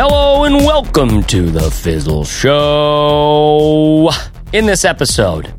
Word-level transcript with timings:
Hello 0.00 0.44
and 0.44 0.54
welcome 0.58 1.24
to 1.24 1.50
the 1.50 1.72
Fizzle 1.72 2.24
Show. 2.24 4.10
In 4.52 4.64
this 4.64 4.84
episode, 4.84 5.52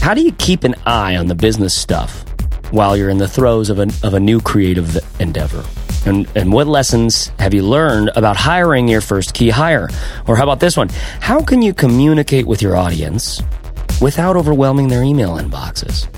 how 0.00 0.14
do 0.14 0.22
you 0.22 0.32
keep 0.32 0.64
an 0.64 0.74
eye 0.86 1.14
on 1.14 1.26
the 1.26 1.34
business 1.34 1.76
stuff 1.76 2.24
while 2.70 2.96
you're 2.96 3.10
in 3.10 3.18
the 3.18 3.28
throes 3.28 3.68
of, 3.68 3.80
of 3.80 4.14
a 4.14 4.18
new 4.18 4.40
creative 4.40 4.96
endeavor? 5.20 5.62
And, 6.08 6.26
and 6.34 6.54
what 6.54 6.68
lessons 6.68 7.30
have 7.38 7.52
you 7.52 7.64
learned 7.64 8.12
about 8.16 8.38
hiring 8.38 8.88
your 8.88 9.02
first 9.02 9.34
key 9.34 9.50
hire? 9.50 9.90
Or 10.26 10.34
how 10.34 10.44
about 10.44 10.60
this 10.60 10.78
one? 10.78 10.88
How 11.20 11.42
can 11.42 11.60
you 11.60 11.74
communicate 11.74 12.46
with 12.46 12.62
your 12.62 12.76
audience 12.76 13.42
without 14.00 14.38
overwhelming 14.38 14.88
their 14.88 15.02
email 15.02 15.36
inboxes? 15.36 16.08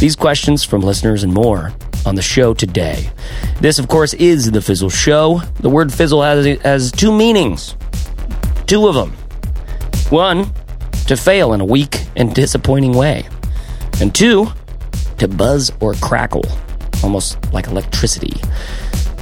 These 0.00 0.16
questions 0.16 0.64
from 0.64 0.80
listeners 0.80 1.24
and 1.24 1.34
more 1.34 1.74
on 2.04 2.14
the 2.14 2.22
show 2.22 2.54
today. 2.54 3.10
This, 3.60 3.78
of 3.78 3.88
course, 3.88 4.14
is 4.14 4.50
the 4.50 4.60
Fizzle 4.60 4.90
Show. 4.90 5.40
The 5.60 5.70
word 5.70 5.92
fizzle 5.92 6.22
has, 6.22 6.58
has 6.60 6.92
two 6.92 7.12
meanings, 7.12 7.76
two 8.66 8.88
of 8.88 8.94
them. 8.94 9.12
One, 10.10 10.52
to 11.06 11.16
fail 11.16 11.52
in 11.52 11.60
a 11.60 11.64
weak 11.64 12.04
and 12.16 12.34
disappointing 12.34 12.92
way, 12.92 13.26
and 14.00 14.14
two, 14.14 14.48
to 15.18 15.28
buzz 15.28 15.70
or 15.80 15.94
crackle, 15.94 16.44
almost 17.02 17.52
like 17.52 17.66
electricity. 17.66 18.34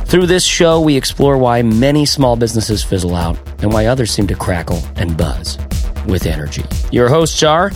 Through 0.07 0.27
this 0.27 0.45
show, 0.45 0.80
we 0.80 0.97
explore 0.97 1.38
why 1.38 1.62
many 1.62 2.05
small 2.05 2.35
businesses 2.37 2.83
fizzle 2.83 3.15
out 3.15 3.38
and 3.62 3.73
why 3.73 3.87
others 3.87 4.10
seem 4.10 4.27
to 4.27 4.35
crackle 4.35 4.83
and 4.97 5.16
buzz 5.16 5.57
with 6.07 6.27
energy. 6.27 6.65
Your 6.91 7.09
hosts 7.09 7.43
are 7.43 7.71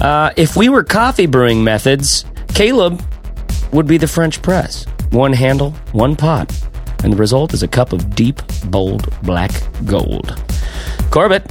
uh, 0.00 0.30
if 0.36 0.56
we 0.56 0.68
were 0.68 0.84
coffee 0.84 1.26
brewing 1.26 1.64
methods, 1.64 2.24
Caleb 2.54 3.02
would 3.72 3.86
be 3.86 3.98
the 3.98 4.06
French 4.06 4.42
press. 4.42 4.84
One 5.10 5.32
handle, 5.32 5.70
one 5.92 6.16
pot, 6.16 6.52
and 7.04 7.12
the 7.12 7.16
result 7.16 7.54
is 7.54 7.62
a 7.62 7.68
cup 7.68 7.92
of 7.92 8.14
deep, 8.14 8.40
bold 8.66 9.08
black 9.22 9.50
gold. 9.84 10.42
Corbett 11.10 11.44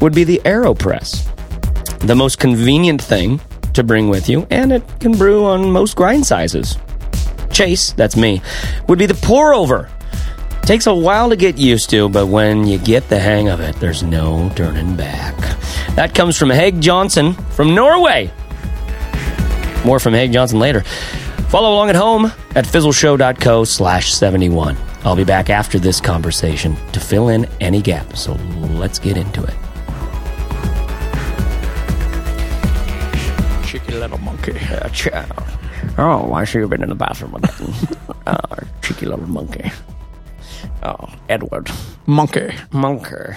would 0.00 0.14
be 0.14 0.24
the 0.24 0.40
AeroPress, 0.44 1.28
the 2.00 2.14
most 2.14 2.38
convenient 2.38 3.02
thing 3.02 3.40
to 3.74 3.82
bring 3.84 4.08
with 4.08 4.28
you, 4.28 4.46
and 4.50 4.72
it 4.72 4.82
can 5.00 5.12
brew 5.12 5.44
on 5.44 5.70
most 5.70 5.96
grind 5.96 6.26
sizes. 6.26 6.76
Chase, 7.50 7.92
that's 7.92 8.16
me, 8.16 8.42
would 8.88 8.98
be 8.98 9.06
the 9.06 9.14
pour 9.14 9.54
over. 9.54 9.90
Takes 10.62 10.86
a 10.86 10.94
while 10.94 11.28
to 11.28 11.36
get 11.36 11.58
used 11.58 11.90
to, 11.90 12.08
but 12.08 12.28
when 12.28 12.66
you 12.66 12.78
get 12.78 13.08
the 13.08 13.18
hang 13.18 13.48
of 13.48 13.60
it, 13.60 13.74
there's 13.76 14.02
no 14.02 14.50
turning 14.54 14.96
back. 14.96 15.36
That 15.96 16.14
comes 16.14 16.38
from 16.38 16.50
Haig 16.50 16.80
Johnson 16.80 17.34
from 17.50 17.74
Norway. 17.74 18.30
More 19.84 20.00
from 20.00 20.14
Haig 20.14 20.32
Johnson 20.32 20.58
later. 20.58 20.82
Follow 21.48 21.72
along 21.72 21.90
at 21.90 21.96
home 21.96 22.26
at 22.54 22.64
fizzleshow.co 22.64 23.64
slash 23.64 24.12
71. 24.12 24.76
I'll 25.04 25.16
be 25.16 25.24
back 25.24 25.50
after 25.50 25.78
this 25.78 26.00
conversation 26.00 26.76
to 26.92 27.00
fill 27.00 27.28
in 27.28 27.46
any 27.60 27.82
gap, 27.82 28.16
so 28.16 28.34
let's 28.78 28.98
get 28.98 29.16
into 29.16 29.42
it. 29.42 29.54
cheeky 33.72 33.92
little 33.92 34.18
monkey. 34.18 34.52
Oh, 35.96 36.26
why 36.26 36.44
should 36.44 36.60
you've 36.60 36.68
been 36.68 36.82
in 36.82 36.90
the 36.90 36.94
bathroom 36.94 37.34
again. 37.34 37.72
oh, 38.26 38.56
cheeky 38.82 39.06
little 39.06 39.26
monkey. 39.26 39.72
Oh, 40.82 41.08
Edward. 41.30 41.70
Monkey. 42.06 42.48
Monker. 42.70 43.36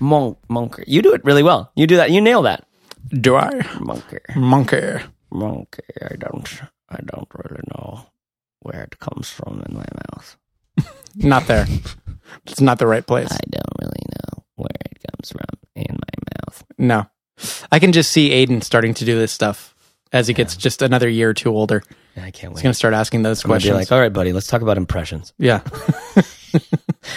Monk, 0.00 0.38
monker. 0.48 0.84
You 0.86 1.02
do 1.02 1.12
it 1.12 1.22
really 1.24 1.42
well. 1.42 1.70
You 1.76 1.86
do 1.86 1.96
that. 1.96 2.10
You 2.10 2.20
nail 2.20 2.42
that. 2.42 2.66
Do 3.10 3.36
I? 3.36 3.50
Monker. 3.78 4.34
Monkey. 4.36 5.04
Monkey. 5.32 5.82
I 6.02 6.16
don't, 6.16 6.48
I 6.88 6.98
don't 7.04 7.28
really 7.34 7.62
know 7.74 8.06
where 8.60 8.82
it 8.84 8.98
comes 8.98 9.28
from 9.30 9.62
in 9.68 9.74
my 9.74 9.84
mouth. 10.12 10.36
Not 11.16 11.46
there. 11.46 11.66
It's 12.46 12.60
not 12.60 12.78
the 12.78 12.86
right 12.86 13.06
place. 13.06 13.30
I 13.30 13.38
don't 13.50 13.76
really 13.82 14.02
know 14.08 14.44
where 14.56 14.68
it 14.90 14.98
comes 15.10 15.30
from 15.30 15.58
in 15.74 15.86
my 15.90 16.48
mouth. 16.48 16.64
No. 16.78 17.06
I 17.70 17.78
can 17.78 17.92
just 17.92 18.10
see 18.10 18.30
Aiden 18.30 18.62
starting 18.62 18.94
to 18.94 19.04
do 19.04 19.18
this 19.18 19.32
stuff 19.32 19.74
as 20.12 20.28
he 20.28 20.34
gets 20.34 20.56
just 20.56 20.80
another 20.80 21.08
year 21.08 21.30
or 21.30 21.34
two 21.34 21.50
older. 21.50 21.82
I 22.16 22.30
can't 22.30 22.52
wait. 22.52 22.58
He's 22.58 22.62
going 22.62 22.72
to 22.72 22.78
start 22.78 22.94
asking 22.94 23.22
those 23.22 23.44
I'm 23.44 23.48
gonna 23.48 23.58
be 23.58 23.68
questions. 23.68 23.90
like, 23.90 23.92
all 23.92 24.00
right, 24.00 24.12
buddy, 24.12 24.32
let's 24.32 24.46
talk 24.46 24.62
about 24.62 24.76
impressions. 24.78 25.32
yeah. 25.38 25.60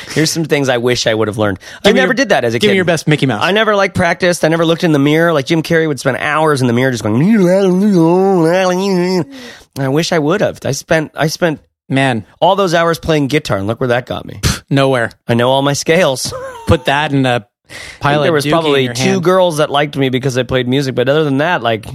Here's 0.09 0.31
some 0.31 0.46
things 0.46 0.69
I 0.69 0.78
wish 0.78 1.07
I 1.07 1.13
would 1.13 1.28
have 1.28 1.38
learned. 1.38 1.59
I 1.84 1.91
never 1.91 2.07
your- 2.07 2.13
did 2.16 2.29
that 2.29 2.44
as 2.44 2.53
a 2.53 2.59
Give 2.59 2.69
kid. 2.69 2.73
me 2.73 2.75
your 2.78 2.85
best 2.85 3.07
Mickey 3.07 3.25
Mouse. 3.25 3.44
I 3.44 3.51
never 3.51 3.75
like 3.75 3.94
practiced. 3.94 4.44
I 4.46 4.47
never 4.47 4.66
looked 4.66 4.84
in 4.84 4.91
the 4.91 5.00
mirror. 5.00 5.34
Like 5.34 5.46
Jim 5.46 5.62
Carrey 5.63 5.88
would 5.88 6.00
spend 6.00 6.18
hours 6.18 6.62
in 6.62 6.68
the 6.68 6.73
mirror 6.73 6.91
just 6.91 7.03
going. 7.03 7.22
I 9.78 9.88
wish 9.90 10.12
I 10.12 10.19
would 10.19 10.41
have. 10.41 10.59
I 10.66 10.72
spent 10.72 11.12
I 11.16 11.28
spent 11.28 11.62
Man, 11.88 12.25
all 12.41 12.56
those 12.56 12.74
hours 12.74 12.97
playing 12.97 13.28
guitar, 13.28 13.59
and 13.59 13.68
look 13.68 13.79
where 13.79 13.90
that 13.90 14.07
got 14.07 14.25
me. 14.25 14.41
nowhere. 14.72 15.12
I 15.28 15.35
know 15.35 15.51
all 15.51 15.62
my 15.62 15.74
scales. 15.74 16.34
Put 16.68 16.85
that 16.85 17.13
in 17.13 17.28
a 17.28 17.47
pilot. 18.00 18.24
there 18.24 18.34
was 18.34 18.44
dookie 18.44 18.50
probably 18.50 18.88
two 18.88 18.94
hand. 19.03 19.24
girls 19.24 19.57
that 19.57 19.69
liked 19.69 19.95
me 19.95 20.09
because 20.09 20.35
I 20.35 20.41
played 20.44 20.68
music, 20.68 20.95
but 20.95 21.07
other 21.09 21.24
than 21.24 21.38
that, 21.38 21.62
like 21.62 21.85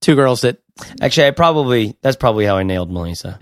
two 0.00 0.14
girls 0.14 0.40
that 0.40 0.62
actually, 1.02 1.26
I 1.26 1.30
probably 1.32 1.98
that's 2.00 2.16
probably 2.16 2.46
how 2.46 2.56
I 2.56 2.62
nailed 2.62 2.90
Melissa. 2.90 3.38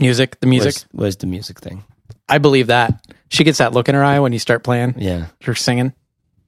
music, 0.00 0.40
the 0.40 0.48
music. 0.48 0.74
Was, 0.74 0.86
was 0.92 1.16
the 1.18 1.28
music 1.28 1.60
thing? 1.60 1.84
I 2.32 2.38
believe 2.38 2.68
that. 2.68 3.04
She 3.28 3.44
gets 3.44 3.58
that 3.58 3.74
look 3.74 3.90
in 3.90 3.94
her 3.94 4.02
eye 4.02 4.18
when 4.20 4.32
you 4.32 4.38
start 4.38 4.64
playing. 4.64 4.94
Yeah, 4.96 5.26
You're 5.44 5.54
singing. 5.54 5.92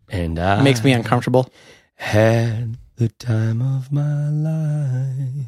and 0.09 0.39
I 0.39 0.61
It 0.61 0.63
makes 0.63 0.83
me 0.83 0.93
uncomfortable. 0.93 1.51
had 1.97 2.79
the 2.97 3.11
time 3.11 3.61
of 3.61 3.93
my 3.93 4.31
life. 4.31 5.47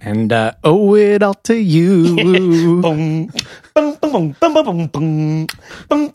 And 0.00 0.32
uh, 0.32 0.52
owe 0.64 0.94
it 0.94 1.22
all 1.22 1.34
to 1.34 1.54
you. 1.56 2.16
Boom, 2.16 2.80
boom, 2.80 3.26
boom, 3.74 3.96
boom, 4.00 4.36
boom, 4.40 4.62
boom, 4.62 4.86
boom, 4.86 4.86
boom, 4.86 5.46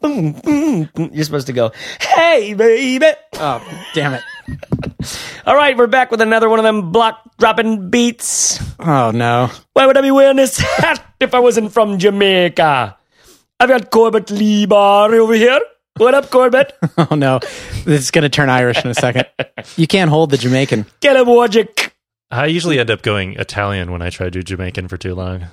boom, 0.01 0.31
boom, 0.41 0.89
boom. 0.95 1.09
You're 1.13 1.23
supposed 1.25 1.47
to 1.47 1.53
go, 1.53 1.71
hey, 2.01 2.55
baby. 2.55 3.05
oh, 3.35 3.61
damn 3.93 4.15
it. 4.15 4.23
All 5.45 5.55
right, 5.55 5.75
we're 5.77 5.87
back 5.87 6.11
with 6.11 6.21
another 6.21 6.49
one 6.49 6.59
of 6.59 6.63
them 6.63 6.91
block 6.91 7.21
dropping 7.37 7.89
beats. 7.89 8.59
Oh, 8.79 9.11
no. 9.11 9.49
Why 9.73 9.85
would 9.85 9.97
I 9.97 10.01
be 10.01 10.11
wearing 10.11 10.37
this 10.37 10.57
hat 10.59 11.03
if 11.19 11.33
I 11.33 11.39
wasn't 11.39 11.71
from 11.73 11.97
Jamaica? 11.99 12.97
I've 13.59 13.69
got 13.69 13.91
Corbett 13.91 14.27
Lebar 14.27 15.13
over 15.13 15.33
here. 15.33 15.59
What 15.97 16.15
up, 16.15 16.29
Corbett? 16.29 16.73
Oh, 16.97 17.15
no. 17.15 17.39
This 17.85 18.01
is 18.01 18.11
going 18.11 18.23
to 18.23 18.29
turn 18.29 18.49
Irish 18.49 18.83
in 18.83 18.89
a 18.91 18.95
second. 18.95 19.25
You 19.77 19.87
can't 19.87 20.09
hold 20.09 20.29
the 20.31 20.37
Jamaican. 20.37 20.85
Get 21.01 21.15
him, 21.15 21.25
Wojcik. 21.25 21.91
I 22.31 22.47
usually 22.47 22.79
end 22.79 22.89
up 22.89 23.01
going 23.01 23.33
Italian 23.33 23.91
when 23.91 24.01
I 24.01 24.09
try 24.09 24.25
to 24.25 24.31
do 24.31 24.41
Jamaican 24.41 24.87
for 24.87 24.97
too 24.97 25.13
long. 25.15 25.45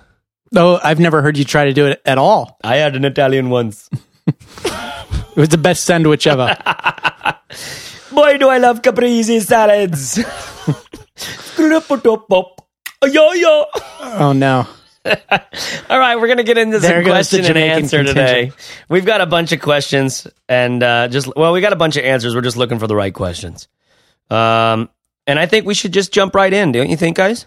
Oh, 0.56 0.80
I've 0.82 0.98
never 1.00 1.22
heard 1.22 1.36
you 1.36 1.44
try 1.44 1.66
to 1.66 1.72
do 1.72 1.86
it 1.86 2.00
at 2.04 2.18
all. 2.18 2.58
I 2.64 2.76
had 2.76 2.96
an 2.96 3.04
Italian 3.04 3.50
once. 3.50 3.88
It 4.26 5.36
was 5.36 5.48
the 5.50 5.58
best 5.58 5.84
sandwich 5.84 6.26
ever. 6.26 6.56
Boy, 8.12 8.38
do 8.38 8.48
I 8.48 8.58
love 8.58 8.82
caprese 8.82 9.40
salads. 9.40 10.18
yo, 13.04 13.32
yo. 13.32 13.66
Oh, 14.00 14.32
no. 14.32 14.66
All 15.90 15.98
right, 15.98 16.16
we're 16.16 16.28
gonna 16.28 16.42
get 16.42 16.58
into 16.58 16.78
There 16.78 16.98
some 16.98 17.04
goes 17.04 17.12
question 17.12 17.38
and 17.38 17.46
Jamaican 17.46 17.82
answer 17.84 18.04
today. 18.04 18.52
We've 18.90 19.06
got 19.06 19.22
a 19.22 19.26
bunch 19.26 19.50
of 19.52 19.60
questions, 19.60 20.26
and 20.46 20.82
uh, 20.82 21.08
just 21.08 21.34
well, 21.34 21.54
we 21.54 21.62
got 21.62 21.72
a 21.72 21.76
bunch 21.76 21.96
of 21.96 22.04
answers. 22.04 22.34
We're 22.34 22.42
just 22.42 22.58
looking 22.58 22.78
for 22.78 22.86
the 22.86 22.94
right 22.94 23.12
questions. 23.12 23.66
Um, 24.28 24.90
and 25.26 25.38
I 25.38 25.46
think 25.46 25.64
we 25.64 25.72
should 25.72 25.92
just 25.92 26.12
jump 26.12 26.34
right 26.34 26.52
in, 26.52 26.72
don't 26.72 26.90
you 26.90 26.98
think, 26.98 27.16
guys? 27.16 27.46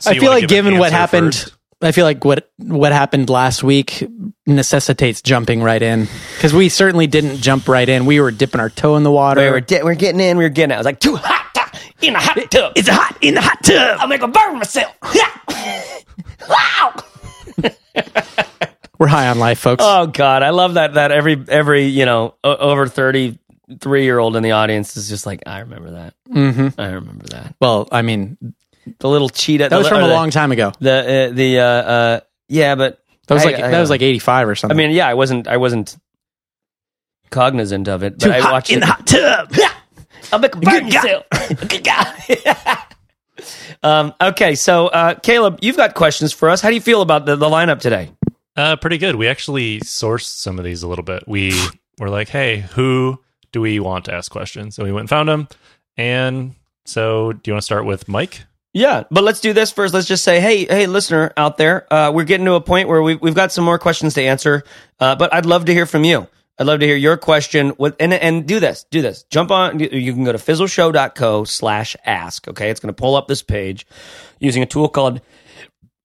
So 0.00 0.10
I 0.10 0.14
you 0.14 0.20
feel 0.20 0.30
like 0.30 0.42
give 0.42 0.50
given 0.50 0.78
what 0.78 0.92
happened, 0.92 1.34
first? 1.34 1.54
I 1.82 1.92
feel 1.92 2.04
like 2.04 2.24
what 2.24 2.50
what 2.58 2.92
happened 2.92 3.28
last 3.28 3.62
week 3.62 4.02
necessitates 4.46 5.20
jumping 5.20 5.62
right 5.62 5.82
in 5.82 6.08
because 6.36 6.54
we 6.54 6.68
certainly 6.70 7.06
didn't 7.06 7.36
jump 7.38 7.68
right 7.68 7.88
in. 7.88 8.06
We 8.06 8.18
were 8.20 8.30
dipping 8.30 8.60
our 8.60 8.70
toe 8.70 8.96
in 8.96 9.02
the 9.02 9.10
water. 9.12 9.42
We 9.42 9.50
were 9.50 9.60
di- 9.60 9.82
we're 9.82 9.94
getting 9.94 10.20
in, 10.20 10.38
we 10.38 10.44
were 10.44 10.48
getting 10.50 10.72
out. 10.72 10.76
I 10.76 10.78
was 10.80 10.84
like, 10.86 11.00
too 11.00 11.16
hot 11.16 11.50
ta- 11.54 11.78
in 12.00 12.14
the 12.14 12.18
hot 12.18 12.50
tub. 12.50 12.72
It's 12.76 12.88
hot 12.88 13.18
in 13.20 13.34
the 13.34 13.42
hot 13.42 13.62
tub. 13.62 13.98
I'll 14.00 14.08
make 14.08 14.22
a 14.22 14.28
burn 14.28 14.56
myself. 14.58 14.96
wow. 16.48 16.94
We're 18.98 19.08
high 19.08 19.28
on 19.28 19.38
life, 19.38 19.58
folks. 19.58 19.84
Oh 19.86 20.06
God, 20.06 20.42
I 20.42 20.50
love 20.50 20.74
that. 20.74 20.94
That 20.94 21.12
every 21.12 21.44
every 21.48 21.84
you 21.84 22.06
know 22.06 22.34
o- 22.42 22.56
over 22.56 22.86
thirty 22.88 23.38
three 23.80 24.04
year 24.04 24.18
old 24.18 24.36
in 24.36 24.42
the 24.42 24.52
audience 24.52 24.96
is 24.96 25.08
just 25.10 25.26
like, 25.26 25.42
I 25.46 25.58
remember 25.58 25.90
that. 25.90 26.14
mm-hmm. 26.30 26.80
I 26.80 26.86
remember 26.92 27.26
that. 27.26 27.54
Well, 27.60 27.88
I 27.92 28.00
mean, 28.02 28.38
The 28.98 29.08
little 29.08 29.28
cheetah. 29.28 29.68
that 29.68 29.76
was 29.76 29.86
the, 29.86 29.90
from 29.90 30.04
a 30.04 30.08
the- 30.08 30.12
long 30.14 30.30
time 30.30 30.52
ago. 30.52 30.72
The 30.80 31.28
uh, 31.30 31.34
the 31.34 31.58
uh, 31.58 31.62
uh 31.64 32.20
yeah, 32.48 32.74
but 32.74 33.00
That 33.26 33.34
was 33.34 33.42
I- 33.44 33.46
like 33.46 33.54
I, 33.56 33.70
that 33.70 33.80
was 33.80 33.90
uh, 33.90 33.94
like 33.94 34.02
eighty 34.02 34.18
five 34.18 34.48
or 34.48 34.54
something. 34.54 34.76
I 34.76 34.78
mean, 34.78 34.90
yeah, 34.94 35.08
I 35.08 35.14
wasn't 35.14 35.48
I 35.48 35.56
wasn't 35.56 35.96
cognizant 37.30 37.88
of 37.88 38.02
it, 38.02 38.18
but 38.18 38.26
Too 38.26 38.32
I 38.32 38.40
hot 38.40 38.52
watched 38.52 38.70
in 38.70 38.78
it. 38.78 38.80
the 38.80 38.86
hot 38.86 39.06
tub. 39.06 39.52
I'll 40.32 40.38
make 40.38 40.54
a 40.54 40.58
burn 40.58 40.88
Good 40.88 40.92
guy. 40.92 41.24
Good 41.68 41.84
guy. 41.84 42.78
um, 43.82 44.14
okay, 44.20 44.54
so 44.54 44.88
uh, 44.88 45.14
Caleb, 45.14 45.58
you've 45.62 45.76
got 45.76 45.94
questions 45.94 46.32
for 46.32 46.48
us. 46.48 46.60
How 46.60 46.68
do 46.68 46.74
you 46.74 46.80
feel 46.80 47.02
about 47.02 47.26
the, 47.26 47.36
the 47.36 47.46
lineup 47.46 47.80
today? 47.80 48.10
Uh, 48.56 48.74
pretty 48.76 48.98
good. 48.98 49.16
We 49.16 49.28
actually 49.28 49.80
sourced 49.80 50.24
some 50.24 50.58
of 50.58 50.64
these 50.64 50.82
a 50.82 50.88
little 50.88 51.04
bit. 51.04 51.24
We 51.28 51.52
were 51.98 52.08
like, 52.10 52.28
hey, 52.28 52.60
who 52.60 53.20
do 53.52 53.60
we 53.60 53.78
want 53.80 54.06
to 54.06 54.14
ask 54.14 54.30
questions? 54.32 54.74
So 54.74 54.82
we 54.82 54.92
went 54.92 55.02
and 55.02 55.10
found 55.10 55.28
them. 55.28 55.48
And 55.96 56.54
so, 56.84 57.32
do 57.32 57.40
you 57.50 57.54
want 57.54 57.62
to 57.62 57.66
start 57.66 57.84
with 57.84 58.06
Myke? 58.06 58.44
Yeah, 58.76 59.04
but 59.10 59.24
let's 59.24 59.40
do 59.40 59.54
this 59.54 59.72
first. 59.72 59.94
Let's 59.94 60.06
just 60.06 60.22
say, 60.22 60.38
hey, 60.38 60.66
hey, 60.66 60.86
listener 60.86 61.32
out 61.34 61.56
there, 61.56 61.90
uh, 61.90 62.12
we're 62.12 62.24
getting 62.24 62.44
to 62.44 62.52
a 62.56 62.60
point 62.60 62.90
where 62.90 63.02
we've, 63.02 63.18
we've 63.22 63.34
got 63.34 63.50
some 63.50 63.64
more 63.64 63.78
questions 63.78 64.12
to 64.14 64.22
answer, 64.22 64.64
uh, 65.00 65.16
but 65.16 65.32
I'd 65.32 65.46
love 65.46 65.64
to 65.64 65.72
hear 65.72 65.86
from 65.86 66.04
you. 66.04 66.28
I'd 66.58 66.66
love 66.66 66.80
to 66.80 66.86
hear 66.86 66.94
your 66.94 67.16
question. 67.16 67.72
With, 67.78 67.96
and, 67.98 68.12
and 68.12 68.46
do 68.46 68.60
this, 68.60 68.84
do 68.90 69.00
this. 69.00 69.22
Jump 69.30 69.50
on, 69.50 69.80
you 69.80 70.12
can 70.12 70.24
go 70.24 70.32
to 70.32 70.36
fizzleshow.co 70.36 71.44
slash 71.44 71.96
ask. 72.04 72.48
Okay. 72.48 72.68
It's 72.68 72.78
going 72.78 72.94
to 72.94 73.00
pull 73.00 73.14
up 73.16 73.28
this 73.28 73.42
page 73.42 73.86
using 74.40 74.62
a 74.62 74.66
tool 74.66 74.90
called 74.90 75.22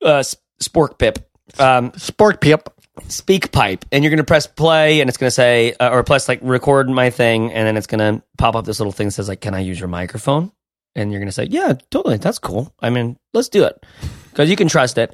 uh, 0.02 0.24
SporkPip. 0.62 1.24
Um, 1.60 1.92
Sport 1.98 2.40
pip. 2.40 2.70
SpeakPipe 3.02 3.84
and 3.92 4.04
you're 4.04 4.12
going 4.12 4.18
to 4.18 4.24
press 4.24 4.48
play 4.48 5.00
and 5.00 5.10
it's 5.10 5.18
going 5.18 5.28
to 5.28 5.32
say 5.32 5.74
uh, 5.74 5.90
or 5.90 6.04
press 6.04 6.28
like 6.28 6.40
record 6.42 6.90
my 6.90 7.10
thing 7.10 7.52
and 7.52 7.66
then 7.66 7.76
it's 7.78 7.88
going 7.88 8.00
to 8.00 8.24
pop 8.38 8.56
up 8.56 8.66
this 8.66 8.80
little 8.80 8.92
thing 8.92 9.08
that 9.08 9.14
says 9.14 9.30
like 9.30 9.40
can 9.40 9.54
i 9.54 9.60
use 9.60 9.80
your 9.80 9.88
microphone 9.88 10.52
and 10.96 11.12
you're 11.12 11.20
going 11.20 11.28
to 11.28 11.34
say 11.34 11.46
yeah 11.50 11.74
totally 11.90 12.18
that's 12.18 12.40
cool 12.40 12.74
i 12.80 12.90
mean 12.90 13.18
let's 13.34 13.50
do 13.50 13.64
it 13.64 13.84
because 14.30 14.50
you 14.50 14.56
can 14.56 14.68
trust 14.68 14.98
it 14.98 15.14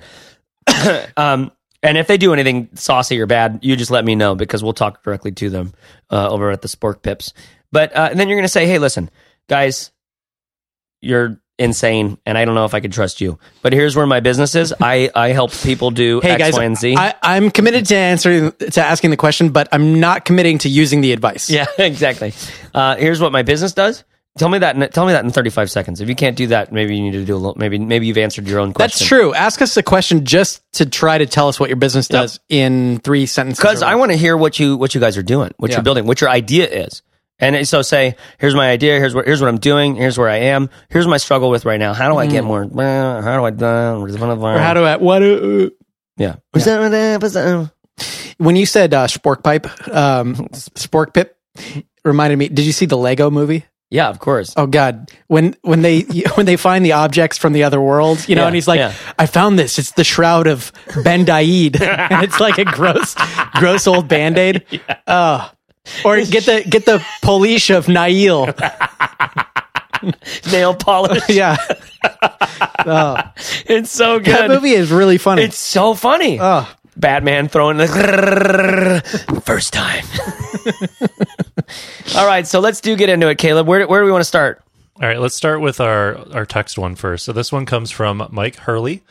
um, 1.17 1.51
and 1.83 1.97
if 1.97 2.07
they 2.07 2.17
do 2.17 2.33
anything 2.33 2.69
saucy 2.73 3.19
or 3.19 3.25
bad 3.25 3.59
you 3.61 3.75
just 3.75 3.91
let 3.91 4.03
me 4.05 4.15
know 4.15 4.35
because 4.35 4.63
we'll 4.63 4.73
talk 4.73 5.03
directly 5.03 5.31
to 5.31 5.49
them 5.49 5.73
uh, 6.09 6.29
over 6.29 6.51
at 6.51 6.61
the 6.61 6.67
spork 6.67 7.01
pips 7.01 7.33
but 7.71 7.95
uh, 7.95 8.07
and 8.09 8.19
then 8.19 8.27
you're 8.27 8.37
going 8.37 8.45
to 8.45 8.49
say 8.49 8.67
hey 8.67 8.79
listen 8.79 9.09
guys 9.49 9.91
you're 11.01 11.39
insane 11.59 12.19
and 12.25 12.37
i 12.37 12.45
don't 12.45 12.53
know 12.53 12.65
if 12.65 12.75
i 12.75 12.79
can 12.79 12.91
trust 12.91 13.19
you 13.19 13.39
but 13.63 13.73
here's 13.73 13.95
where 13.95 14.05
my 14.05 14.19
business 14.19 14.53
is 14.53 14.73
i 14.79 15.09
i 15.15 15.29
help 15.29 15.51
people 15.51 15.89
do 15.89 16.19
Hey 16.21 16.31
X, 16.31 16.39
guys, 16.39 16.53
Y, 16.53 16.63
and 16.63 16.77
z 16.77 16.95
I, 16.95 17.15
I'm 17.23 17.49
committed 17.49 17.87
to 17.87 17.95
answering 17.95 18.51
to 18.51 18.81
asking 18.83 19.09
the 19.09 19.17
question, 19.17 19.49
but 19.49 19.67
I'm 19.71 19.99
not 19.99 20.23
committing 20.23 20.59
to 20.59 20.69
using 20.69 21.01
the 21.01 21.13
advice. 21.13 21.49
Yeah, 21.49 21.65
exactly. 21.79 22.33
Uh, 22.75 22.95
here's 22.95 23.19
what 23.19 23.31
my 23.31 23.41
business 23.41 23.73
does. 23.73 24.03
Tell 24.37 24.49
me 24.49 24.59
that. 24.59 24.75
In, 24.75 24.89
tell 24.89 25.05
me 25.05 25.13
that 25.13 25.25
in 25.25 25.31
35 25.31 25.69
seconds. 25.71 26.01
If 26.01 26.09
you 26.09 26.15
can't 26.15 26.35
do 26.37 26.47
that, 26.47 26.71
maybe 26.71 26.95
you 26.95 27.01
need 27.03 27.11
to 27.13 27.25
do 27.25 27.35
a 27.35 27.37
little. 27.37 27.55
Maybe 27.57 27.77
maybe 27.79 28.07
you've 28.07 28.17
answered 28.17 28.47
your 28.47 28.59
own 28.59 28.73
question. 28.73 28.99
That's 28.99 29.07
true. 29.07 29.33
Ask 29.33 29.61
us 29.61 29.75
a 29.77 29.83
question 29.83 30.25
just 30.25 30.61
to 30.73 30.85
try 30.85 31.17
to 31.17 31.25
tell 31.25 31.47
us 31.47 31.59
what 31.59 31.69
your 31.69 31.77
business 31.77 32.07
does 32.07 32.39
in 32.49 32.99
three 32.99 33.25
sentences. 33.25 33.61
Because 33.61 33.81
I 33.83 33.95
want 33.95 34.11
to 34.11 34.17
hear 34.17 34.37
what 34.37 34.59
you 34.59 34.77
what 34.77 34.93
you 34.95 35.01
guys 35.01 35.17
are 35.17 35.23
doing, 35.23 35.51
what 35.57 35.71
Yeah. 35.71 35.77
you're 35.77 35.83
building, 35.83 36.05
what 36.07 36.21
your 36.21 36.29
idea 36.29 36.67
is. 36.67 37.01
And 37.39 37.67
so 37.67 37.83
say, 37.83 38.15
here's 38.39 38.55
my 38.55 38.69
idea. 38.71 38.97
Here's 38.97 39.13
what 39.13 39.25
here's 39.25 39.41
what 39.41 39.47
I'm 39.47 39.59
doing. 39.59 39.95
Here's 39.95 40.17
where 40.17 40.29
I 40.29 40.37
am. 40.37 40.69
Here's 40.89 41.05
my 41.07 41.17
struggle 41.17 41.49
with 41.51 41.65
right 41.65 41.79
now. 41.79 41.93
How 41.93 42.09
do 42.11 42.17
I 42.17 42.25
get 42.25 42.43
more? 42.43 42.63
uh, 42.63 43.21
How 43.21 43.37
do 43.37 43.45
I? 43.45 43.51
Mm. 43.51 44.41
or 44.55 44.59
how 44.59 44.73
do 44.73 44.83
I 44.83 44.95
what 44.97 45.21
uh, 45.21 45.69
yeah. 46.17 46.37
when 48.37 48.55
you 48.55 48.65
said 48.65 48.93
uh, 48.93 49.07
spork 49.07 49.43
pipe, 49.43 49.65
um, 49.89 50.35
spork 50.53 51.13
pip 51.13 51.37
reminded 52.03 52.37
me. 52.37 52.49
Did 52.49 52.65
you 52.65 52.71
see 52.71 52.85
the 52.87 52.97
Lego 52.97 53.29
movie? 53.29 53.65
Yeah, 53.89 54.09
of 54.09 54.19
course. 54.19 54.53
Oh 54.57 54.67
God! 54.67 55.09
When 55.27 55.55
when 55.61 55.81
they 55.81 56.01
when 56.35 56.45
they 56.45 56.57
find 56.57 56.83
the 56.83 56.91
objects 56.91 57.37
from 57.37 57.53
the 57.53 57.63
other 57.63 57.79
world, 57.79 58.27
you 58.27 58.35
know, 58.35 58.41
Yeah, 58.41 58.47
and 58.47 58.55
he's 58.55 58.67
like, 58.67 58.79
yeah. 58.79 58.93
"I 59.17 59.25
found 59.27 59.57
this. 59.57 59.79
It's 59.79 59.91
the 59.91 60.03
shroud 60.03 60.45
of 60.47 60.71
Ben 61.03 61.23
Daid, 61.25 61.81
and 61.81 62.23
it's 62.23 62.39
like 62.39 62.57
a 62.57 62.65
gross, 62.65 63.15
gross 63.55 63.87
old 63.87 64.07
band 64.09 64.37
aid." 64.37 64.65
Oh, 65.07 65.49
or 66.05 66.17
get 66.21 66.45
the 66.45 66.63
get 66.69 66.85
the 66.85 67.01
polish 67.21 67.69
of 67.69 67.87
Nail. 67.87 68.53
Nail 70.51 70.75
polish. 70.75 71.27
yeah, 71.29 71.57
oh, 72.85 73.17
It's 73.65 73.89
so 73.89 74.19
good. 74.19 74.27
that 74.27 74.49
movie 74.49 74.71
is 74.71 74.91
really 74.91 75.17
funny. 75.17 75.41
It's 75.43 75.57
so 75.57 75.93
funny. 75.95 76.37
oh, 76.39 76.69
Batman 76.99 77.47
throwing 77.47 77.77
the 77.77 77.87
first 79.45 79.73
time. 79.73 80.03
All 82.15 82.25
right, 82.25 82.47
so 82.47 82.59
let's 82.59 82.81
do 82.81 82.95
get 82.95 83.09
into 83.09 83.27
it, 83.29 83.37
Caleb. 83.37 83.67
Where, 83.67 83.87
where 83.87 84.01
do 84.01 84.05
we 84.05 84.11
want 84.11 84.21
to 84.21 84.25
start? 84.27 84.63
All 85.01 85.07
right, 85.07 85.19
let's 85.19 85.35
start 85.35 85.61
with 85.61 85.79
our 85.79 86.17
our 86.33 86.45
text 86.45 86.77
one 86.77 86.95
first. 86.95 87.25
So 87.25 87.33
this 87.33 87.51
one 87.51 87.65
comes 87.65 87.91
from 87.91 88.19
Myke 88.19 88.55
Hurley. 88.55 89.03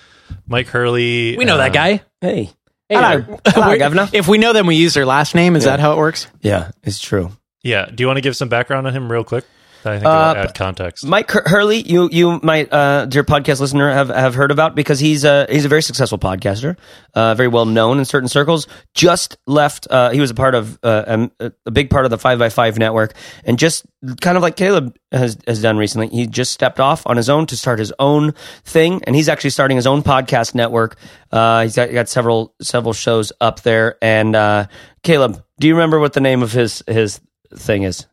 Myke 0.51 0.67
Hurley. 0.67 1.37
we 1.37 1.45
know 1.45 1.55
uh, 1.55 1.59
that 1.59 1.73
guy. 1.73 2.03
Hey, 2.21 2.51
Hello. 2.91 3.39
Hello, 3.47 3.71
We- 3.71 3.79
Governor. 3.79 4.09
If 4.13 4.27
we 4.27 4.39
know 4.39 4.53
them, 4.53 4.67
we 4.67 4.75
use 4.77 4.95
their 4.95 5.07
last 5.07 5.35
name. 5.37 5.55
Is 5.55 5.65
that 5.65 5.79
how 5.79 5.93
it 5.93 5.99
works? 5.99 6.27
Yeah, 6.41 6.71
it's 6.83 6.99
true. 6.99 7.31
Yeah. 7.63 7.87
Do 7.87 8.03
you 8.03 8.07
want 8.09 8.17
to 8.17 8.21
give 8.23 8.37
some 8.37 8.49
background 8.49 8.87
on 8.89 8.95
him 8.95 9.11
real 9.11 9.23
quick? 9.25 9.45
I 9.87 9.95
think 9.95 10.07
Uh, 10.07 10.35
add 10.37 10.55
context. 10.55 11.05
Myke 11.05 11.47
Hurley, 11.47 11.83
you 11.83 12.09
you 12.13 12.41
might, 12.43 12.73
uh, 12.73 13.07
dear 13.07 13.25
podcast 13.25 13.61
listener, 13.61 13.93
have, 13.93 14.09
have 14.09 14.35
heard 14.35 14.51
about 14.51 14.75
because 14.75 14.99
he's 14.99 15.25
a 15.25 15.47
he's 15.49 15.65
a 15.65 15.69
very 15.69 15.83
successful 15.83 16.19
podcaster, 16.19 16.77
uh, 17.15 17.35
very 17.35 17.49
well 17.49 17.67
known 17.67 17.99
in 17.99 18.05
certain 18.05 18.29
circles. 18.29 18.67
Just 18.95 19.37
left. 19.47 19.87
Uh, 19.91 20.11
he 20.11 20.21
was 20.21 20.31
a 20.31 20.35
part 20.35 20.55
of 20.55 20.79
uh, 20.83 21.29
a, 21.41 21.53
a 21.67 21.71
big 21.71 21.91
part 21.91 22.05
of 22.05 22.11
the 22.11 22.19
Five 22.19 22.39
by 22.39 22.49
Five 22.49 22.79
network, 22.79 23.15
and 23.45 23.59
just 23.59 23.87
kind 24.21 24.37
of 24.37 24.43
like 24.43 24.57
Caleb 24.57 24.97
has 25.13 25.39
has 25.47 25.63
done 25.63 25.77
recently, 25.79 26.09
he 26.09 26.27
just 26.27 26.53
stepped 26.53 26.81
off 26.81 27.07
on 27.07 27.17
his 27.17 27.29
own 27.29 27.47
to 27.47 27.57
start 27.57 27.79
his 27.79 27.93
own 27.99 28.33
thing, 28.65 29.03
and 29.07 29.17
he's 29.17 29.29
actually 29.29 29.51
starting 29.51 29.77
his 29.77 29.87
own 29.87 30.03
podcast 30.03 30.55
network. 30.55 30.97
Uh, 31.33 31.63
he's 31.63 31.77
got, 31.77 31.93
got 31.93 32.09
several 32.09 32.55
several 32.61 32.93
shows 32.93 33.33
up 33.41 33.63
there. 33.63 33.97
And 34.03 34.35
uh, 34.37 34.67
Caleb, 35.03 35.43
do 35.59 35.69
you 35.69 35.75
remember 35.75 35.99
what 36.01 36.13
the 36.13 36.21
name 36.21 36.43
of 36.43 36.53
his 36.53 36.83
his 36.87 37.21
thing 37.55 37.85
is? 37.85 38.07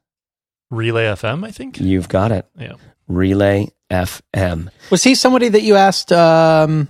Relay 0.74 1.06
FM, 1.06 1.46
I 1.46 1.52
think. 1.52 1.80
You've 1.80 2.10
got 2.10 2.32
it. 2.32 2.48
Yeah. 2.58 2.74
Relay 3.08 3.68
FM. 3.92 4.70
Was 4.90 5.04
he 5.04 5.16
somebody 5.16 5.50
that 5.50 5.62
you 5.62 5.76
asked 5.76 6.12
um, 6.12 6.90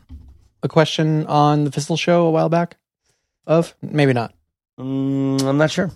a 0.62 0.70
question 0.70 1.26
on 1.28 1.66
the 1.66 1.72
Fizzle 1.72 1.98
show 1.98 2.26
a 2.26 2.32
while 2.32 2.50
back? 2.50 2.78
Of 3.46 3.76
maybe 3.82 4.14
not. 4.14 4.34
Mm, 4.80 5.44
I'm 5.44 5.58
not 5.58 5.70
sure. 5.70 5.92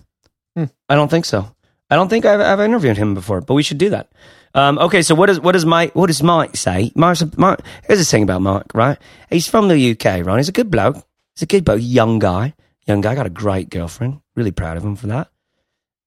Hmm. 0.54 0.64
I 0.88 0.94
don't 0.94 1.10
think 1.10 1.24
so. 1.24 1.50
I 1.90 1.96
don't 1.96 2.08
think 2.08 2.26
I've, 2.26 2.40
I've 2.40 2.60
interviewed 2.60 2.98
him 2.98 3.14
before, 3.14 3.40
but 3.40 3.54
we 3.54 3.62
should 3.62 3.78
do 3.78 3.90
that. 3.90 4.12
Um, 4.54 4.78
okay, 4.78 5.02
so 5.02 5.14
what 5.14 5.30
is 5.30 5.40
what 5.40 5.52
does 5.52 5.64
Myke 5.64 5.94
what 5.94 6.06
does 6.06 6.20
Myke 6.20 6.56
say? 6.56 6.92
Mark's 6.94 7.22
a, 7.22 7.30
Mark, 7.36 7.62
here's 7.86 7.98
the 7.98 8.04
thing 8.04 8.22
about 8.22 8.42
Mark, 8.42 8.66
right? 8.74 8.98
He's 9.30 9.48
from 9.48 9.68
the 9.68 9.92
UK, 9.92 10.26
right? 10.26 10.36
He's 10.36 10.48
a 10.48 10.52
good 10.52 10.70
bloke. 10.70 10.96
He's 11.34 11.42
a 11.42 11.46
good 11.46 11.64
bloke, 11.64 11.80
young 11.82 12.18
guy. 12.18 12.54
Young 12.86 13.00
guy, 13.00 13.14
got 13.14 13.26
a 13.26 13.30
great 13.30 13.70
girlfriend. 13.70 14.20
Really 14.34 14.50
proud 14.50 14.76
of 14.76 14.84
him 14.84 14.96
for 14.96 15.08
that. 15.08 15.28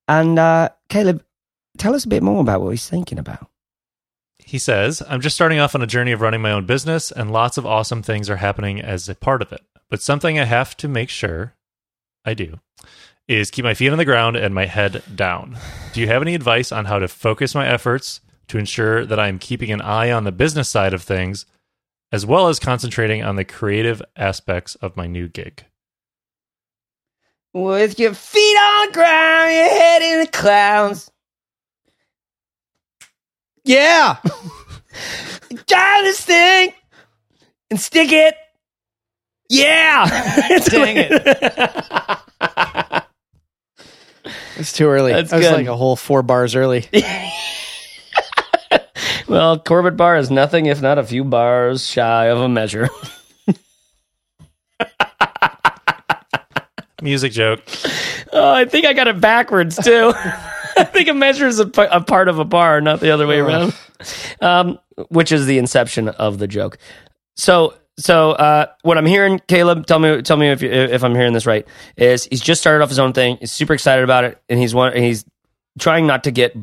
And 0.07 0.38
uh, 0.39 0.69
Caleb, 0.89 1.24
tell 1.77 1.95
us 1.95 2.06
a 2.06 2.09
bit 2.09 2.23
more 2.23 2.41
about 2.41 2.62
what 2.62 2.71
he's 2.71 2.89
thinking 2.89 3.19
about. 3.19 3.47
He 4.39 4.59
says, 4.59 5.01
I'm 5.07 5.21
just 5.21 5.35
starting 5.35 5.59
off 5.59 5.75
on 5.75 5.81
a 5.81 5.88
journey 5.88 6.12
of 6.12 6.21
running 6.21 6.41
my 6.41 6.51
own 6.51 6.65
business, 6.65 7.12
and 7.12 7.31
lots 7.31 7.57
of 7.57 7.65
awesome 7.65 8.01
things 8.01 8.29
are 8.29 8.38
happening 8.38 8.81
as 8.81 9.07
a 9.07 9.15
part 9.15 9.41
of 9.41 9.53
it. 9.53 9.62
But 9.89 10.01
something 10.01 10.39
I 10.39 10.45
have 10.45 10.75
to 10.77 10.88
make 10.88 11.09
sure 11.09 11.56
I 12.25 12.33
do 12.33 12.59
is 13.27 13.51
keep 13.51 13.63
my 13.63 13.73
feet 13.73 13.91
on 13.91 13.97
the 13.97 14.06
ground 14.06 14.35
and 14.35 14.53
my 14.53 14.65
head 14.65 15.03
down. 15.15 15.57
Do 15.94 16.01
you 16.01 16.07
have 16.07 16.21
any 16.21 16.35
advice 16.35 16.71
on 16.71 16.85
how 16.85 17.00
to 17.00 17.07
focus 17.07 17.56
my 17.56 17.68
efforts 17.68 18.19
to 18.47 18.57
ensure 18.57 19.06
that 19.06 19.19
I'm 19.19 19.39
keeping 19.39 19.71
an 19.71 19.81
eye 19.81 20.12
on 20.12 20.23
the 20.25 20.31
business 20.31 20.69
side 20.69 20.94
of 20.94 21.03
things, 21.03 21.45
as 22.12 22.25
well 22.25 22.50
as 22.50 22.59
concentrating 22.59 23.23
on 23.23 23.37
the 23.37 23.45
creative 23.45 24.01
aspects 24.18 24.75
of 24.75 24.97
my 24.97 25.07
new 25.07 25.28
gig? 25.30 25.66
With 27.54 27.99
your 27.99 28.13
feet 28.13 28.57
on 28.57 28.87
the 28.87 28.94
ground, 28.94 29.54
your 29.54 29.69
head 29.69 30.01
in 30.01 30.19
the 30.19 30.28
clouds. 30.28 31.11
Yeah. 33.63 34.18
Try 35.68 36.01
this 36.03 36.21
thing 36.21 36.73
and 37.69 37.80
stick 37.80 38.11
it. 38.11 38.35
Yeah. 39.49 40.06
Dang 40.65 40.97
it. 40.97 41.11
It's 44.57 44.73
too 44.73 44.87
early. 44.87 45.11
That's 45.11 45.33
I 45.33 45.37
was 45.37 45.47
good. 45.47 45.56
like 45.56 45.68
a 45.68 45.75
whole 45.75 45.95
four 45.95 46.23
bars 46.23 46.56
early. 46.56 46.85
well, 49.27 49.57
Corbett 49.59 49.97
Barr 49.97 50.18
is 50.18 50.30
nothing 50.30 50.68
if 50.68 50.81
not 50.81 50.99
a 50.99 51.03
few 51.03 51.23
bars 51.23 51.85
shy 51.85 52.25
of 52.25 52.39
a 52.39 52.47
measure. 52.47 52.89
Music 57.01 57.31
joke. 57.31 57.61
oh, 58.31 58.53
I 58.53 58.65
think 58.65 58.85
I 58.85 58.94
got 58.94 59.07
it 59.07 59.19
backwards 59.19 59.75
too. 59.83 60.13
I 60.78 60.83
think 60.92 61.07
a 61.09 61.13
measure 61.13 61.47
is 61.47 61.59
a, 61.59 61.66
p- 61.68 61.81
a 61.90 62.01
part 62.01 62.28
of 62.28 62.40
a 62.40 62.45
bar, 62.45 62.81
not 62.81 62.99
the 62.99 63.11
other 63.11 63.28
way 63.28 63.40
around. 63.40 63.73
Um, 64.40 64.80
which 65.09 65.31
is 65.31 65.45
the 65.45 65.57
inception 65.57 66.09
of 66.09 66.40
the 66.40 66.47
joke. 66.47 66.78
So, 67.35 67.75
so 67.97 68.31
uh, 68.31 68.68
what 68.81 68.97
I'm 68.97 69.06
hearing, 69.06 69.40
Caleb, 69.47 69.85
tell 69.85 69.99
me, 69.99 70.21
tell 70.21 70.37
me 70.37 70.49
if 70.49 70.61
you, 70.61 70.69
if 70.71 71.04
I'm 71.04 71.13
hearing 71.16 71.33
this 71.33 71.45
right. 71.45 71.68
Is 71.97 72.25
he's 72.25 72.42
just 72.42 72.61
started 72.61 72.83
off 72.83 72.90
his 72.90 72.99
own 72.99 73.13
thing. 73.13 73.37
He's 73.40 73.51
super 73.51 73.73
excited 73.73 74.04
about 74.04 74.23
it, 74.23 74.42
and 74.49 74.59
he's 74.59 74.73
one. 74.73 74.95
He's 74.95 75.25
trying 75.80 76.07
not 76.07 76.23
to 76.25 76.31
get 76.31 76.56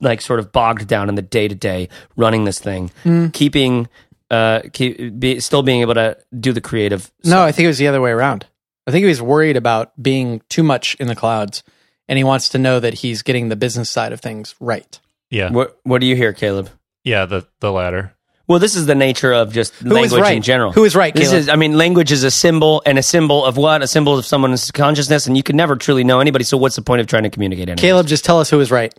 like 0.00 0.20
sort 0.20 0.40
of 0.40 0.52
bogged 0.52 0.86
down 0.86 1.08
in 1.08 1.14
the 1.14 1.22
day 1.22 1.48
to 1.48 1.54
day 1.54 1.88
running 2.16 2.44
this 2.44 2.58
thing, 2.58 2.90
keeping 3.32 3.88
uh, 4.30 4.62
keep, 4.72 5.18
be, 5.18 5.40
still 5.40 5.62
being 5.62 5.80
able 5.80 5.94
to 5.94 6.18
do 6.38 6.52
the 6.52 6.60
creative. 6.60 7.10
No, 7.24 7.42
I 7.42 7.52
think 7.52 7.64
it 7.64 7.68
was 7.68 7.78
the 7.78 7.88
other 7.88 8.00
way 8.00 8.10
around. 8.10 8.46
I 8.86 8.90
think 8.90 9.02
he 9.02 9.08
was 9.08 9.22
worried 9.22 9.56
about 9.56 10.00
being 10.00 10.42
too 10.48 10.62
much 10.62 10.94
in 10.96 11.08
the 11.08 11.16
clouds, 11.16 11.62
and 12.08 12.16
he 12.16 12.24
wants 12.24 12.50
to 12.50 12.58
know 12.58 12.80
that 12.80 12.94
he's 12.94 13.22
getting 13.22 13.48
the 13.48 13.56
business 13.56 13.90
side 13.90 14.12
of 14.12 14.20
things 14.20 14.54
right. 14.60 14.98
Yeah. 15.30 15.50
What 15.50 15.78
What 15.84 16.00
do 16.00 16.06
you 16.06 16.16
hear, 16.16 16.32
Caleb? 16.32 16.70
Yeah, 17.04 17.26
the, 17.26 17.46
the 17.60 17.70
latter. 17.72 18.12
Well, 18.48 18.60
this 18.60 18.76
is 18.76 18.86
the 18.86 18.94
nature 18.94 19.32
of 19.32 19.52
just 19.52 19.74
is 19.80 19.86
language 19.86 20.20
right? 20.22 20.36
in 20.36 20.42
general. 20.42 20.70
Who 20.72 20.84
is 20.84 20.94
right, 20.94 21.12
This 21.12 21.30
Caleb? 21.30 21.38
is, 21.40 21.48
I 21.48 21.56
mean, 21.56 21.76
language 21.76 22.12
is 22.12 22.22
a 22.22 22.30
symbol, 22.30 22.80
and 22.86 22.96
a 22.96 23.02
symbol 23.02 23.44
of 23.44 23.56
what? 23.56 23.82
A 23.82 23.88
symbol 23.88 24.16
of 24.16 24.24
someone's 24.24 24.70
consciousness, 24.70 25.26
and 25.26 25.36
you 25.36 25.42
can 25.42 25.56
never 25.56 25.74
truly 25.74 26.04
know 26.04 26.20
anybody. 26.20 26.44
So, 26.44 26.56
what's 26.56 26.76
the 26.76 26.82
point 26.82 27.00
of 27.00 27.08
trying 27.08 27.24
to 27.24 27.30
communicate? 27.30 27.68
Anyways? 27.68 27.80
Caleb, 27.80 28.06
just 28.06 28.24
tell 28.24 28.38
us 28.38 28.48
who 28.48 28.60
is 28.60 28.70
right. 28.70 28.94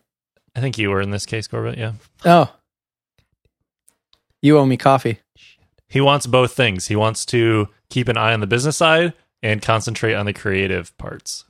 I 0.54 0.60
think 0.60 0.78
you 0.78 0.90
were 0.90 1.00
in 1.02 1.12
this 1.12 1.26
case, 1.26 1.48
Corbett. 1.48 1.78
Yeah. 1.78 1.94
Oh, 2.26 2.52
You 4.42 4.58
owe 4.58 4.66
me 4.66 4.76
coffee. 4.78 5.20
He 5.88 6.02
wants 6.02 6.28
both 6.28 6.54
things. 6.54 6.88
He 6.88 6.96
wants 6.96 7.26
to 7.28 7.70
keep 7.90 8.08
an 8.10 8.18
eye 8.18 8.34
on 8.34 8.42
the 8.42 8.48
business 8.48 8.76
side 8.78 9.14
and 9.42 9.62
concentrate 9.62 10.14
on 10.14 10.26
the 10.26 10.34
creative 10.34 10.98
parts. 10.98 11.46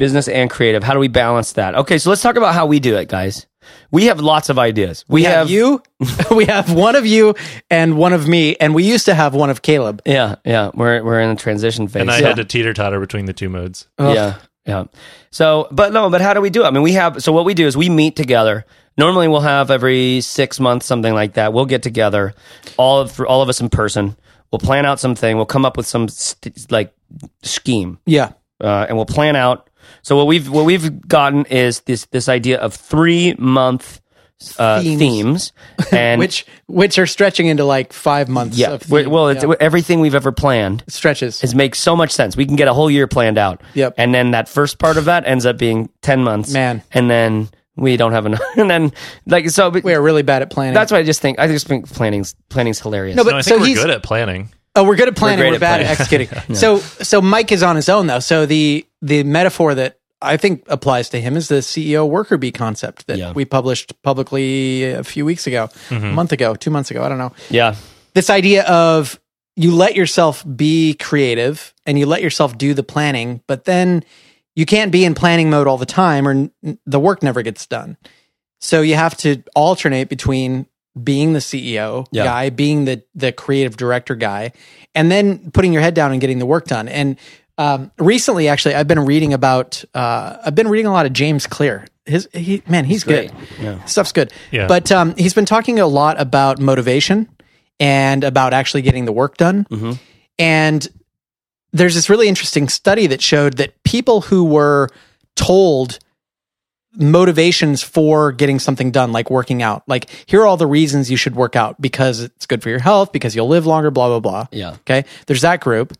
Business 0.00 0.28
and 0.28 0.48
creative. 0.48 0.82
How 0.82 0.94
do 0.94 0.98
we 0.98 1.08
balance 1.08 1.52
that? 1.52 1.74
Okay, 1.74 1.98
so 1.98 2.08
let's 2.08 2.22
talk 2.22 2.36
about 2.36 2.54
how 2.54 2.64
we 2.64 2.80
do 2.80 2.96
it, 2.96 3.08
guys. 3.08 3.46
We 3.90 4.06
have 4.06 4.18
lots 4.18 4.48
of 4.48 4.58
ideas. 4.58 5.04
We, 5.08 5.20
We 5.20 5.24
have 5.24 5.50
you. 5.50 5.82
we 6.30 6.46
have 6.46 6.72
one 6.72 6.96
of 6.96 7.04
you 7.04 7.34
and 7.70 7.98
one 7.98 8.14
of 8.14 8.26
me, 8.26 8.56
and 8.56 8.74
we 8.74 8.82
used 8.84 9.04
to 9.06 9.14
have 9.14 9.34
one 9.34 9.50
of 9.50 9.60
Caleb. 9.60 10.00
Yeah, 10.06 10.36
yeah. 10.44 10.70
We're 10.72 11.04
we're 11.04 11.20
in 11.20 11.28
a 11.28 11.36
transition 11.36 11.86
phase. 11.86 12.00
And 12.00 12.10
I 12.10 12.20
yeah. 12.20 12.28
had 12.28 12.36
to 12.36 12.46
teeter 12.46 12.72
totter 12.72 12.98
between 12.98 13.26
the 13.26 13.34
two 13.34 13.50
modes. 13.50 13.88
Ugh. 13.98 14.14
Yeah, 14.14 14.38
yeah. 14.64 14.84
So, 15.30 15.68
but 15.70 15.92
no, 15.92 16.08
but 16.08 16.22
how 16.22 16.32
do 16.32 16.40
we 16.40 16.48
do 16.48 16.64
it? 16.64 16.66
I 16.66 16.70
mean, 16.70 16.82
we 16.82 16.92
have. 16.92 17.22
So 17.22 17.30
what 17.30 17.44
we 17.44 17.52
do 17.52 17.66
is 17.66 17.76
we 17.76 17.90
meet 17.90 18.16
together. 18.16 18.64
Normally, 18.96 19.28
we'll 19.28 19.40
have 19.42 19.70
every 19.70 20.22
six 20.22 20.58
months, 20.58 20.86
something 20.86 21.12
like 21.12 21.34
that. 21.34 21.52
We'll 21.52 21.66
get 21.66 21.82
together, 21.82 22.32
all 22.78 23.00
of 23.00 23.20
all 23.20 23.42
of 23.42 23.50
us 23.50 23.60
in 23.60 23.68
person. 23.68 24.16
We'll 24.50 24.60
plan 24.60 24.86
out 24.86 24.98
something. 24.98 25.36
We'll 25.36 25.44
come 25.46 25.66
up 25.66 25.76
with 25.76 25.86
some 25.86 26.08
st- 26.08 26.72
like 26.72 26.92
scheme, 27.42 27.98
Yeah. 28.06 28.32
uh, 28.60 28.86
and 28.88 28.96
we'll 28.96 29.06
plan 29.06 29.36
out. 29.36 29.69
So 30.02 30.16
what 30.16 30.26
we've 30.26 30.48
what 30.50 30.64
we've 30.64 31.06
gotten 31.08 31.44
is 31.46 31.80
this 31.80 32.06
this 32.06 32.28
idea 32.28 32.58
of 32.58 32.74
three 32.74 33.34
month 33.38 34.00
uh, 34.58 34.80
Themes. 34.80 34.98
themes, 34.98 35.52
and 35.92 36.18
which 36.18 36.46
which 36.66 36.98
are 36.98 37.06
stretching 37.06 37.46
into 37.46 37.64
like 37.64 37.92
five 37.92 38.28
months. 38.30 38.56
yeah, 38.56 38.70
of 38.72 38.82
theme. 38.82 39.10
well, 39.10 39.28
it's, 39.28 39.44
Yeah. 39.44 39.52
everything 39.60 40.00
we've 40.00 40.14
ever 40.14 40.32
planned 40.32 40.82
It 40.86 40.92
stretches. 40.94 41.44
it 41.44 41.54
makes 41.54 41.78
so 41.78 41.94
much 41.94 42.10
sense. 42.10 42.36
We 42.38 42.46
can 42.46 42.56
get 42.56 42.66
a 42.66 42.72
whole 42.72 42.90
year 42.90 43.06
planned 43.06 43.36
out. 43.36 43.60
Yep. 43.74 43.94
And 43.98 44.14
then 44.14 44.30
that 44.30 44.48
first 44.48 44.78
part 44.78 44.96
of 44.96 45.04
that 45.06 45.26
ends 45.26 45.44
up 45.44 45.58
being 45.58 45.90
10 46.00 46.24
months. 46.24 46.52
Man. 46.54 46.82
And 46.92 47.10
then 47.10 47.50
we 47.76 47.98
don't 47.98 48.12
have 48.12 48.24
enough. 48.24 48.40
And 48.56 48.70
then, 48.70 48.92
like, 49.26 49.50
so, 49.50 49.68
We 49.68 49.92
are 49.94 50.00
really 50.02 50.22
bad 50.22 50.40
at 50.42 50.48
planning. 50.50 50.72
that's 50.74 50.90
why 50.90 50.98
I 50.98 51.02
just 51.02 51.20
think, 51.20 51.38
I 51.38 51.46
just 51.46 51.66
think 51.66 51.90
planning's, 51.92 52.34
planning's 52.48 52.80
hilarious. 52.80 53.16
No, 53.16 53.24
but- 53.24 53.32
No, 53.32 53.36
I 53.38 53.40
so 53.42 53.58
we're 53.58 53.66
he's- 53.66 53.78
good 53.78 53.90
at 53.90 54.02
planning. 54.02 54.50
Oh, 54.80 54.84
we're 54.84 54.96
good 54.96 55.08
at 55.08 55.16
planning. 55.16 55.38
great 55.40 55.50
We're, 55.50 55.54
at 55.56 55.60
bad 55.60 55.80
planning. 55.80 55.86
at 55.86 56.00
executing. 56.00 56.54
So, 56.56 56.78
so 56.78 57.20
Myke 57.20 57.52
is 57.52 57.62
on 57.62 57.76
his 57.76 57.88
own 57.88 58.06
though. 58.06 58.18
So 58.20 58.46
the 58.46 58.86
the 59.02 59.22
metaphor 59.24 59.74
that 59.74 59.98
I 60.22 60.36
think 60.36 60.64
applies 60.68 61.08
to 61.10 61.20
him 61.20 61.36
is 61.36 61.48
the 61.48 61.56
CEO 61.56 62.08
worker 62.08 62.36
bee 62.36 62.52
concept 62.52 63.06
that 63.06 63.16
Yeah. 63.18 63.32
we 63.32 63.44
published 63.44 64.00
publicly 64.02 64.84
a 64.84 65.02
few 65.04 65.24
weeks 65.24 65.46
ago, 65.46 65.68
a 65.90 65.94
month 65.98 66.32
ago, 66.32 66.54
two 66.54 66.70
months 66.70 66.90
ago. 66.90 67.02
I 67.02 67.08
don't 67.08 67.18
know. 67.18 67.32
yeah. 67.48 67.74
This 68.14 68.28
idea 68.28 68.64
of 68.64 69.18
you 69.56 69.74
let 69.74 69.94
yourself 69.94 70.44
be 70.56 70.94
creative 70.94 71.72
and 71.86 71.98
you 71.98 72.06
let 72.06 72.22
yourself 72.22 72.58
do 72.58 72.74
the 72.74 72.82
planning, 72.82 73.40
but 73.46 73.64
then 73.64 74.04
you 74.56 74.66
can't 74.66 74.90
be 74.92 75.04
in 75.04 75.14
planning 75.14 75.48
mode 75.48 75.66
all 75.66 75.78
the 75.78 75.86
time, 75.86 76.26
or 76.26 76.32
n- 76.32 76.50
the 76.86 77.00
work 77.00 77.22
never 77.22 77.40
gets 77.42 77.66
done. 77.66 77.96
So 78.60 78.82
you 78.82 78.96
have 78.96 79.16
to 79.18 79.42
alternate 79.54 80.08
between 80.08 80.66
being 81.02 81.32
the 81.32 81.38
CEO 81.40 82.06
Yeah. 82.12 82.24
guy, 82.24 82.50
being 82.50 82.84
the 82.84 83.02
the 83.14 83.32
creative 83.32 83.76
director 83.76 84.14
guy, 84.14 84.52
and 84.94 85.10
then 85.10 85.50
putting 85.52 85.72
your 85.72 85.82
head 85.82 85.94
down 85.94 86.12
and 86.12 86.20
getting 86.20 86.38
the 86.38 86.46
work 86.46 86.66
done. 86.66 86.88
And 86.88 87.16
um, 87.58 87.90
recently, 87.98 88.48
actually, 88.48 88.74
I've 88.74 88.88
been 88.88 89.00
reading 89.04 89.32
about. 89.34 89.84
Uh, 89.94 90.36
I've 90.44 90.54
been 90.54 90.68
reading 90.68 90.86
a 90.86 90.92
lot 90.92 91.06
of 91.06 91.12
James 91.12 91.46
Clear. 91.46 91.86
His 92.06 92.28
he 92.32 92.62
man, 92.66 92.84
he's, 92.86 93.04
great. 93.04 93.30
good. 93.30 93.48
Yeah. 93.62 93.84
Stuff's 93.84 94.12
good. 94.12 94.32
Yeah. 94.50 94.66
But 94.66 94.90
um, 94.90 95.14
he's 95.16 95.34
been 95.34 95.44
talking 95.44 95.78
a 95.78 95.86
lot 95.86 96.18
about 96.20 96.58
motivation 96.58 97.28
and 97.78 98.24
about 98.24 98.52
actually 98.54 98.82
getting 98.82 99.04
the 99.04 99.12
work 99.12 99.36
done. 99.36 99.66
Mhm. 99.70 99.98
And 100.38 100.88
there's 101.72 101.94
this 101.94 102.08
really 102.10 102.28
interesting 102.28 102.68
study 102.68 103.06
that 103.08 103.22
showed 103.22 103.58
that 103.58 103.80
people 103.84 104.22
who 104.22 104.42
were 104.44 104.88
told 105.36 105.98
motivations 106.94 107.82
for 107.82 108.32
getting 108.32 108.58
something 108.58 108.90
done, 108.90 109.12
like 109.12 109.30
working 109.30 109.62
out, 109.62 109.82
like 109.86 110.10
here 110.26 110.42
are 110.42 110.46
all 110.46 110.56
the 110.56 110.66
reasons 110.66 111.10
you 111.10 111.16
should 111.16 111.36
work 111.36 111.54
out 111.56 111.80
because 111.80 112.20
it's 112.20 112.46
good 112.46 112.62
for 112.62 112.68
your 112.68 112.80
health, 112.80 113.12
because 113.12 113.36
you'll 113.36 113.48
live 113.48 113.66
longer, 113.66 113.90
blah, 113.90 114.08
blah, 114.08 114.20
blah. 114.20 114.46
Yeah. 114.50 114.70
Okay. 114.80 115.04
There's 115.26 115.42
that 115.42 115.60
group. 115.60 115.96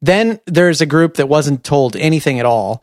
Then 0.00 0.38
there's 0.46 0.80
a 0.80 0.86
group 0.86 1.14
that 1.14 1.28
wasn't 1.28 1.64
told 1.64 1.96
anything 1.96 2.38
at 2.38 2.46
all. 2.46 2.82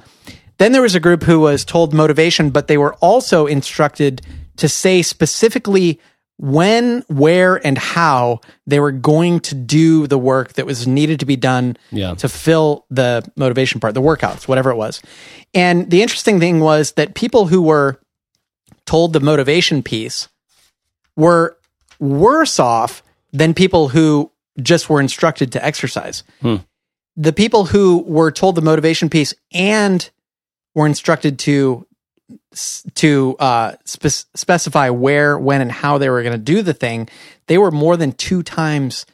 Then 0.57 0.71
there 0.71 0.81
was 0.81 0.95
a 0.95 1.00
group 1.00 1.24
who 1.24 1.39
was 1.39 1.63
told 1.63 1.93
motivation, 1.93 2.50
but 2.50 2.67
they 2.67 2.77
were 2.77 2.93
also 2.95 3.45
instructed 3.45 4.21
to 4.57 4.69
say 4.69 5.01
specifically 5.01 6.00
when, 6.37 7.03
where, 7.07 7.65
and 7.65 7.77
how 7.77 8.41
they 8.67 8.79
were 8.79 8.91
going 8.91 9.39
to 9.39 9.55
do 9.55 10.05
the 10.07 10.17
work 10.17 10.53
that 10.53 10.65
was 10.65 10.85
needed 10.85 11.19
to 11.21 11.25
be 11.25 11.35
done 11.37 11.77
Yeah. 11.91 12.15
to 12.15 12.27
fill 12.27 12.85
the 12.89 13.29
motivation 13.37 13.79
part, 13.79 13.93
the 13.93 14.01
workouts, 14.01 14.47
whatever 14.47 14.69
it 14.69 14.75
was. 14.75 15.01
And 15.53 15.89
the 15.89 16.01
interesting 16.01 16.39
thing 16.39 16.59
was 16.59 16.91
that 16.93 17.15
people 17.15 17.47
who 17.47 17.61
were 17.61 17.99
told 18.85 19.13
the 19.13 19.19
motivation 19.21 19.81
piece 19.81 20.27
were 21.15 21.57
worse 21.99 22.59
off 22.59 23.01
than 23.31 23.53
people 23.53 23.87
who 23.89 24.29
just 24.61 24.89
were 24.89 24.99
instructed 24.99 25.51
to 25.53 25.65
exercise. 25.65 26.23
Hmm. 26.41 26.57
The 27.17 27.33
people 27.33 27.65
who 27.65 27.99
were 28.05 28.31
told 28.31 28.55
the 28.55 28.61
motivation 28.61 29.09
piece 29.09 29.33
and 29.53 30.09
were 30.73 30.85
instructed 30.85 31.39
to 31.39 31.87
to 32.96 33.36
uh, 33.39 33.74
spe- 33.86 34.27
specify 34.36 34.89
where, 34.89 35.38
when, 35.38 35.62
and 35.62 35.72
how 35.72 35.98
they 35.98 36.10
were 36.10 36.24
going 36.24 36.34
to 36.34 36.38
do 36.38 36.62
the 36.62 36.74
thing, 36.74 37.10
they 37.48 37.58
were 37.58 37.72
more 37.72 37.98
than 37.98 38.12
two 38.12 38.44
times 38.44 39.05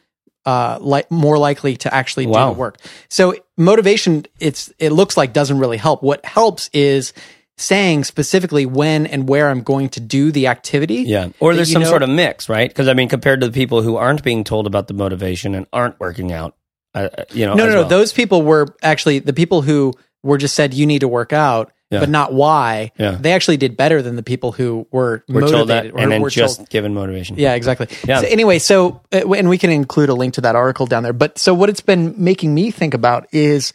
uh, 0.45 0.77
like 0.81 1.11
more 1.11 1.37
likely 1.37 1.77
to 1.77 1.93
actually 1.93 2.25
do 2.25 2.33
the 2.33 2.51
work. 2.51 2.77
So 3.09 3.35
motivation, 3.57 4.25
it's 4.39 4.73
it 4.79 4.91
looks 4.91 5.15
like 5.15 5.33
doesn't 5.33 5.59
really 5.59 5.77
help. 5.77 6.01
What 6.01 6.25
helps 6.25 6.69
is 6.73 7.13
saying 7.57 8.03
specifically 8.03 8.65
when 8.65 9.05
and 9.05 9.29
where 9.29 9.49
I'm 9.49 9.61
going 9.61 9.89
to 9.89 9.99
do 9.99 10.31
the 10.31 10.47
activity. 10.47 11.03
Yeah. 11.03 11.29
Or 11.39 11.53
there's 11.53 11.71
some 11.71 11.83
know- 11.83 11.89
sort 11.89 12.03
of 12.03 12.09
mix, 12.09 12.49
right? 12.49 12.69
Because, 12.69 12.87
I 12.87 12.93
mean, 12.93 13.07
compared 13.07 13.41
to 13.41 13.47
the 13.47 13.53
people 13.53 13.81
who 13.81 13.97
aren't 13.97 14.23
being 14.23 14.43
told 14.43 14.67
about 14.67 14.87
the 14.87 14.93
motivation 14.93 15.53
and 15.53 15.67
aren't 15.71 15.99
working 15.99 16.31
out, 16.31 16.55
uh, 16.95 17.09
uh, 17.17 17.23
you 17.31 17.45
know, 17.45 17.53
No, 17.53 17.67
no, 17.67 17.83
no. 17.83 17.87
Those 17.87 18.13
people 18.13 18.41
were 18.41 18.75
actually 18.81 19.19
the 19.19 19.33
people 19.33 19.61
who 19.61 19.93
were 20.23 20.37
just 20.37 20.55
said 20.55 20.73
you 20.73 20.87
need 20.87 20.99
to 20.99 21.07
work 21.07 21.33
out, 21.33 21.71
Yeah. 21.91 21.99
but 21.99 22.09
not 22.09 22.33
why. 22.33 22.91
Yeah. 22.97 23.17
They 23.19 23.33
actually 23.33 23.57
did 23.57 23.75
better 23.75 24.01
than 24.01 24.15
the 24.15 24.23
people 24.23 24.53
who 24.53 24.87
were, 24.91 25.23
we're 25.27 25.41
motivated 25.41 25.51
told 25.57 25.67
that 25.69 25.85
or 25.91 25.99
and 25.99 26.11
then 26.11 26.21
were 26.21 26.29
just 26.29 26.57
told- 26.57 26.69
given 26.69 26.93
motivation. 26.93 27.35
Yeah, 27.37 27.53
exactly. 27.55 27.87
Yeah. 28.07 28.21
So 28.21 28.27
anyway, 28.27 28.59
so 28.59 29.01
uh, 29.13 29.29
and 29.33 29.49
we 29.49 29.57
can 29.57 29.69
include 29.71 30.09
a 30.09 30.13
link 30.13 30.35
to 30.35 30.41
that 30.41 30.55
article 30.55 30.85
down 30.85 31.03
there. 31.03 31.11
But 31.13 31.37
so 31.37 31.53
what 31.53 31.69
it's 31.69 31.81
been 31.81 32.15
making 32.17 32.53
me 32.53 32.71
think 32.71 32.93
about 32.93 33.27
is 33.33 33.73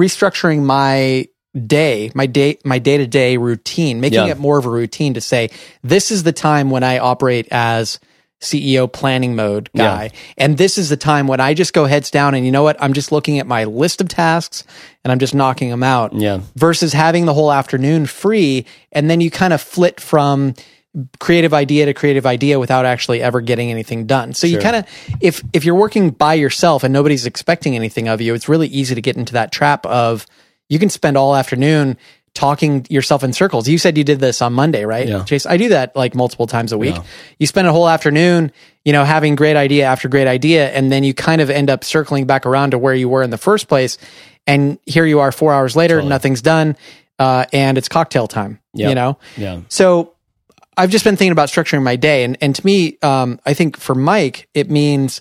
restructuring 0.00 0.62
my 0.62 1.28
day, 1.66 2.10
my 2.14 2.26
day, 2.26 2.58
my 2.64 2.78
day 2.78 2.98
to 2.98 3.06
day 3.06 3.36
routine, 3.36 4.00
making 4.00 4.26
Yeah. 4.26 4.32
it 4.32 4.38
more 4.38 4.58
of 4.58 4.64
a 4.66 4.70
routine 4.70 5.14
to 5.14 5.20
say 5.20 5.50
this 5.82 6.10
is 6.10 6.22
the 6.22 6.32
time 6.32 6.70
when 6.70 6.82
I 6.82 6.98
operate 6.98 7.48
as 7.50 7.98
CEO 8.40 8.90
planning 8.92 9.34
mode 9.34 9.68
guy, 9.76 10.10
and 10.36 10.56
this 10.58 10.78
is 10.78 10.88
the 10.88 10.96
time 10.96 11.26
when 11.26 11.40
I 11.40 11.54
just 11.54 11.72
go 11.72 11.86
heads 11.86 12.10
down 12.10 12.34
and 12.34 12.44
you 12.46 12.52
know 12.52 12.62
what, 12.62 12.76
I'm 12.80 12.92
just 12.92 13.10
looking 13.10 13.38
at 13.40 13.46
my 13.46 13.64
list 13.64 14.00
of 14.00 14.08
tasks 14.08 14.64
and 15.04 15.10
I'm 15.10 15.18
just 15.18 15.34
knocking 15.34 15.70
them 15.70 15.82
out 15.82 16.12
Yeah. 16.14 16.40
versus 16.54 16.92
having 16.92 17.26
the 17.26 17.34
whole 17.34 17.50
afternoon 17.52 18.06
free 18.06 18.64
and 18.92 19.10
then 19.10 19.20
you 19.20 19.30
kind 19.30 19.52
of 19.52 19.60
flit 19.60 20.00
from 20.00 20.54
creative 21.20 21.52
idea 21.52 21.86
to 21.86 21.94
creative 21.94 22.26
idea 22.26 22.58
without 22.58 22.84
actually 22.86 23.20
ever 23.22 23.40
getting 23.40 23.70
anything 23.70 24.06
done. 24.06 24.32
So 24.34 24.46
you 24.46 24.58
kind 24.58 24.76
of 24.76 24.86
if 25.20 25.42
if 25.52 25.64
you're 25.64 25.74
working 25.74 26.10
by 26.10 26.34
yourself 26.34 26.82
and 26.84 26.92
nobody's 26.92 27.26
expecting 27.26 27.74
anything 27.76 28.08
of 28.08 28.20
you, 28.20 28.34
it's 28.34 28.48
really 28.48 28.68
easy 28.68 28.94
to 28.94 29.00
get 29.00 29.16
into 29.16 29.32
that 29.34 29.52
trap 29.52 29.84
of 29.86 30.26
you 30.68 30.78
can 30.78 30.90
spend 30.90 31.16
all 31.16 31.34
afternoon 31.34 31.96
talking 32.38 32.86
yourself 32.88 33.24
in 33.24 33.32
circles. 33.32 33.66
You 33.68 33.78
said 33.78 33.98
you 33.98 34.04
did 34.04 34.20
this 34.20 34.40
on 34.40 34.52
Monday, 34.52 34.84
right? 34.84 35.08
Yeah. 35.08 35.24
Chase, 35.24 35.44
I 35.44 35.56
do 35.56 35.70
that 35.70 35.96
like 35.96 36.14
multiple 36.14 36.46
times 36.46 36.70
a 36.70 36.78
week. 36.78 36.94
Yeah. 36.94 37.02
You 37.40 37.46
spend 37.48 37.66
a 37.66 37.72
whole 37.72 37.88
afternoon, 37.88 38.52
you 38.84 38.92
know, 38.92 39.04
having 39.04 39.34
great 39.34 39.56
idea 39.56 39.86
after 39.86 40.08
great 40.08 40.28
idea 40.28 40.70
and 40.70 40.92
then 40.92 41.02
you 41.02 41.14
kind 41.14 41.40
of 41.40 41.50
end 41.50 41.68
up 41.68 41.82
circling 41.82 42.26
back 42.26 42.46
around 42.46 42.70
to 42.70 42.78
where 42.78 42.94
you 42.94 43.08
were 43.08 43.22
in 43.24 43.30
the 43.30 43.38
first 43.38 43.66
place 43.66 43.98
and 44.46 44.78
here 44.86 45.04
you 45.04 45.18
are 45.18 45.32
4 45.32 45.52
hours 45.52 45.74
later, 45.74 46.00
nothing's 46.00 46.40
done. 46.40 46.76
Uh, 47.18 47.44
and 47.52 47.76
it's 47.76 47.88
cocktail 47.88 48.28
time, 48.28 48.60
Yep. 48.74 48.88
you 48.88 48.94
know? 48.94 49.18
Yeah. 49.36 49.60
So 49.68 50.14
I've 50.76 50.90
just 50.90 51.04
been 51.04 51.16
thinking 51.16 51.32
about 51.32 51.48
structuring 51.48 51.82
my 51.82 51.96
day, 51.96 52.22
and 52.22 52.38
and 52.40 52.54
to 52.54 52.64
me, 52.64 52.96
um, 53.02 53.40
I 53.44 53.52
think 53.54 53.76
for 53.76 53.96
Myke, 53.96 54.46
it 54.54 54.70
means 54.70 55.20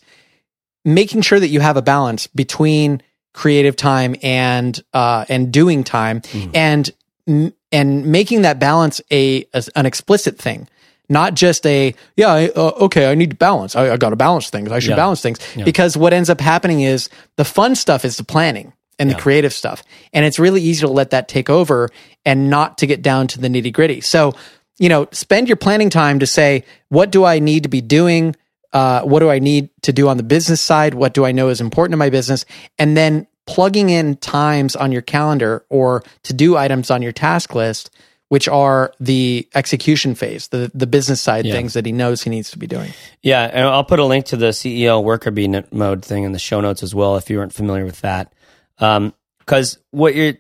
making 0.86 1.22
sure 1.22 1.40
that 1.40 1.48
you 1.48 1.60
have 1.62 1.78
a 1.78 1.82
balance 1.82 2.28
between 2.28 3.02
creative 3.34 3.76
time 3.76 4.16
and 4.22 4.80
uh, 4.94 5.26
and 5.30 5.52
doing 5.52 5.84
time, 5.84 6.22
and 6.54 6.88
and 7.27 8.05
making 8.05 8.41
that 8.43 8.60
balance 8.60 9.01
a, 9.12 9.46
as 9.53 9.67
an 9.69 9.86
explicit 9.86 10.38
thing. 10.39 10.67
Not 11.10 11.36
just 11.36 11.65
a 11.65 11.93
yeah 12.17 12.27
I, 12.31 12.50
uh, 12.50 12.72
okay 12.81 13.10
I 13.10 13.15
need 13.15 13.29
to 13.29 13.36
balance 13.38 13.75
I, 13.77 13.93
I 13.93 13.98
got 13.98 14.10
to 14.10 14.17
balance 14.17 14.50
things 14.50 14.72
I 14.72 14.79
should 14.79 14.89
Yeah. 14.89 14.96
balance 14.98 15.22
things 15.22 15.39
because 15.63 15.96
what 15.96 16.12
ends 16.12 16.29
up 16.29 16.41
happening 16.41 16.81
is 16.81 17.10
the 17.38 17.46
fun 17.46 17.75
stuff 17.75 18.03
is 18.03 18.17
the 18.17 18.25
planning 18.25 18.74
and 19.00 19.10
the 19.10 19.15
creative 19.15 19.53
stuff 19.53 19.84
and 20.12 20.25
it's 20.25 20.38
really 20.38 20.62
easy 20.62 20.81
to 20.81 20.91
let 20.91 21.12
that 21.12 21.29
take 21.29 21.50
over 21.50 21.89
and 22.25 22.50
not 22.50 22.77
to 22.79 22.88
get 22.88 23.01
down 23.01 23.27
to 23.27 23.39
the 23.39 23.48
nitty 23.48 23.72
gritty 23.72 24.01
so 24.01 24.34
you 24.79 24.89
know, 24.89 25.07
spend 25.12 25.48
your 25.48 25.57
planning 25.57 25.89
time 25.89 26.19
to 26.19 26.27
say, 26.27 26.63
what 26.89 27.10
do 27.10 27.25
I 27.25 27.39
need 27.39 27.63
to 27.63 27.69
be 27.69 27.81
doing? 27.81 28.36
Uh, 28.72 29.01
what 29.01 29.22
do 29.22 29.29
I 29.29 29.39
need 29.39 29.69
to 29.84 29.91
do 29.91 30.07
on 30.07 30.17
the 30.17 30.24
business 30.24 30.62
side? 30.62 30.93
What 30.93 31.15
do 31.15 31.25
I 31.25 31.31
know 31.31 31.50
is 31.50 31.62
important 31.62 31.93
to 31.93 31.98
my 31.98 32.12
business? 32.12 32.46
And 32.77 32.96
then 32.96 33.25
plugging 33.48 33.89
in 33.89 34.16
times 34.18 34.75
on 34.75 34.92
your 34.92 35.01
calendar 35.01 35.66
or 35.70 36.04
to 36.24 36.34
do 36.34 36.56
items 36.58 36.92
on 36.92 37.01
your 37.01 37.12
task 37.13 37.56
list 37.56 37.89
which 38.30 38.50
are 38.50 38.92
the 39.00 39.48
execution 39.56 40.13
phase, 40.13 40.50
the 40.50 40.70
the 40.74 40.86
business 40.86 41.22
side 41.22 41.46
Yeah. 41.46 41.54
things 41.54 41.72
that 41.75 41.86
he 41.86 41.94
knows 41.94 42.24
he 42.24 42.30
needs 42.30 42.51
to 42.51 42.58
be 42.60 42.68
doing. 42.68 42.92
Yeah, 43.22 43.44
and 43.54 43.63
I'll 43.63 43.86
put 43.86 44.00
a 44.00 44.04
link 44.04 44.25
to 44.25 44.36
the 44.36 44.48
CEO 44.48 45.01
worker 45.01 45.32
bee 45.32 45.48
mode 45.72 46.04
thing 46.04 46.25
in 46.25 46.34
the 46.34 46.39
show 46.39 46.60
notes 46.60 46.84
as 46.84 46.94
well 46.94 47.16
if 47.16 47.30
you 47.30 47.38
weren't 47.38 47.54
familiar 47.54 47.86
with 47.86 48.01
that. 48.01 48.34
Because 48.77 49.77
what 49.92 50.13
you're, 50.13 50.34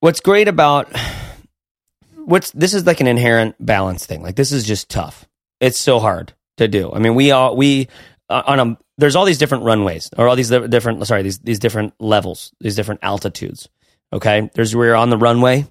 what's 0.00 0.20
great 0.20 0.48
about 0.48 0.88
what's 2.24 2.50
this 2.52 2.72
is 2.72 2.86
like 2.86 3.00
an 3.00 3.06
inherent 3.06 3.54
balance 3.60 4.06
thing. 4.06 4.22
Like 4.22 4.36
this 4.36 4.50
is 4.50 4.64
just 4.64 4.88
tough. 4.88 5.26
It's 5.60 5.78
so 5.78 5.98
hard 6.00 6.32
to 6.56 6.68
do. 6.68 6.90
I 6.90 7.00
mean, 7.00 7.14
we 7.14 7.32
all 7.32 7.54
we 7.54 7.88
uh, 8.30 8.42
on 8.46 8.60
a 8.60 8.78
there's 8.98 9.16
all 9.16 9.24
these 9.24 9.38
different 9.38 9.64
runways 9.64 10.10
or 10.16 10.28
all 10.28 10.36
these 10.36 10.50
different 10.50 11.06
sorry 11.06 11.22
these 11.22 11.38
these 11.40 11.58
different 11.58 11.94
levels, 11.98 12.52
these 12.60 12.76
different 12.76 13.00
altitudes. 13.02 13.68
Okay, 14.12 14.50
there's 14.54 14.74
where 14.74 14.88
you're 14.88 14.96
on 14.96 15.10
the 15.10 15.18
runway, 15.18 15.66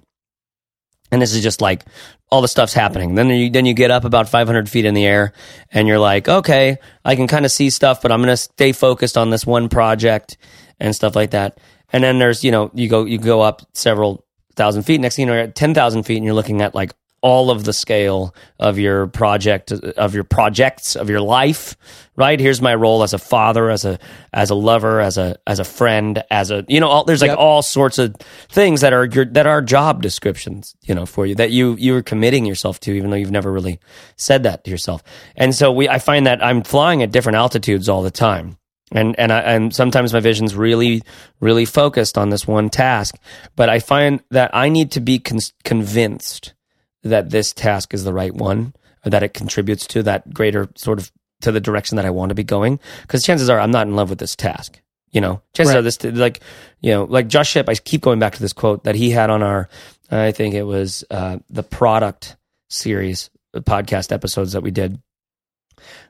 and 1.10 1.22
this 1.22 1.34
is 1.34 1.42
just 1.42 1.60
like 1.60 1.84
all 2.30 2.42
the 2.42 2.48
stuff's 2.48 2.74
happening. 2.74 3.14
Then 3.14 3.28
you 3.28 3.50
then 3.50 3.66
you 3.66 3.74
get 3.74 3.90
up 3.90 4.04
about 4.04 4.28
500 4.28 4.68
feet 4.68 4.84
in 4.84 4.94
the 4.94 5.06
air, 5.06 5.32
and 5.70 5.88
you're 5.88 5.98
like, 5.98 6.28
okay, 6.28 6.78
I 7.04 7.16
can 7.16 7.26
kind 7.26 7.44
of 7.44 7.52
see 7.52 7.70
stuff, 7.70 8.02
but 8.02 8.12
I'm 8.12 8.20
gonna 8.20 8.36
stay 8.36 8.72
focused 8.72 9.16
on 9.16 9.30
this 9.30 9.46
one 9.46 9.68
project 9.68 10.36
and 10.78 10.94
stuff 10.94 11.16
like 11.16 11.30
that. 11.30 11.58
And 11.92 12.04
then 12.04 12.18
there's 12.18 12.44
you 12.44 12.50
know 12.50 12.70
you 12.74 12.88
go 12.88 13.04
you 13.04 13.18
go 13.18 13.40
up 13.40 13.62
several 13.72 14.24
thousand 14.54 14.82
feet. 14.82 15.00
Next 15.00 15.16
thing 15.16 15.24
you 15.24 15.26
know, 15.26 15.34
you're 15.34 15.44
at 15.44 15.54
10,000 15.54 16.02
feet, 16.04 16.16
and 16.16 16.24
you're 16.24 16.34
looking 16.34 16.62
at 16.62 16.74
like 16.74 16.94
all 17.24 17.50
of 17.50 17.64
the 17.64 17.72
scale 17.72 18.34
of 18.60 18.78
your 18.78 19.06
project 19.06 19.72
of 19.72 20.14
your 20.14 20.24
projects 20.24 20.94
of 20.94 21.08
your 21.08 21.20
life 21.22 21.74
right? 22.16 22.38
Here's 22.38 22.62
my 22.62 22.74
role 22.76 23.02
as 23.02 23.12
a 23.12 23.18
father 23.18 23.70
as 23.70 23.84
a 23.84 23.98
as 24.32 24.50
a 24.50 24.54
lover 24.54 25.00
as 25.00 25.18
a 25.18 25.36
as 25.46 25.58
a 25.58 25.64
friend 25.64 26.22
as 26.30 26.50
a 26.50 26.64
you 26.68 26.78
know 26.80 26.88
all, 26.88 27.04
there's 27.04 27.22
like 27.22 27.30
Yep. 27.30 27.38
all 27.38 27.62
sorts 27.62 27.98
of 27.98 28.14
things 28.48 28.82
that 28.82 28.92
are 28.92 29.06
your 29.06 29.24
that 29.24 29.46
are 29.46 29.60
job 29.62 30.00
descriptions 30.02 30.76
you 30.82 30.94
know 30.94 31.06
for 31.06 31.26
you 31.26 31.34
that 31.34 31.50
you 31.50 31.74
you're 31.78 32.02
committing 32.02 32.46
yourself 32.46 32.78
to 32.80 32.92
even 32.92 33.10
though 33.10 33.16
you've 33.16 33.32
never 33.32 33.50
really 33.50 33.80
said 34.16 34.42
that 34.44 34.64
to 34.64 34.70
yourself. 34.70 35.02
And 35.36 35.54
so 35.54 35.72
we 35.72 35.88
i 35.88 35.98
find 35.98 36.26
that 36.26 36.44
i'm 36.44 36.62
flying 36.62 37.02
at 37.02 37.10
different 37.10 37.36
altitudes 37.36 37.88
all 37.88 38.02
the 38.02 38.10
time. 38.12 38.58
And 38.92 39.18
and 39.18 39.32
I, 39.32 39.40
and 39.40 39.74
sometimes 39.74 40.12
my 40.12 40.20
vision's 40.20 40.54
really 40.54 41.02
really 41.40 41.64
focused 41.64 42.16
on 42.16 42.30
this 42.30 42.46
one 42.46 42.70
task. 42.70 43.16
But 43.56 43.68
i 43.68 43.80
find 43.80 44.20
that 44.30 44.50
i 44.54 44.68
need 44.68 44.92
to 44.92 45.00
be 45.00 45.18
con- 45.18 45.40
convinced 45.64 46.54
that 47.04 47.30
this 47.30 47.52
task 47.52 47.94
is 47.94 48.04
the 48.04 48.12
right 48.12 48.34
one 48.34 48.74
or 49.06 49.10
that 49.10 49.22
it 49.22 49.34
contributes 49.34 49.86
to 49.88 50.02
that 50.02 50.32
greater 50.34 50.68
sort 50.76 50.98
of 50.98 51.10
to 51.42 51.52
the 51.52 51.60
direction 51.60 51.96
that 51.96 52.06
I 52.06 52.10
want 52.10 52.30
to 52.30 52.34
be 52.34 52.44
going. 52.44 52.80
Because 53.02 53.22
chances 53.22 53.48
are 53.50 53.60
I'm 53.60 53.70
not 53.70 53.86
in 53.86 53.96
love 53.96 54.10
with 54.10 54.18
this 54.18 54.34
task 54.36 54.80
you 55.12 55.20
know? 55.20 55.40
Chances 55.54 55.74
Right. 55.74 55.78
are 55.78 55.82
this 55.82 56.02
like 56.02 56.40
you 56.80 56.90
know 56.90 57.04
like 57.04 57.28
Josh 57.28 57.48
Ship 57.50 57.68
I 57.68 57.74
keep 57.76 58.00
going 58.00 58.18
back 58.18 58.34
to 58.34 58.40
this 58.42 58.52
quote 58.52 58.82
that 58.84 58.96
he 58.96 59.10
had 59.10 59.30
on 59.30 59.42
our 59.44 59.68
I 60.10 60.32
think 60.32 60.54
it 60.54 60.64
was 60.64 61.04
uh, 61.10 61.38
the 61.48 61.62
product 61.62 62.36
series 62.68 63.30
uh, 63.54 63.60
podcast 63.60 64.10
episodes 64.10 64.52
that 64.52 64.62
we 64.62 64.72
did 64.72 65.00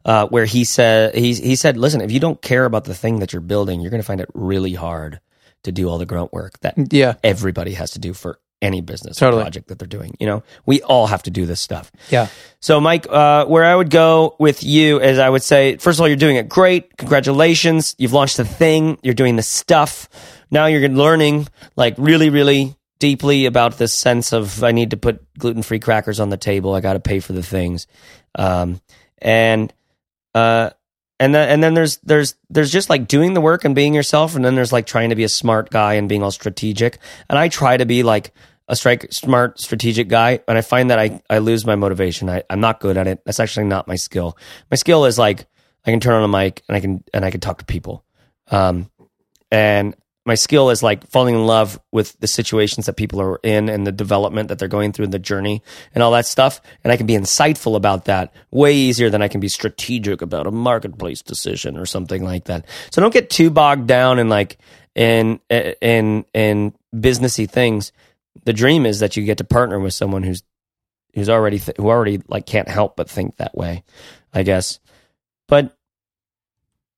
uh, 0.05 0.27
where 0.29 0.45
he 0.47 0.65
said 0.65 1.15
he 1.15 1.35
he 1.35 1.57
said 1.57 1.77
listen 1.77 2.01
if 2.01 2.13
you 2.13 2.21
don't 2.21 2.41
care 2.41 2.65
about 2.65 2.85
the 2.85 2.95
thing 2.95 3.19
that 3.19 3.33
you're 3.33 3.43
building 3.43 3.81
you're 3.81 3.91
going 3.91 4.03
to 4.03 4.07
find 4.07 4.21
it 4.23 4.29
really 4.35 4.73
hard 4.75 5.21
to 5.65 5.73
do 5.73 5.89
all 5.89 5.99
the 5.99 6.07
grunt 6.07 6.33
work 6.33 6.59
that 6.61 6.75
Yeah, 6.93 7.15
everybody 7.23 7.75
has 7.75 7.91
to 7.93 7.99
do 7.99 8.13
for 8.15 8.39
any 8.65 8.81
business 8.81 9.17
Totally. 9.19 9.43
project 9.43 9.69
that 9.69 9.79
they're 9.79 9.87
doing. 9.87 10.17
You 10.19 10.27
know, 10.27 10.43
we 10.67 10.83
all 10.83 11.07
have 11.07 11.23
to 11.25 11.31
do 11.31 11.47
this 11.47 11.61
stuff. 11.61 11.93
yeah, 12.11 12.29
So, 12.61 12.81
Myke, 12.81 13.07
uh, 13.09 13.47
where 13.47 13.65
I 13.65 13.75
would 13.77 13.91
go 13.91 14.35
with 14.41 14.65
you 14.65 15.01
is 15.01 15.19
I 15.19 15.29
would 15.29 15.43
say, 15.43 15.77
first 15.77 15.99
of 15.99 16.01
all, 16.01 16.09
you're 16.09 16.17
doing 16.17 16.37
it 16.37 16.49
great. 16.49 16.97
Congratulations. 16.97 17.95
You've 17.99 18.13
launched 18.13 18.37
the 18.39 18.45
thing. 18.45 18.99
You're 19.03 19.15
doing 19.15 19.37
the 19.37 19.43
stuff. 19.43 20.09
Now 20.51 20.67
you're 20.67 20.89
learning 20.89 21.47
like 21.77 21.95
really, 21.99 22.31
really 22.31 22.75
deeply 22.99 23.45
about 23.47 23.77
this 23.79 23.93
sense 23.93 24.33
of 24.33 24.65
I 24.65 24.73
need 24.73 24.91
to 24.91 24.97
put 24.97 25.23
gluten 25.39 25.63
free 25.63 25.79
crackers 25.81 26.21
on 26.21 26.31
the 26.31 26.37
table. 26.37 26.75
I 26.75 26.81
got 26.81 26.95
to 26.95 27.01
pay 27.01 27.21
for 27.21 27.33
the 27.35 27.43
things. 27.43 27.87
Um, 28.35 28.81
and, 29.19 29.73
uh, 30.35 30.71
and 31.21 31.35
then, 31.35 31.49
and 31.49 31.63
then 31.63 31.75
there's 31.75 31.99
there's 31.99 32.35
there's 32.51 32.73
just 32.73 32.91
like 32.91 33.07
doing 33.07 33.35
the 33.35 33.41
work 33.41 33.65
and 33.65 33.75
being 33.75 33.95
yourself, 33.95 34.35
and 34.35 34.45
then 34.45 34.57
there's 34.57 34.73
like 34.73 34.85
trying 34.85 35.11
to 35.11 35.15
be 35.17 35.23
a 35.23 35.29
smart 35.29 35.71
guy 35.71 35.95
and 35.95 36.09
being 36.09 36.25
all 36.25 36.33
strategic. 36.33 36.99
And 37.31 37.39
I 37.39 37.49
try 37.49 37.77
to 37.77 37.87
be 37.87 38.03
like 38.03 38.33
a 38.69 38.77
strike, 38.77 39.13
smart, 39.13 39.61
strategic 39.61 40.09
guy, 40.09 40.41
and 40.49 40.57
I 40.57 40.63
find 40.63 40.91
that 40.91 40.99
I, 40.99 41.21
I 41.29 41.39
lose 41.39 41.67
my 41.67 41.77
motivation. 41.77 42.31
I, 42.31 42.43
I'm 42.49 42.61
not 42.61 42.81
good 42.81 42.97
at 42.97 43.07
it. 43.07 43.23
That's 43.25 43.41
actually 43.41 43.67
not 43.67 43.89
my 43.89 43.97
skill. 43.97 44.37
My 44.71 44.77
skill 44.77 45.05
is 45.05 45.19
like 45.19 45.47
I 45.85 45.91
can 45.91 46.01
turn 46.01 46.15
on 46.15 46.25
a 46.25 46.29
mic 46.29 46.63
and 46.69 46.77
I 46.77 46.81
can 46.81 47.05
and 47.13 47.25
I 47.25 47.31
can 47.31 47.41
talk 47.41 47.59
to 47.59 47.65
people. 47.65 48.05
Um, 48.51 48.91
and 49.51 49.95
my 50.27 50.35
skill 50.35 50.71
is 50.71 50.83
like 50.83 51.07
falling 51.09 51.35
in 51.35 51.47
love 51.47 51.79
with 51.93 52.19
the 52.21 52.27
situations 52.27 52.87
that 52.87 52.95
people 52.95 53.21
are 53.21 53.39
in 53.43 53.69
and 53.69 53.87
the 53.87 53.93
development 53.93 54.49
that 54.49 54.59
they're 54.59 54.69
going 54.69 54.93
through 54.93 55.05
and 55.05 55.13
the 55.13 55.19
journey 55.19 55.63
and 55.95 56.03
all 56.03 56.13
that 56.13 56.27
stuff. 56.27 56.63
And 56.83 56.93
I 56.93 56.97
can 56.97 57.07
be 57.07 57.13
insightful 57.15 57.77
about 57.77 58.07
that 58.07 58.33
way 58.51 58.75
easier 58.75 59.11
than 59.11 59.21
I 59.21 59.29
can 59.29 59.41
be 59.41 59.49
strategic 59.49 60.23
about 60.23 60.47
a 60.47 60.51
marketplace 60.51 61.21
decision 61.21 61.77
or 61.77 61.85
something 61.85 62.25
like 62.25 62.45
that. 62.45 62.67
So 62.91 63.03
don't 63.03 63.13
get 63.13 63.29
too 63.29 63.51
bogged 63.51 63.87
down 63.87 64.19
in 64.19 64.31
like 64.31 64.57
in 64.95 65.41
in 65.51 66.25
in 66.33 66.73
businessy 66.95 67.49
things. 67.49 67.93
The 68.45 68.53
dream 68.53 68.87
is 68.87 69.01
that 69.01 69.17
you 69.17 69.25
get 69.25 69.39
to 69.39 69.45
partner 69.45 69.79
with 69.79 69.95
someone 69.95 70.23
who's 70.23 70.43
who's 71.15 71.31
already 71.31 71.59
th- 71.59 71.77
who 71.77 71.89
already 71.89 72.21
like 72.29 72.47
can't 72.47 72.69
help 72.69 72.97
but 72.97 73.09
think 73.09 73.37
that 73.37 73.57
way, 73.57 73.85
I 74.33 74.43
guess. 74.43 74.81
But 75.49 75.77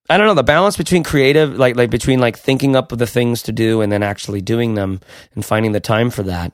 I 0.08 0.16
don't 0.16 0.26
know 0.26 0.34
the 0.34 0.42
balance 0.42 0.76
between 0.76 1.02
creative, 1.02 1.58
like 1.58 1.76
like 1.76 1.90
between 1.90 2.20
like 2.20 2.38
thinking 2.38 2.76
up 2.76 2.88
the 2.88 3.06
things 3.06 3.42
to 3.42 3.52
do 3.52 3.80
and 3.80 3.90
then 3.90 4.02
actually 4.02 4.40
doing 4.40 4.74
them 4.74 5.00
and 5.34 5.44
finding 5.44 5.72
the 5.72 5.80
time 5.80 6.10
for 6.10 6.22
that. 6.24 6.52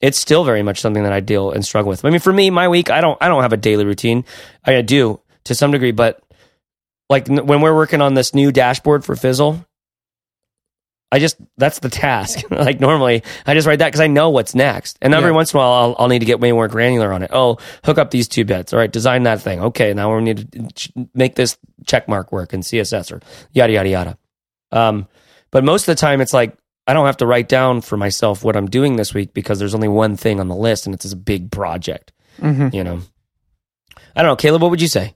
It's 0.00 0.18
still 0.18 0.44
very 0.44 0.62
much 0.62 0.80
something 0.80 1.02
that 1.02 1.12
I 1.12 1.20
deal 1.20 1.50
and 1.50 1.64
struggle 1.64 1.88
with. 1.88 2.04
I 2.04 2.10
mean, 2.10 2.20
for 2.20 2.32
me, 2.32 2.50
my 2.50 2.68
week, 2.68 2.90
I 2.90 3.00
don't 3.00 3.18
I 3.20 3.28
don't 3.28 3.42
have 3.42 3.52
a 3.52 3.58
daily 3.58 3.84
routine. 3.84 4.24
I 4.64 4.80
do 4.82 5.20
to 5.44 5.54
some 5.54 5.70
degree, 5.70 5.92
but 5.92 6.22
like 7.08 7.28
when 7.28 7.60
we're 7.60 7.74
working 7.74 8.00
on 8.00 8.14
this 8.14 8.34
new 8.34 8.50
dashboard 8.50 9.04
for 9.04 9.14
Fizzle, 9.14 9.64
I 11.12 11.18
just 11.20 11.36
that's 11.56 11.78
the 11.78 11.88
task. 11.88 12.40
like 12.50 12.80
normally, 12.80 13.22
I 13.46 13.54
just 13.54 13.66
write 13.66 13.78
that 13.78 13.86
because 13.88 14.00
I 14.00 14.06
know 14.08 14.30
what's 14.30 14.54
next. 14.54 14.98
And 15.00 15.14
every 15.14 15.30
Yeah. 15.30 15.36
once 15.36 15.52
in 15.52 15.58
a 15.58 15.60
while, 15.60 15.72
I'll, 15.72 15.96
I'll 16.00 16.08
need 16.08 16.18
to 16.20 16.24
get 16.24 16.40
way 16.40 16.50
more 16.52 16.66
granular 16.68 17.12
on 17.12 17.22
it. 17.22 17.30
Oh, 17.32 17.58
hook 17.84 17.98
up 17.98 18.10
these 18.10 18.26
two 18.26 18.44
bits. 18.44 18.72
All 18.72 18.78
right, 18.78 18.90
design 18.90 19.22
that 19.24 19.40
thing. 19.40 19.60
Okay, 19.60 19.94
now 19.94 20.14
we 20.16 20.22
need 20.22 20.50
to 20.52 20.68
ch- 20.74 20.92
make 21.14 21.34
this 21.36 21.56
check 21.86 22.08
mark 22.08 22.32
work 22.32 22.52
in 22.52 22.60
CSS 22.60 23.12
or 23.12 23.20
yada 23.52 23.72
yada 23.72 23.88
yada. 23.88 24.18
Um, 24.72 25.06
but 25.52 25.62
most 25.62 25.82
of 25.88 25.94
the 25.94 26.00
time, 26.00 26.20
it's 26.20 26.32
like 26.32 26.56
I 26.86 26.94
don't 26.94 27.06
have 27.06 27.18
to 27.18 27.26
write 27.26 27.48
down 27.48 27.80
for 27.80 27.96
myself 27.96 28.42
what 28.42 28.56
I'm 28.56 28.66
doing 28.68 28.96
this 28.96 29.14
week 29.14 29.32
because 29.34 29.58
there's 29.60 29.74
only 29.74 29.88
one 29.88 30.16
thing 30.16 30.40
on 30.40 30.48
the 30.48 30.56
list, 30.56 30.86
and 30.86 30.94
it's 30.94 31.04
this 31.04 31.14
big 31.14 31.50
project. 31.52 32.12
Mhm. 32.40 32.74
You 32.74 32.82
know, 32.82 33.00
I 34.16 34.22
don't 34.22 34.30
know, 34.32 34.36
Caleb. 34.36 34.62
What 34.62 34.70
would 34.72 34.82
you 34.82 34.88
say? 34.88 35.14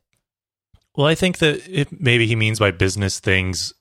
Well, 0.94 1.06
I 1.08 1.14
think 1.16 1.38
that 1.38 1.60
it, 1.68 1.88
maybe 2.00 2.26
he 2.26 2.36
means 2.36 2.58
by 2.60 2.70
business 2.70 3.18
things, 3.20 3.72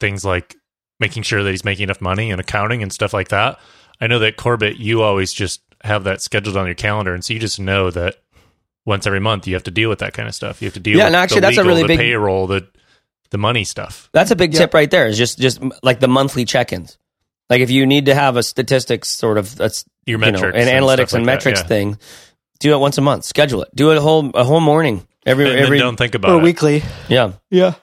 things 0.00 0.24
like 0.24 0.56
making 1.00 1.22
sure 1.22 1.42
that 1.42 1.50
he's 1.50 1.64
making 1.64 1.84
enough 1.84 2.00
money 2.00 2.30
and 2.30 2.40
accounting 2.40 2.82
and 2.82 2.92
stuff 2.92 3.12
like 3.12 3.28
that. 3.28 3.58
I 4.00 4.06
know 4.06 4.18
that 4.20 4.36
Corbett, 4.36 4.78
you 4.78 5.02
always 5.02 5.32
just 5.32 5.60
have 5.82 6.04
that 6.04 6.20
scheduled 6.20 6.56
on 6.56 6.66
your 6.66 6.74
calendar, 6.74 7.14
and 7.14 7.24
so 7.24 7.32
you 7.34 7.40
just 7.40 7.60
know 7.60 7.90
that 7.90 8.16
once 8.86 9.06
every 9.06 9.20
month 9.20 9.46
you 9.46 9.54
have 9.54 9.64
to 9.64 9.70
deal 9.70 9.88
with 9.88 9.98
that 10.00 10.14
kind 10.14 10.28
of 10.28 10.34
stuff. 10.34 10.60
You 10.62 10.66
have 10.66 10.74
to 10.74 10.80
deal 10.80 10.96
Yeah, 10.96 11.04
with 11.04 11.12
no, 11.12 11.18
actually, 11.18 11.40
the 11.40 11.46
that's 11.48 11.58
a 11.58 11.64
really 11.64 11.82
the 11.82 11.88
big- 11.88 11.98
payroll, 11.98 12.46
the 12.46 12.66
the 13.30 13.38
money 13.38 13.64
stuff. 13.64 14.08
That's 14.12 14.30
a 14.30 14.36
big 14.36 14.54
Yeah. 14.54 14.60
tip 14.60 14.74
right 14.74 14.90
there. 14.90 15.06
Is 15.06 15.18
just 15.18 15.38
just 15.38 15.60
like 15.82 16.00
the 16.00 16.08
monthly 16.08 16.44
check-ins. 16.44 16.96
Like 17.50 17.60
if 17.60 17.70
you 17.70 17.86
need 17.86 18.06
to 18.06 18.14
have 18.14 18.36
a 18.36 18.42
statistics 18.42 19.08
sort 19.08 19.36
of 19.38 19.54
that's 19.56 19.84
Your 20.06 20.18
you 20.18 20.26
know, 20.26 20.32
metrics 20.32 20.58
and, 20.58 20.68
and 20.68 20.84
analytics 20.84 21.12
and 21.14 21.26
like 21.26 21.40
that, 21.42 21.48
metrics 21.50 21.60
yeah. 21.60 21.66
thing, 21.66 21.98
do 22.60 22.72
it 22.74 22.78
once 22.78 22.96
a 22.98 23.02
month. 23.02 23.24
Schedule 23.24 23.62
it. 23.62 23.68
Do 23.74 23.90
it 23.90 23.98
a 23.98 24.00
whole 24.00 24.30
a 24.34 24.44
whole 24.44 24.60
morning 24.60 25.06
every 25.26 25.44
And 25.44 25.54
then 25.58 25.64
every 25.64 25.78
don't 25.78 25.96
think 25.96 26.14
about 26.14 26.30
or 26.30 26.38
it. 26.40 26.42
weekly. 26.42 26.82
yeah. 27.08 27.32
Yeah, 27.50 27.74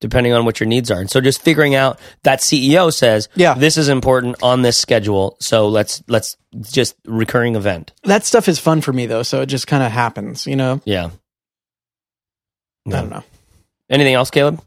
Depending 0.00 0.32
on 0.32 0.46
what 0.46 0.58
your 0.60 0.66
needs 0.66 0.90
are, 0.90 0.98
and 0.98 1.10
so 1.10 1.20
just 1.20 1.42
figuring 1.42 1.74
out 1.74 2.00
that 2.22 2.40
CEO 2.40 2.90
says, 2.90 3.28
Yeah. 3.34 3.52
this 3.52 3.76
is 3.76 3.90
important 3.90 4.42
on 4.42 4.62
this 4.62 4.78
schedule, 4.78 5.36
so 5.40 5.68
let's 5.68 6.02
let's 6.08 6.38
just 6.62 6.94
recurring 7.04 7.54
event, 7.54 7.92
that 8.04 8.24
stuff 8.24 8.48
is 8.48 8.58
fun 8.58 8.80
for 8.80 8.94
me 8.94 9.04
though, 9.04 9.22
so 9.22 9.42
it 9.42 9.46
just 9.46 9.66
kind 9.66 9.82
of 9.82 9.92
happens. 9.92 10.46
You 10.46 10.56
know, 10.56 10.80
yeah. 10.86 11.10
I 12.86 12.90
don't 12.90 13.10
know. 13.10 13.22
Anything 13.90 14.14
else, 14.14 14.30
Caleb? 14.30 14.62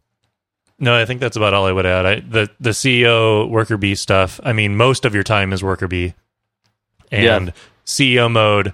No, 0.80 0.96
I 1.00 1.06
think 1.06 1.20
that's 1.20 1.38
about 1.38 1.54
all 1.54 1.66
I 1.66 1.72
would 1.72 1.86
add. 1.86 2.06
I, 2.06 2.20
the 2.20 2.50
the 2.60 2.70
CEO 2.72 3.50
worker 3.50 3.78
bee 3.78 3.96
stuff. 3.96 4.40
I 4.44 4.54
mean, 4.54 4.76
most 4.76 5.06
of 5.06 5.14
your 5.16 5.24
time 5.24 5.52
is 5.54 5.64
worker 5.64 5.88
bee, 5.88 6.14
and 7.12 7.54
CEO 7.86 8.30
mode. 8.32 8.74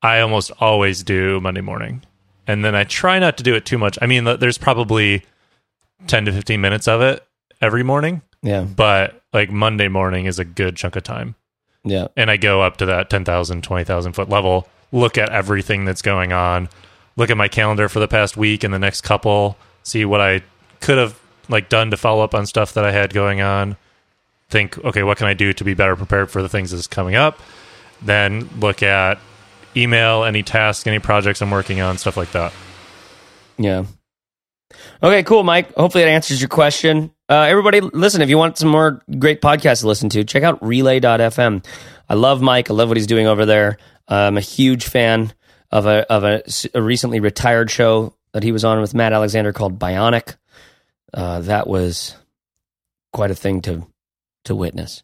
I 0.00 0.20
almost 0.20 0.52
always 0.60 1.02
do 1.02 1.40
Monday 1.40 1.60
morning, 1.60 2.02
and 2.46 2.64
then 2.64 2.74
I 2.76 2.84
try 2.84 3.18
not 3.18 3.36
to 3.38 3.42
do 3.42 3.54
it 3.56 3.64
too 3.66 3.78
much. 3.78 3.98
I 4.00 4.06
mean, 4.06 4.24
there's 4.24 4.58
probably 4.58 5.24
ten 6.06 6.24
to 6.24 6.32
fifteen 6.32 6.60
minutes 6.60 6.86
of 6.88 7.00
it 7.00 7.26
every 7.60 7.82
morning, 7.82 8.22
Yeah, 8.42 8.62
but 8.62 9.20
like 9.32 9.50
Monday 9.50 9.88
morning 9.88 10.26
is 10.26 10.38
a 10.38 10.44
good 10.44 10.76
chunk 10.76 10.96
of 10.96 11.02
time, 11.02 11.34
yeah, 11.84 12.08
and 12.16 12.30
I 12.30 12.36
go 12.36 12.62
up 12.62 12.76
to 12.78 12.86
that 12.86 13.10
10,000, 13.10 13.62
20,000 13.62 14.12
foot 14.12 14.28
level, 14.28 14.68
look 14.92 15.18
at 15.18 15.28
everything 15.30 15.84
that's 15.84 16.02
going 16.02 16.32
on, 16.32 16.68
look 17.16 17.30
at 17.30 17.36
my 17.36 17.48
calendar 17.48 17.88
for 17.88 17.98
the 17.98 18.08
past 18.08 18.36
week 18.36 18.64
and 18.64 18.72
the 18.72 18.78
next 18.78 19.00
couple, 19.02 19.56
see 19.82 20.04
what 20.04 20.20
I 20.20 20.42
could 20.80 20.98
have 20.98 21.18
like 21.48 21.68
done 21.68 21.90
to 21.90 21.96
follow 21.96 22.22
up 22.22 22.34
on 22.34 22.46
stuff 22.46 22.74
that 22.74 22.84
I 22.84 22.92
had 22.92 23.12
going 23.12 23.40
on. 23.40 23.76
Think, 24.50 24.78
okay, 24.84 25.02
what 25.02 25.18
can 25.18 25.26
I 25.26 25.34
do 25.34 25.52
to 25.52 25.64
be 25.64 25.74
better 25.74 25.94
prepared 25.96 26.30
for 26.30 26.40
the 26.40 26.48
things 26.48 26.70
that's 26.70 26.86
coming 26.86 27.14
up? 27.16 27.40
then 28.00 28.48
look 28.60 28.82
at 28.82 29.18
email, 29.76 30.24
any 30.24 30.42
tasks, 30.42 30.86
any 30.86 30.98
projects 30.98 31.42
I'm 31.42 31.50
working 31.50 31.80
on, 31.80 31.98
stuff 31.98 32.16
like 32.16 32.30
that. 32.32 32.52
Yeah. 33.56 33.84
Okay, 35.02 35.22
cool, 35.22 35.44
Myke. 35.44 35.72
Hopefully 35.74 36.04
that 36.04 36.10
answers 36.10 36.40
your 36.40 36.48
question. 36.48 37.10
Uh, 37.28 37.42
everybody, 37.42 37.80
listen, 37.80 38.22
if 38.22 38.28
you 38.28 38.38
want 38.38 38.58
some 38.58 38.68
more 38.68 39.02
great 39.18 39.40
podcasts 39.40 39.80
to 39.80 39.86
listen 39.86 40.08
to, 40.10 40.24
check 40.24 40.42
out 40.42 40.64
relay.fm. 40.64 41.64
I 42.08 42.14
love 42.14 42.40
Myke. 42.40 42.70
I 42.70 42.74
love 42.74 42.88
what 42.88 42.96
he's 42.96 43.06
doing 43.06 43.26
over 43.26 43.46
there. 43.46 43.78
I'm 44.08 44.36
a 44.36 44.42
huge 44.42 44.86
fan 44.86 45.32
of 45.70 45.86
a 45.86 46.10
of 46.10 46.24
a, 46.24 46.42
a 46.74 46.82
recently 46.82 47.20
retired 47.20 47.70
show 47.70 48.14
that 48.32 48.42
he 48.42 48.52
was 48.52 48.64
on 48.64 48.80
with 48.80 48.94
Matt 48.94 49.12
Alexander 49.12 49.52
called 49.52 49.78
Bionic. 49.78 50.36
Uh, 51.12 51.40
that 51.40 51.66
was 51.66 52.16
quite 53.12 53.30
a 53.30 53.34
thing 53.34 53.60
to 53.62 53.86
to 54.44 54.54
witness. 54.54 55.02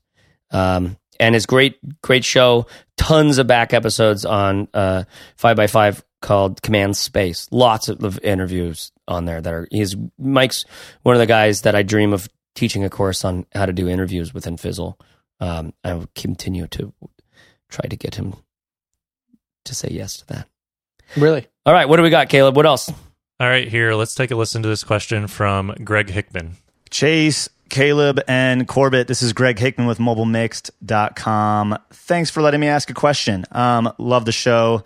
Um, 0.51 0.97
and 1.21 1.37
it's 1.37 1.47
great, 1.47 1.79
great 2.03 2.25
show. 2.25 2.67
Tons 2.97 3.39
of 3.39 3.47
back 3.47 3.73
episodes 3.73 4.25
on 4.25 4.69
uh, 4.75 5.05
five 5.37 5.57
by 5.57 5.67
five 5.67 6.03
called 6.25 6.63
Command 6.63 6.97
Space. 6.97 7.47
Lots 7.51 7.89
of 7.89 8.19
interviews 8.21 8.91
on 9.07 9.27
there 9.27 9.43
that 9.43 9.53
are. 9.53 9.69
He's 9.71 9.95
Myke's 10.19 10.65
one 11.03 11.15
of 11.15 11.21
the 11.21 11.27
guys 11.27 11.63
that 11.63 11.75
I 11.75 11.83
dream 11.83 12.15
of 12.15 12.29
teaching 12.55 12.83
a 12.83 12.91
course 12.91 13.25
on 13.27 13.45
how 13.53 13.67
to 13.67 13.73
do 13.73 13.89
interviews 13.89 14.33
within 14.33 14.57
Fizzle. 14.57 14.99
Um, 15.39 15.75
I 15.85 15.93
will 15.93 16.09
continue 16.15 16.67
to 16.69 16.93
try 17.69 17.87
to 17.87 17.97
get 17.97 18.15
him 18.15 18.37
to 19.67 19.75
say 19.75 19.89
yes 19.91 20.17
to 20.19 20.27
that. 20.29 20.49
Really? 21.17 21.47
All 21.67 21.75
right, 21.75 21.89
what 21.89 21.99
do 21.99 22.03
we 22.03 22.11
got, 22.11 22.31
Caleb? 22.31 22.57
What 22.57 22.67
else? 22.67 22.91
All 23.39 23.49
right, 23.49 23.69
here, 23.69 23.93
let's 23.95 24.15
take 24.15 24.31
a 24.31 24.37
listen 24.37 24.63
to 24.63 24.69
this 24.69 24.83
question 24.83 25.27
from 25.27 25.75
Greg 25.85 26.09
Hickman. 26.09 26.57
Chase, 26.89 27.51
Caleb, 27.69 28.21
and 28.27 28.67
Corbett. 28.67 29.09
This 29.09 29.21
is 29.21 29.35
Greg 29.35 29.59
Hickman 29.59 29.87
with 29.87 29.99
MobileMixed.com. 29.99 31.79
Thanks 31.91 32.31
for 32.31 32.41
letting 32.41 32.61
me 32.61 32.69
ask 32.69 32.89
a 32.89 32.95
question. 32.95 33.45
Um, 33.53 33.93
love 33.99 34.25
the 34.25 34.33
show. 34.33 34.85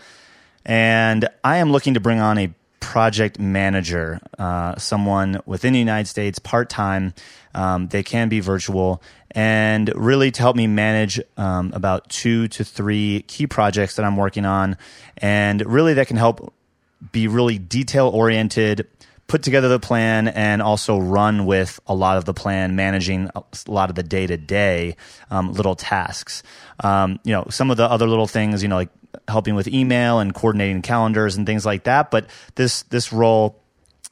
And 0.65 1.29
I 1.43 1.59
am 1.59 1.73
looking 1.73 1.95
to 1.95 2.01
bring 2.01 2.21
on 2.21 2.39
a 2.39 2.53
project 2.81 3.39
manager, 3.39 4.21
uh, 4.39 4.77
someone 4.77 5.41
within 5.47 5.73
the 5.73 5.79
United 5.79 6.09
States, 6.09 6.39
part 6.39 6.71
time. 6.71 7.13
Um, 7.55 7.89
they 7.89 8.03
can 8.03 8.29
be 8.29 8.41
virtual, 8.41 9.03
and 9.33 9.93
really 9.95 10.31
to 10.31 10.41
help 10.41 10.57
me 10.57 10.67
manage 10.67 11.21
um, 11.37 11.73
about 11.75 12.09
two 12.09 12.49
to 12.49 12.65
three 12.65 13.25
key 13.27 13.47
projects 13.47 13.97
that 13.97 14.05
I'm 14.05 14.17
working 14.17 14.45
on. 14.45 14.77
And 15.17 15.65
really, 15.67 15.95
that 15.95 16.07
can 16.07 16.17
help 16.17 16.55
be 17.13 17.29
really 17.29 17.59
detail 17.59 18.09
oriented, 18.09 18.87
put 19.27 19.43
together 19.43 19.69
the 19.69 19.81
plan, 19.81 20.29
and 20.29 20.63
also 20.63 20.99
run 20.99 21.47
with 21.47 21.81
a 21.87 21.95
lot 21.95 22.17
of 22.17 22.25
the 22.27 22.35
plan, 22.35 22.77
managing 22.77 23.31
a 23.35 23.43
lot 23.67 23.91
of 23.91 23.97
the 23.97 24.03
day 24.03 24.27
to 24.27 24.37
day 24.37 24.97
little 25.31 25.75
tasks. 25.75 26.43
Um, 26.81 27.19
you 27.25 27.33
know, 27.33 27.47
some 27.51 27.71
of 27.71 27.77
the 27.77 27.91
other 27.91 28.07
little 28.07 28.27
things, 28.29 28.63
you 28.63 28.69
know, 28.69 28.77
like 28.77 28.91
helping 29.29 29.55
with 29.55 29.69
email 29.69 30.19
and 30.19 30.35
coordinating 30.35 30.83
calendars 30.83 31.37
and 31.37 31.47
things 31.47 31.65
like 31.65 31.85
that. 31.85 32.11
But 32.11 32.27
this 32.55 32.83
this 32.85 33.13
role 33.13 33.61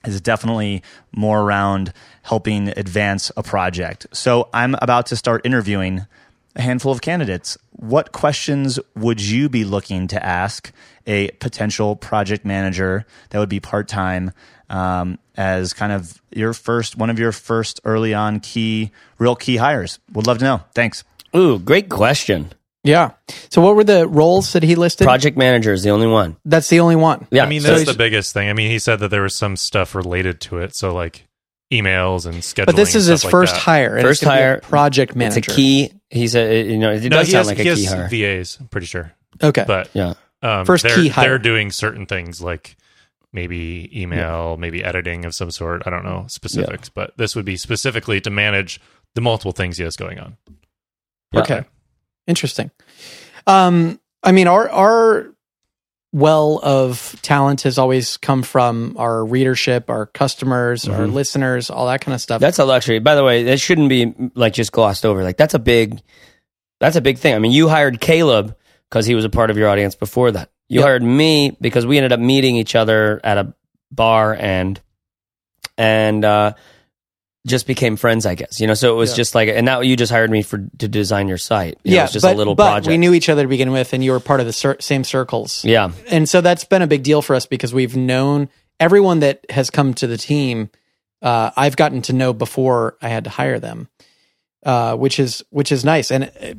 is 0.05 0.21
definitely 0.21 0.83
more 1.13 1.41
around 1.41 1.93
helping 2.23 2.69
advance 2.69 3.33
a 3.37 3.43
project. 3.43 4.07
So 4.13 4.49
I'm 4.53 4.77
about 4.81 5.07
to 5.07 5.17
start 5.17 5.45
interviewing 5.45 6.07
a 6.55 6.63
handful 6.63 6.93
of 6.93 7.01
candidates. 7.01 7.59
What 7.73 8.13
questions 8.13 8.79
would 8.95 9.21
you 9.21 9.49
be 9.49 9.65
looking 9.65 10.07
to 10.09 10.25
ask 10.25 10.73
a 11.07 11.29
potential 11.33 11.97
project 11.97 12.45
manager 12.45 13.05
that 13.31 13.39
would 13.39 13.49
be 13.49 13.61
part 13.61 13.89
time 13.89 14.33
um, 14.69 15.19
as 15.37 15.73
kind 15.73 15.93
of 15.93 16.21
your 16.33 16.53
first, 16.53 16.97
one 16.97 17.11
of 17.11 17.19
your 17.19 17.33
first 17.33 17.81
early 17.85 18.15
on 18.15 18.41
key, 18.41 18.91
real 19.19 19.37
key 19.37 19.57
hires? 19.57 19.99
Would 20.13 20.27
love 20.27 20.39
to 20.39 20.45
know. 20.45 20.63
Thanks. 20.75 21.05
Ooh, 21.35 21.59
great 21.59 21.89
question. 21.89 22.53
Yeah. 22.87 23.13
So 23.51 23.61
what 23.61 23.75
were 23.77 23.85
the 23.85 24.07
roles 24.07 24.53
that 24.53 24.63
he 24.63 24.75
listed? 24.77 25.05
Project 25.07 25.37
manager 25.37 25.73
is 25.73 25.83
the 25.83 25.91
only 25.91 26.07
one. 26.07 26.37
That's 26.45 26.69
the 26.69 26.81
only 26.81 26.97
one. 26.97 27.27
Yeah, 27.31 27.45
I 27.45 27.49
mean, 27.49 27.61
so 27.61 27.69
that's 27.69 27.81
he's- 27.83 27.93
the 27.93 27.99
biggest 27.99 28.33
thing. 28.33 28.49
I 28.49 28.53
mean, 28.53 28.71
he 28.71 28.79
said 28.79 29.01
that 29.01 29.09
there 29.09 29.23
was 29.23 29.35
some 29.37 29.57
stuff 29.57 29.95
related 29.95 30.41
to 30.43 30.59
it. 30.59 30.75
So, 30.75 30.95
like 30.95 31.27
emails 31.73 32.27
and 32.27 32.37
scheduling. 32.37 32.67
But 32.67 32.77
this 32.77 32.95
is 32.95 33.07
his 33.07 33.25
like 33.25 33.31
first 33.31 33.55
that. 33.55 33.61
hire. 33.61 34.01
First 34.01 34.23
it's 34.23 34.25
gonna 34.29 34.37
be 34.37 34.41
a 34.43 34.47
hire, 34.47 34.61
project 34.61 35.17
manager. 35.17 35.39
It's 35.39 35.49
a 35.49 35.55
key. 35.57 35.93
He's 36.11 36.37
a 36.37 36.63
you 36.71 36.79
know 36.79 36.93
it 36.93 37.03
No, 37.05 37.09
does 37.19 37.27
he 37.27 37.33
sound 37.33 37.41
has, 37.41 37.47
like 37.49 37.59
a 37.59 37.63
he 37.65 37.75
key 37.75 37.85
has 37.85 37.93
hire. 37.93 38.09
VAs, 38.09 38.59
I'm 38.61 38.69
pretty 38.69 38.87
sure. 38.87 39.13
Okay. 39.43 39.65
But 39.67 39.91
Yeah. 39.93 40.15
um, 40.43 40.65
First 40.65 40.85
they're, 40.85 40.95
key 40.95 41.09
hire. 41.09 41.29
They're 41.31 41.39
doing 41.39 41.73
certain 41.73 42.07
things 42.07 42.41
like 42.41 42.77
maybe 43.33 43.91
email, 44.01 44.57
maybe 44.57 44.85
editing 44.85 45.25
of 45.25 45.35
some 45.35 45.51
sort. 45.51 45.83
I 45.87 45.91
don't 45.91 46.05
know 46.05 46.25
specifics, 46.29 46.89
but 46.89 47.17
this 47.19 47.35
would 47.35 47.45
be 47.45 47.57
specifically 47.57 48.21
to 48.21 48.31
manage 48.31 48.81
the 49.17 49.21
multiple 49.21 49.53
things 49.53 49.77
he 49.79 49.83
has 49.85 49.97
going 49.97 50.21
on. 50.21 50.37
Yeah. 51.33 51.41
Okay. 51.41 51.65
Interesting. 52.27 52.71
Um, 53.47 54.01
I 54.23 54.33
mean, 54.33 54.49
our 54.49 54.69
our 54.71 55.27
well 56.13 56.61
of 56.63 57.17
talent 57.23 57.63
has 57.63 57.79
always 57.79 58.17
come 58.17 58.43
from 58.43 58.95
our 58.99 59.25
readership, 59.25 59.91
our 59.91 60.07
customers, 60.07 60.89
our 60.89 61.01
Mhm. 61.07 61.13
listeners, 61.13 61.69
all 61.71 61.87
that 61.87 62.01
kind 62.01 62.15
of 62.15 62.21
stuff. 62.21 62.41
That's 62.41 62.59
a 62.59 62.65
luxury. 62.65 62.99
By 63.01 63.15
the 63.15 63.25
way, 63.25 63.43
that 63.45 63.61
shouldn't 63.61 63.89
be 63.89 64.15
like 64.35 64.55
just 64.55 64.73
glossed 64.73 65.05
over. 65.05 65.23
Like 65.23 65.37
that's 65.37 65.55
a 65.55 65.59
big, 65.59 66.01
that's 66.81 66.97
a 66.97 67.01
big 67.01 67.19
thing. 67.19 67.35
I 67.35 67.39
mean, 67.39 67.53
you 67.53 67.69
hired 67.69 68.01
Caleb 68.01 68.57
because 68.89 69.05
he 69.07 69.15
was 69.15 69.25
a 69.25 69.29
part 69.29 69.51
of 69.51 69.57
your 69.59 69.69
audience 69.69 69.95
before 69.95 70.31
that. 70.33 70.51
You 70.69 70.81
Yep. 70.81 70.87
hired 70.87 71.03
me 71.03 71.57
because 71.61 71.85
we 71.87 71.99
ended 71.99 72.13
up 72.13 72.21
meeting 72.21 72.57
each 72.57 72.75
other 72.75 73.21
at 73.23 73.37
a 73.39 73.55
bar 73.93 74.35
and 74.35 74.81
and 75.79 76.25
uh, 76.25 76.55
just 77.47 77.67
became 77.67 77.97
friends. 77.97 78.27
I 78.27 78.35
guess 78.35 78.61
you 78.61 78.67
know. 78.67 78.75
So 78.75 78.93
it 78.93 78.97
was 78.97 79.11
Yeah. 79.11 79.17
just 79.17 79.35
like, 79.35 79.49
and 79.49 79.65
now 79.65 79.81
you 79.81 79.97
just 79.97 80.13
hired 80.13 80.31
me 80.31 80.43
for 80.43 80.59
to 80.79 80.89
design 80.89 81.29
your 81.29 81.39
site. 81.39 81.79
You 81.85 81.93
know, 81.93 81.97
yeah, 81.99 82.05
it's 82.05 82.13
just 82.13 82.25
but, 82.25 82.35
a 82.35 82.37
little 82.37 82.55
but 82.55 82.69
project. 82.71 82.89
we 82.89 82.99
knew 82.99 83.15
each 83.15 83.29
other 83.29 83.43
to 83.43 83.49
begin 83.49 83.73
with, 83.73 83.93
and 83.93 84.03
you 84.05 84.11
were 84.13 84.21
part 84.21 84.41
of 84.41 84.47
the 84.47 84.53
cir- 84.53 84.77
same 84.81 85.05
circles. 85.05 85.65
yeah, 85.65 85.93
and 86.09 86.29
so 86.29 86.41
that's 86.41 86.65
been 86.65 86.83
a 86.83 86.87
big 86.87 87.03
deal 87.03 87.23
for 87.23 87.35
us 87.37 87.47
because 87.47 87.73
we've 87.73 87.97
known 87.97 88.49
everyone 88.81 89.21
that 89.21 89.45
has 89.51 89.71
come 89.71 89.95
to 89.95 90.07
the 90.07 90.19
team. 90.19 90.69
Uh, 91.23 91.51
I've 91.57 91.77
gotten 91.77 92.03
to 92.03 92.13
know 92.13 92.33
before 92.35 92.97
I 93.01 93.09
had 93.09 93.25
to 93.25 93.31
hire 93.31 93.59
them, 93.59 93.89
uh, 94.65 94.97
which 94.97 95.19
is 95.19 95.43
which 95.51 95.73
is 95.73 95.85
nice, 95.85 96.11
and 96.11 96.25
uh, 96.25 96.55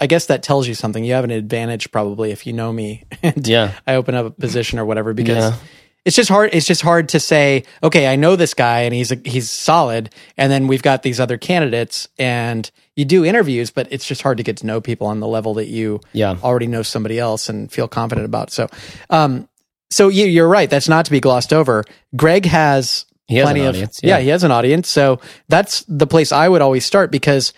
I 0.00 0.06
guess 0.06 0.26
that 0.26 0.42
tells 0.42 0.66
you 0.68 0.74
something. 0.74 1.04
You 1.04 1.14
have 1.14 1.24
an 1.24 1.30
advantage 1.30 1.90
probably 1.90 2.30
if 2.32 2.46
you 2.46 2.52
know 2.52 2.72
me, 2.72 3.04
and 3.22 3.46
yeah, 3.46 3.72
I 3.86 3.94
open 3.94 4.14
up 4.14 4.26
a 4.26 4.30
position 4.30 4.78
or 4.78 4.84
whatever 4.84 5.14
because. 5.14 5.52
Yeah. 5.52 5.56
It's 6.04 6.16
just 6.16 6.28
hard. 6.28 6.50
It's 6.52 6.66
just 6.66 6.82
hard 6.82 7.08
to 7.10 7.20
say. 7.20 7.64
Okay, 7.82 8.06
I 8.06 8.16
know 8.16 8.36
this 8.36 8.52
guy, 8.52 8.80
and 8.80 8.92
he's 8.92 9.10
he's 9.24 9.50
solid. 9.50 10.10
And 10.36 10.52
then 10.52 10.66
we've 10.66 10.82
got 10.82 11.02
these 11.02 11.18
other 11.18 11.38
candidates, 11.38 12.08
and 12.18 12.70
you 12.94 13.04
do 13.04 13.24
interviews, 13.24 13.70
but 13.70 13.88
it's 13.90 14.06
just 14.06 14.22
hard 14.22 14.36
to 14.36 14.42
get 14.42 14.58
to 14.58 14.66
know 14.66 14.80
people 14.80 15.06
on 15.06 15.20
the 15.20 15.26
level 15.26 15.54
that 15.54 15.66
you 15.66 16.00
yeah. 16.12 16.36
already 16.42 16.66
know 16.66 16.82
somebody 16.82 17.18
else 17.18 17.48
and 17.48 17.72
feel 17.72 17.88
confident 17.88 18.24
about. 18.26 18.50
So, 18.50 18.68
um, 19.10 19.48
so 19.90 20.08
you, 20.08 20.26
you're 20.26 20.48
right. 20.48 20.68
That's 20.68 20.88
not 20.88 21.06
to 21.06 21.10
be 21.10 21.20
glossed 21.20 21.52
over. 21.52 21.84
Greg 22.14 22.44
has 22.46 23.06
He 23.26 23.36
has 23.36 23.46
plenty 23.46 23.60
of 23.60 23.68
audience, 23.68 24.00
yeah. 24.02 24.18
yeah. 24.18 24.22
he 24.22 24.28
has 24.28 24.44
an 24.44 24.50
audience. 24.50 24.88
So 24.88 25.20
that's 25.48 25.84
the 25.88 26.06
place 26.06 26.32
I 26.32 26.48
would 26.48 26.62
always 26.62 26.84
start 26.84 27.10
because 27.10 27.52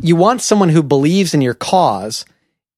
you 0.00 0.16
want 0.16 0.40
someone 0.40 0.70
who 0.70 0.82
believes 0.82 1.34
in 1.34 1.42
your 1.42 1.54
cause 1.54 2.24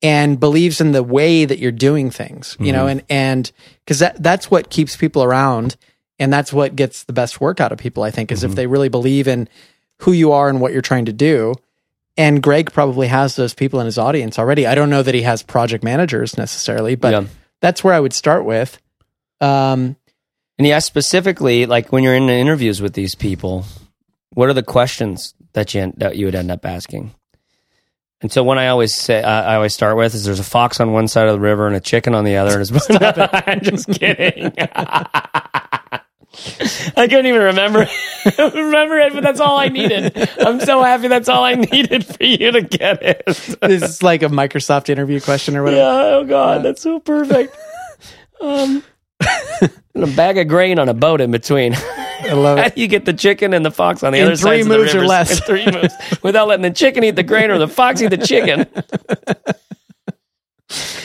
and 0.02 0.40
believes 0.40 0.80
in 0.80 0.92
the 0.92 1.02
way 1.02 1.44
that 1.44 1.58
you're 1.58 1.72
doing 1.72 2.10
things. 2.10 2.56
You 2.60 2.72
know, 2.72 2.86
and 2.86 3.02
and 3.10 3.50
because 3.84 3.98
that 4.00 4.22
that's 4.22 4.50
what 4.50 4.70
keeps 4.70 4.96
people 4.96 5.22
around, 5.22 5.76
and 6.18 6.32
that's 6.32 6.52
what 6.52 6.76
gets 6.76 7.04
the 7.04 7.12
best 7.12 7.40
work 7.40 7.60
out 7.60 7.72
of 7.72 7.78
people. 7.78 8.02
I 8.02 8.10
think 8.10 8.32
is 8.32 8.44
if 8.44 8.54
they 8.54 8.66
really 8.66 8.88
believe 8.88 9.28
in 9.28 9.48
who 9.98 10.12
you 10.12 10.32
are 10.32 10.48
and 10.48 10.60
what 10.60 10.72
you're 10.72 10.82
trying 10.82 11.04
to 11.06 11.12
do. 11.12 11.54
And 12.16 12.42
Greg 12.42 12.72
probably 12.72 13.06
has 13.06 13.36
those 13.36 13.54
people 13.54 13.80
in 13.80 13.86
his 13.86 13.96
audience 13.96 14.38
already. 14.38 14.66
I 14.66 14.74
don't 14.74 14.90
know 14.90 15.02
that 15.02 15.14
he 15.14 15.22
has 15.22 15.42
project 15.42 15.84
managers 15.84 16.36
necessarily, 16.36 16.94
but 16.94 17.12
Yeah. 17.12 17.24
that's 17.60 17.84
where 17.84 17.94
I 17.94 18.00
would 18.00 18.12
start 18.12 18.44
with. 18.44 18.78
Um, 19.40 19.96
And 20.58 20.66
he 20.66 20.72
asked 20.72 20.88
specifically, 20.88 21.64
like 21.66 21.92
when 21.92 22.02
you're 22.02 22.14
in 22.16 22.26
the 22.26 22.34
interviews 22.34 22.82
with 22.82 22.92
these 22.94 23.14
people, 23.14 23.64
what 24.34 24.48
are 24.50 24.54
the 24.54 24.62
questions 24.62 25.34
that 25.54 25.72
you 25.74 25.92
that 25.96 26.16
you 26.16 26.26
would 26.26 26.34
end 26.34 26.50
up 26.50 26.66
asking? 26.66 27.14
And 28.22 28.30
so 28.30 28.44
one 28.44 28.58
I 28.58 28.68
always 28.68 28.94
say, 28.94 29.22
uh, 29.22 29.42
I 29.42 29.54
always 29.54 29.72
start 29.72 29.96
with 29.96 30.14
is 30.14 30.24
there's 30.24 30.40
a 30.40 30.44
fox 30.44 30.78
on 30.78 30.92
one 30.92 31.08
side 31.08 31.26
of 31.26 31.32
the 31.32 31.40
river 31.40 31.66
and 31.66 31.74
a 31.74 31.80
chicken 31.80 32.14
on 32.14 32.24
the 32.24 32.36
other. 32.36 32.60
And 32.60 32.70
it's 32.70 32.90
I'm 33.48 33.60
just 33.60 33.88
kidding. 33.88 34.52
I 36.96 37.08
couldn't 37.08 37.26
even 37.26 37.42
remember 37.42 37.78
remember 38.38 38.98
it, 38.98 39.14
but 39.14 39.22
that's 39.22 39.40
all 39.40 39.56
I 39.56 39.68
needed. 39.68 40.16
I'm 40.38 40.60
so 40.60 40.82
happy 40.82 41.08
that's 41.08 41.28
all 41.28 41.42
I 41.42 41.54
needed 41.54 42.06
for 42.06 42.22
you 42.22 42.52
to 42.52 42.62
get 42.62 43.02
it. 43.02 43.24
this 43.26 43.82
is 43.82 44.02
like 44.02 44.22
a 44.22 44.26
Microsoft 44.26 44.88
interview 44.88 45.20
question 45.20 45.56
or 45.56 45.64
whatever. 45.64 45.80
Yeah, 45.80 46.16
oh 46.16 46.24
god, 46.24 46.62
that's 46.62 46.82
so 46.82 47.00
perfect. 47.00 47.56
Um, 48.40 48.84
and 49.94 50.04
a 50.04 50.06
bag 50.06 50.38
of 50.38 50.46
grain 50.46 50.78
on 50.78 50.88
a 50.88 50.94
boat 50.94 51.20
in 51.20 51.30
between. 51.30 51.74
I 52.22 52.32
love 52.32 52.58
How 52.58 52.68
do 52.68 52.80
you 52.80 52.88
get 52.88 53.04
the 53.04 53.12
chicken 53.12 53.52
and 53.54 53.64
the 53.64 53.70
fox 53.70 54.02
on 54.02 54.12
the 54.12 54.18
In 54.18 54.26
other 54.26 54.36
side 54.36 54.60
of 54.60 54.68
the 54.68 54.78
moves 54.78 54.94
or 54.94 55.06
less. 55.06 55.30
in 55.40 55.46
three 55.46 55.66
moves 55.66 55.94
without 56.22 56.48
letting 56.48 56.62
the 56.62 56.70
chicken 56.70 57.04
eat 57.04 57.16
the 57.16 57.22
grain 57.22 57.50
or 57.50 57.58
the 57.58 57.68
fox 57.68 58.00
eat 58.02 58.08
the 58.08 58.18
chicken? 58.18 58.66
Oh, 58.74 59.50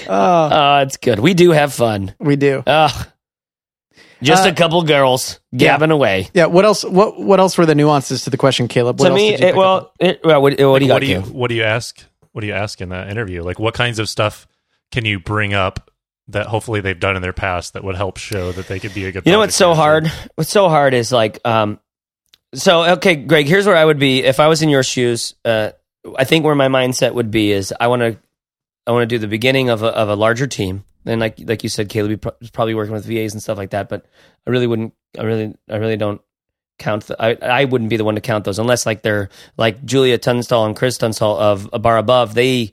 Oh, 0.07 0.77
it's 0.79 0.97
good. 0.97 1.19
We 1.19 1.33
do 1.33 1.51
have 1.51 1.73
fun. 1.73 2.13
we 2.19 2.35
do. 2.35 2.63
Ugh. 2.65 3.07
Just 4.21 4.45
Uh, 4.45 4.49
a 4.49 4.53
couple 4.53 4.81
girls 4.83 5.39
gabbing 5.55 5.91
away. 5.91 6.29
Yeah. 6.33 6.45
What 6.45 6.63
else? 6.65 6.83
What 6.83 7.19
What 7.19 7.39
else 7.39 7.57
were 7.57 7.65
the 7.65 7.75
nuances 7.75 8.23
to 8.23 8.29
the 8.29 8.37
question, 8.37 8.67
Caleb? 8.67 8.99
What 8.99 9.07
to 9.07 9.11
else 9.11 9.17
me, 9.17 9.31
did 9.31 9.39
you 9.41 9.47
it, 9.47 9.55
well, 9.55 9.91
it, 9.99 10.19
well, 10.23 10.41
what, 10.41 10.59
what 10.59 10.79
do 10.79 10.85
you 10.85 10.89
got? 10.89 10.93
what 10.95 10.99
do 11.01 11.07
you 11.07 11.21
what 11.21 11.49
do 11.49 11.55
you 11.55 11.63
ask? 11.63 12.03
What 12.31 12.41
do 12.41 12.47
you 12.47 12.53
ask 12.53 12.81
in 12.81 12.89
that 12.89 13.09
interview? 13.09 13.43
Like, 13.43 13.59
what 13.59 13.73
kinds 13.73 13.99
of 13.99 14.07
stuff 14.09 14.47
can 14.91 15.05
you 15.05 15.19
bring 15.19 15.53
up 15.53 15.91
that 16.29 16.47
hopefully 16.47 16.81
they've 16.81 16.99
done 16.99 17.15
in 17.15 17.21
their 17.21 17.33
past 17.33 17.73
that 17.73 17.83
would 17.83 17.95
help 17.95 18.17
show 18.17 18.51
that 18.51 18.67
they 18.67 18.79
could 18.79 18.93
be 18.93 19.05
a 19.05 19.11
good 19.11 19.25
You 19.25 19.31
know 19.31 19.39
what's 19.39 19.55
so 19.55 19.69
manager? 19.75 19.81
hard? 19.81 20.29
What's 20.35 20.49
so 20.49 20.69
hard 20.69 20.93
is 20.93 21.11
like, 21.11 21.39
um, 21.45 21.79
so 22.53 22.83
okay, 22.93 23.15
Greg. 23.15 23.47
Here's 23.47 23.65
where 23.67 23.75
I 23.75 23.85
would 23.85 23.99
be 23.99 24.23
if 24.23 24.39
I 24.39 24.47
was 24.47 24.61
in 24.61 24.69
your 24.69 24.83
shoes. 24.83 25.35
Uh, 25.43 25.71
I 26.17 26.23
think 26.23 26.45
where 26.45 26.55
my 26.55 26.67
mindset 26.67 27.13
would 27.13 27.31
be 27.31 27.51
is 27.51 27.73
I 27.79 27.87
want 27.87 28.01
to, 28.01 28.17
I 28.87 28.91
want 28.91 29.03
to 29.03 29.07
do 29.15 29.19
the 29.19 29.27
beginning 29.27 29.69
of 29.69 29.83
a, 29.83 29.87
of 29.87 30.09
a 30.09 30.15
larger 30.15 30.47
team. 30.47 30.83
And 31.05 31.19
like 31.19 31.39
like 31.39 31.63
you 31.63 31.69
said, 31.69 31.89
Caleb, 31.89 32.11
you 32.11 32.31
is 32.41 32.49
probably 32.49 32.73
working 32.73 32.93
with 32.93 33.05
VAs 33.05 33.33
and 33.33 33.43
stuff 33.43 33.57
like 33.57 33.71
that. 33.71 33.89
But 33.89 34.05
I 34.47 34.49
really 34.49 34.67
wouldn't. 34.67 34.93
I 35.19 35.23
really 35.23 35.53
I 35.69 35.77
really 35.77 35.97
don't 35.97 36.21
count. 36.79 37.07
The, 37.07 37.21
I 37.21 37.61
I 37.61 37.65
wouldn't 37.65 37.89
be 37.89 37.97
the 37.97 38.03
one 38.03 38.15
to 38.15 38.21
count 38.21 38.45
those 38.45 38.57
unless 38.57 38.85
like 38.85 39.01
they're 39.03 39.29
like 39.57 39.83
Julia 39.85 40.17
Tunstall 40.17 40.65
and 40.65 40.75
Chris 40.75 40.97
Tunstall 40.97 41.37
of 41.37 41.69
a 41.73 41.79
bar 41.79 41.97
above. 41.97 42.33
They 42.33 42.71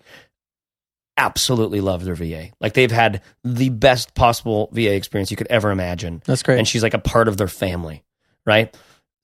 absolutely 1.17 1.81
love 1.81 2.05
their 2.05 2.15
VA. 2.15 2.51
Like 2.61 2.75
they've 2.75 2.91
had 2.91 3.23
the 3.45 3.69
best 3.69 4.15
possible 4.15 4.69
VA 4.73 4.95
experience 4.95 5.31
you 5.31 5.37
could 5.37 5.49
ever 5.49 5.71
imagine 5.71 6.23
That's 6.25 6.43
great. 6.43 6.59
and 6.59 6.67
she's 6.67 6.83
like 6.83 6.95
a 6.95 6.99
part 6.99 7.29
of 7.29 7.37
their 7.37 7.49
family, 7.49 8.03
right? 8.47 8.75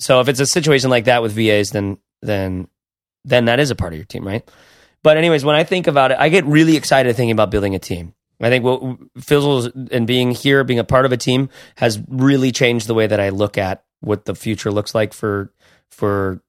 So 0.01 0.21
if 0.21 0.29
it's 0.29 0.41
a 0.41 0.47
situation 0.47 0.91
like 0.91 1.07
that 1.07 1.23
with 1.23 1.33
VAs, 1.33 1.71
then 1.71 1.99
then 2.23 2.69
then 3.25 3.47
that 3.47 3.61
is 3.61 3.71
a 3.71 3.75
part 3.75 3.93
of 3.93 3.99
your 3.99 4.07
team, 4.07 4.27
right? 4.27 4.49
But 5.03 5.17
anyways, 5.17 5.45
when 5.45 5.57
I 5.57 5.65
think 5.65 5.87
about 5.87 6.11
it, 6.13 6.19
I 6.19 6.29
get 6.29 6.45
really 6.45 6.77
excited 6.77 7.15
thinking 7.17 7.33
about 7.33 7.51
building 7.51 7.75
a 7.75 7.79
team. 7.79 8.15
I 8.41 8.49
think 8.51 8.65
what 8.65 8.81
Fizzles 9.19 9.67
and 9.91 10.07
being 10.07 10.31
here, 10.31 10.63
being 10.63 10.79
a 10.79 10.85
part 10.85 11.05
of 11.05 11.13
a 11.13 11.17
team, 11.17 11.49
has 11.77 11.99
really 12.09 12.53
changed 12.53 12.87
the 12.87 12.95
way 12.95 13.07
that 13.07 13.19
I 13.19 13.31
look 13.31 13.59
at 13.59 13.85
what 14.01 14.25
the 14.27 14.35
future 14.35 14.71
looks 14.71 14.95
like 14.95 15.13
for 15.13 15.53
for 15.91 16.41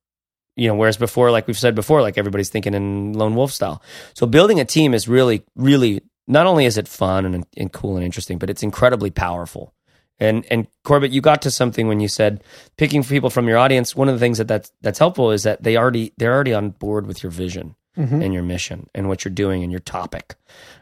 you 0.60 0.68
know. 0.68 0.76
Whereas 0.76 0.98
before, 0.98 1.32
like 1.32 1.48
we've 1.48 1.58
said 1.58 1.76
before, 1.76 2.02
like 2.02 2.18
everybody's 2.18 2.50
thinking 2.50 2.74
in 2.74 3.14
lone 3.14 3.36
wolf 3.36 3.52
style. 3.52 3.82
So 4.14 4.26
building 4.26 4.60
a 4.60 4.66
team 4.66 4.94
is 4.94 5.08
really, 5.08 5.44
really 5.56 6.02
not 6.28 6.46
only 6.46 6.66
is 6.66 6.78
it 6.78 6.88
fun 6.88 7.26
and, 7.26 7.46
and 7.58 7.72
cool 7.72 7.96
and 7.96 8.06
interesting, 8.06 8.38
but 8.38 8.50
it's 8.50 8.64
incredibly 8.64 9.10
powerful. 9.10 9.74
And 10.20 10.46
and 10.52 10.68
Corbett, 10.84 11.12
you 11.12 11.22
got 11.22 11.42
to 11.44 11.52
something 11.52 11.88
when 11.88 12.00
you 12.00 12.08
said 12.08 12.44
picking 12.78 13.04
people 13.04 13.30
from 13.30 13.48
your 13.48 13.58
audience. 13.58 13.96
One 13.96 14.10
of 14.10 14.16
the 14.16 14.20
things 14.20 14.38
that 14.38 14.48
that's 14.48 14.72
that's 14.82 15.00
helpful 15.00 15.32
is 15.32 15.44
that 15.44 15.64
they 15.64 15.78
already 15.78 16.14
they're 16.18 16.34
already 16.34 16.54
on 16.54 16.72
board 16.72 17.08
with 17.08 17.24
your 17.24 17.32
vision 17.32 17.76
and 18.22 18.34
your 18.34 18.44
mission 18.44 18.90
and 18.94 19.08
what 19.08 19.26
you're 19.26 19.34
doing 19.34 19.64
and 19.64 19.72
your 19.72 19.80
topic, 19.80 20.36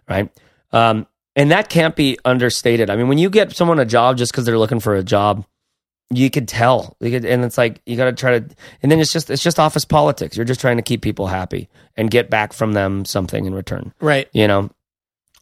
right? 0.10 0.30
Um, 0.72 1.08
and 1.36 1.52
that 1.52 1.70
can't 1.70 1.96
be 1.96 2.18
understated. 2.26 2.90
I 2.90 2.96
mean, 2.96 3.08
when 3.08 3.20
you 3.20 3.30
get 3.30 3.56
someone 3.56 3.80
a 3.80 3.86
job 3.86 4.18
just 4.18 4.32
because 4.32 4.46
they're 4.46 4.58
looking 4.58 4.80
for 4.80 4.96
a 4.96 5.04
job, 5.04 5.46
you 6.10 6.30
could 6.30 6.48
tell. 6.48 6.96
You 7.00 7.12
could, 7.12 7.26
and 7.26 7.44
it's 7.44 7.58
like 7.58 7.82
you 7.86 7.98
got 7.98 8.06
to 8.06 8.14
try 8.14 8.40
to. 8.40 8.56
And 8.82 8.92
then 8.92 9.00
it's 9.00 9.12
just 9.12 9.30
it's 9.30 9.44
just 9.44 9.60
office 9.60 9.86
politics. 9.86 10.38
You're 10.38 10.46
just 10.46 10.62
trying 10.62 10.78
to 10.78 10.84
keep 10.84 11.02
people 11.02 11.28
happy 11.28 11.70
and 11.98 12.12
get 12.12 12.30
back 12.30 12.54
from 12.54 12.74
them 12.74 13.04
something 13.04 13.46
in 13.46 13.54
return 13.54 13.94
right. 14.00 14.30
you 14.32 14.48
know 14.48 14.70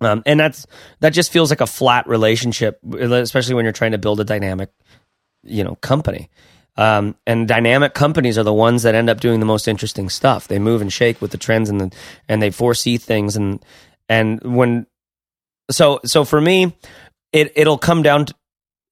um, 0.01 0.23
and 0.25 0.39
that's 0.39 0.65
that 1.01 1.11
just 1.11 1.31
feels 1.31 1.51
like 1.51 1.61
a 1.61 1.67
flat 1.67 2.07
relationship 2.07 2.79
especially 2.97 3.53
when 3.53 3.65
you're 3.65 3.73
trying 3.73 3.91
to 3.91 3.97
build 3.97 4.19
a 4.19 4.23
dynamic 4.23 4.71
you 5.43 5.63
know 5.63 5.75
company 5.75 6.29
um, 6.77 7.15
and 7.27 7.47
dynamic 7.47 7.93
companies 7.93 8.37
are 8.37 8.43
the 8.43 8.53
ones 8.53 8.83
that 8.83 8.95
end 8.95 9.09
up 9.09 9.19
doing 9.19 9.39
the 9.39 9.45
most 9.45 9.67
interesting 9.67 10.09
stuff 10.09 10.47
they 10.47 10.59
move 10.59 10.81
and 10.81 10.91
shake 10.91 11.21
with 11.21 11.31
the 11.31 11.37
trends 11.37 11.69
and 11.69 11.79
the, 11.81 11.95
and 12.27 12.41
they 12.41 12.49
foresee 12.49 12.97
things 12.97 13.35
and 13.35 13.63
and 14.09 14.41
when 14.41 14.87
so 15.69 15.99
so 16.05 16.23
for 16.23 16.39
me 16.39 16.75
it 17.31 17.51
it'll 17.55 17.77
come 17.77 18.01
down 18.01 18.25
to 18.25 18.33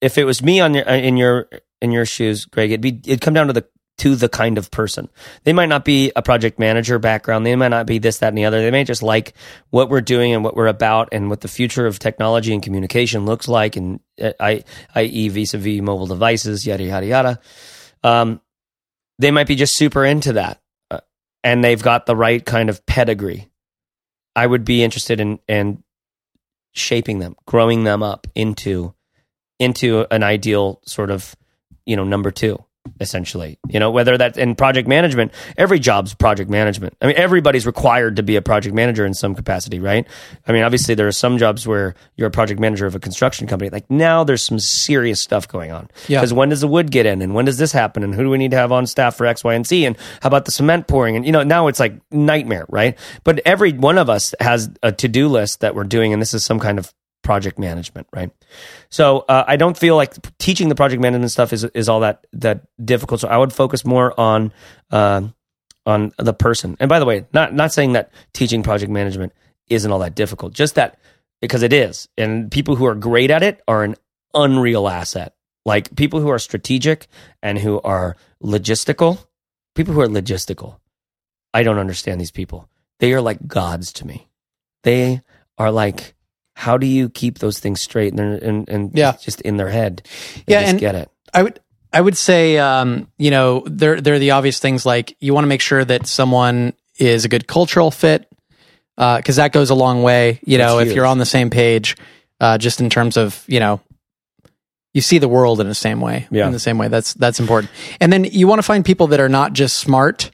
if 0.04 0.18
it 0.18 0.26
was 0.26 0.44
me 0.44 0.60
on 0.60 0.74
your 0.74 0.84
in 0.84 1.18
your 1.18 1.50
in 1.82 1.92
your 1.92 2.06
shoes 2.06 2.46
greg 2.46 2.72
it'd 2.72 2.82
be 2.82 3.00
it'd 3.06 3.22
come 3.22 3.34
down 3.34 3.48
to 3.48 3.54
the 3.54 3.66
to 4.00 4.16
the 4.16 4.30
kind 4.30 4.58
of 4.58 4.72
person. 4.72 5.08
They 5.44 5.54
might 5.54 5.70
not 5.70 5.86
be 5.86 6.12
a 6.16 6.22
project 6.22 6.58
manager 6.58 6.98
background. 7.00 7.46
They 7.46 7.56
might 7.56 7.70
not 7.70 7.86
be 7.86 8.00
this 8.00 8.18
that 8.20 8.30
and 8.30 8.38
the 8.38 8.46
other. 8.46 8.62
They 8.62 8.72
may 8.72 8.84
just 8.84 9.04
like 9.04 9.34
what 9.70 9.90
we're 9.90 10.02
doing 10.02 10.34
and 10.34 10.44
what 10.44 10.56
we're 10.56 10.68
about 10.68 11.10
and 11.12 11.30
what 11.30 11.42
the 11.42 11.48
future 11.48 11.86
of 11.86 12.00
technology 12.00 12.54
and 12.54 12.64
communication 12.64 13.26
looks 13.26 13.48
like 13.48 13.76
and 13.76 14.00
uh, 14.22 14.34
i 14.40 14.64
i.e 14.96 15.30
vis-a-vis 15.30 15.82
mobile 15.82 16.08
devices 16.08 16.66
yada 16.66 16.84
yada 16.84 17.06
yada. 17.06 17.40
Um, 18.04 18.42
they 19.20 19.32
might 19.32 19.48
be 19.48 19.56
just 19.56 19.78
super 19.78 20.04
into 20.04 20.34
that 20.34 20.62
uh, 20.90 21.00
and 21.44 21.64
they've 21.64 21.82
got 21.82 22.06
the 22.06 22.16
right 22.16 22.44
kind 22.44 22.70
of 22.70 22.86
pedigree. 22.86 23.50
I 24.36 24.48
would 24.48 24.66
be 24.66 24.84
interested 24.84 25.20
in 25.20 25.40
in 25.48 25.84
shaping 26.74 27.20
them 27.20 27.36
growing 27.46 27.84
them 27.84 28.02
up 28.02 28.26
into 28.34 28.96
into 29.60 30.06
an 30.12 30.24
ideal 30.24 30.82
sort 30.86 31.12
of 31.12 31.36
you 31.86 31.96
know 31.96 32.04
number 32.04 32.32
two 32.32 32.64
essentially. 33.00 33.58
You 33.70 33.80
know 33.80 33.92
whether 33.92 34.18
that's 34.18 34.38
in 34.38 34.56
project 34.56 34.88
management 34.88 35.32
every 35.58 35.80
job's 35.80 36.14
project 36.14 36.50
management. 36.50 36.96
I 37.02 37.08
mean 37.08 37.16
everybody's 37.16 37.66
required 37.66 38.18
to 38.18 38.24
be 38.24 38.36
a 38.36 38.42
project 38.42 38.76
manager 38.76 39.06
in 39.06 39.14
some 39.14 39.36
capacity 39.36 39.80
right? 39.80 40.06
I 40.48 40.52
mean 40.52 40.64
obviously 40.64 40.96
there 40.96 41.08
are 41.08 41.14
some 41.14 41.38
jobs 41.38 41.66
where 41.66 41.96
you're 42.18 42.28
a 42.28 42.32
project 42.32 42.60
manager 42.60 42.86
of 42.86 42.96
a 42.96 43.00
construction 43.00 43.48
company. 43.48 43.70
Like 43.70 43.90
now 43.90 44.24
there's 44.24 44.44
some 44.44 44.60
serious 44.60 45.22
stuff 45.22 45.48
going 45.48 45.72
on. 45.72 45.90
Yeah. 46.08 46.20
because 46.20 46.34
when 46.34 46.50
does 46.50 46.62
the 46.62 46.68
wood 46.68 46.92
get 46.92 47.06
in? 47.06 47.22
And 47.22 47.34
when 47.34 47.46
does 47.46 47.58
this 47.58 47.72
happen? 47.72 48.04
And 48.04 48.14
who 48.14 48.24
do 48.24 48.30
we 48.30 48.38
need 48.38 48.52
to 48.52 48.58
have 48.58 48.72
on 48.72 48.86
staff 48.86 49.16
for 49.16 49.26
x 49.26 49.44
y 49.44 49.54
and 49.54 49.66
z? 49.66 49.86
And 49.86 49.98
how 50.22 50.28
about 50.28 50.46
the 50.46 50.52
cement 50.52 50.88
pouring? 50.88 51.16
And 51.16 51.26
you 51.26 51.32
know 51.32 51.44
now 51.44 51.68
it's 51.68 51.80
like 51.80 52.00
nightmare 52.12 52.66
right? 52.70 52.98
But 53.24 53.40
every 53.46 53.72
one 53.74 53.98
of 53.98 54.10
us 54.10 54.36
has 54.40 54.70
a 54.82 54.92
to-do 54.92 55.30
list 55.30 55.62
that 55.62 55.74
we're 55.74 55.84
doing 55.86 56.12
and 56.12 56.22
this 56.22 56.34
is 56.34 56.44
some 56.44 56.60
kind 56.60 56.80
of 56.80 56.94
project 57.24 57.58
management, 57.58 58.08
right? 58.14 58.32
So 58.90 59.26
uh, 59.28 59.44
I 59.48 59.56
don't 59.56 59.78
feel 59.78 59.96
like 59.96 60.16
teaching 60.38 60.70
the 60.70 60.76
project 60.76 61.02
management 61.02 61.32
stuff 61.32 61.54
is 61.54 61.64
is 61.64 61.90
all 61.90 62.02
that 62.02 62.28
that 62.34 62.62
difficult. 62.84 63.22
So 63.22 63.28
I 63.28 63.38
would 63.38 63.54
focus 63.54 63.86
more 63.86 64.18
on 64.20 64.54
um 64.92 65.34
on 65.86 66.12
the 66.18 66.34
person. 66.34 66.78
And 66.80 66.90
by 66.90 67.00
the 67.00 67.06
way, 67.06 67.26
not 67.34 67.54
not 67.54 67.74
saying 67.74 67.94
that 67.94 68.12
teaching 68.34 68.62
project 68.62 68.92
management 68.92 69.34
isn't 69.70 69.92
all 69.92 70.00
that 70.00 70.16
difficult, 70.16 70.54
just 70.54 70.76
that 70.76 71.00
because 71.42 71.64
it 71.64 71.74
is, 71.74 72.08
and 72.18 72.52
people 72.52 72.76
who 72.76 72.86
are 72.86 72.96
great 72.96 73.32
at 73.32 73.44
it 73.44 73.62
are 73.68 73.84
an 73.84 73.96
unreal 74.34 74.88
asset. 74.88 75.34
Like 75.66 75.96
people 75.96 76.20
who 76.20 76.30
are 76.30 76.40
strategic 76.40 77.08
and 77.42 77.58
who 77.58 77.80
are 77.82 78.18
logistical, 78.44 79.26
people 79.76 79.94
who 79.94 80.02
are 80.02 80.08
logistical. 80.08 80.78
I 81.54 81.64
don't 81.64 81.78
understand 81.78 82.20
these 82.20 82.32
people. 82.32 82.70
They 83.00 83.14
are 83.14 83.22
like 83.22 83.48
gods 83.48 83.94
to 83.94 84.08
me. 84.08 84.28
They 84.84 85.22
are 85.58 85.72
like, 85.72 86.16
how 86.56 86.78
do 86.78 86.86
you 86.88 87.10
keep 87.10 87.40
those 87.40 87.60
things 87.60 87.82
straight 87.82 88.14
and 88.14 88.42
and, 88.42 88.70
and 88.70 88.92
Yeah. 88.94 89.14
just 89.22 89.42
in 89.42 89.58
their 89.58 89.70
head? 89.70 90.08
Yeah, 90.48 90.62
just 90.62 90.72
and- 90.72 90.80
get 90.80 90.96
it. 90.96 91.10
I 91.34 91.44
would 91.44 91.60
I 91.92 92.02
would 92.02 92.18
say 92.18 92.58
um, 92.58 93.08
you 93.18 93.32
know 93.32 93.64
there 93.66 94.00
there 94.02 94.14
are 94.16 94.20
the 94.20 94.32
obvious 94.32 94.60
things 94.60 94.86
like 94.86 95.16
you 95.20 95.34
want 95.34 95.44
to 95.44 95.50
make 95.50 95.62
sure 95.62 95.84
that 95.86 96.08
someone 96.08 96.74
is 96.98 97.26
a 97.26 97.30
good 97.30 97.48
cultural 97.48 97.90
fit 97.92 98.28
because 98.96 99.38
that 99.38 99.52
goes 99.52 99.70
a 99.72 99.76
long 99.76 100.04
way. 100.04 100.40
You 100.46 100.58
know, 100.60 100.80
if 100.80 100.94
you're 100.94 101.06
on 101.08 101.18
the 101.18 101.26
same 101.26 101.50
page, 101.50 101.96
uh, 102.40 102.58
just 102.60 102.80
in 102.82 102.90
terms 102.90 103.18
of 103.18 103.44
you 103.48 103.60
know 103.60 103.82
you 104.94 105.02
see 105.02 105.18
the 105.18 105.28
world 105.28 105.60
in 105.60 105.68
the 105.68 105.74
same 105.76 106.02
way. 106.02 106.28
Yeah. 106.30 106.46
in 106.46 106.52
the 106.52 106.60
same 106.60 106.78
way. 106.78 106.88
That's 106.88 107.14
that's 107.16 107.40
important. 107.40 107.72
And 108.00 108.14
then 108.14 108.26
you 108.26 108.48
want 108.48 108.60
to 108.60 108.64
find 108.64 108.86
people 108.86 109.08
that 109.08 109.20
are 109.20 109.30
not 109.30 109.54
just 109.54 109.78
smart, 109.78 110.30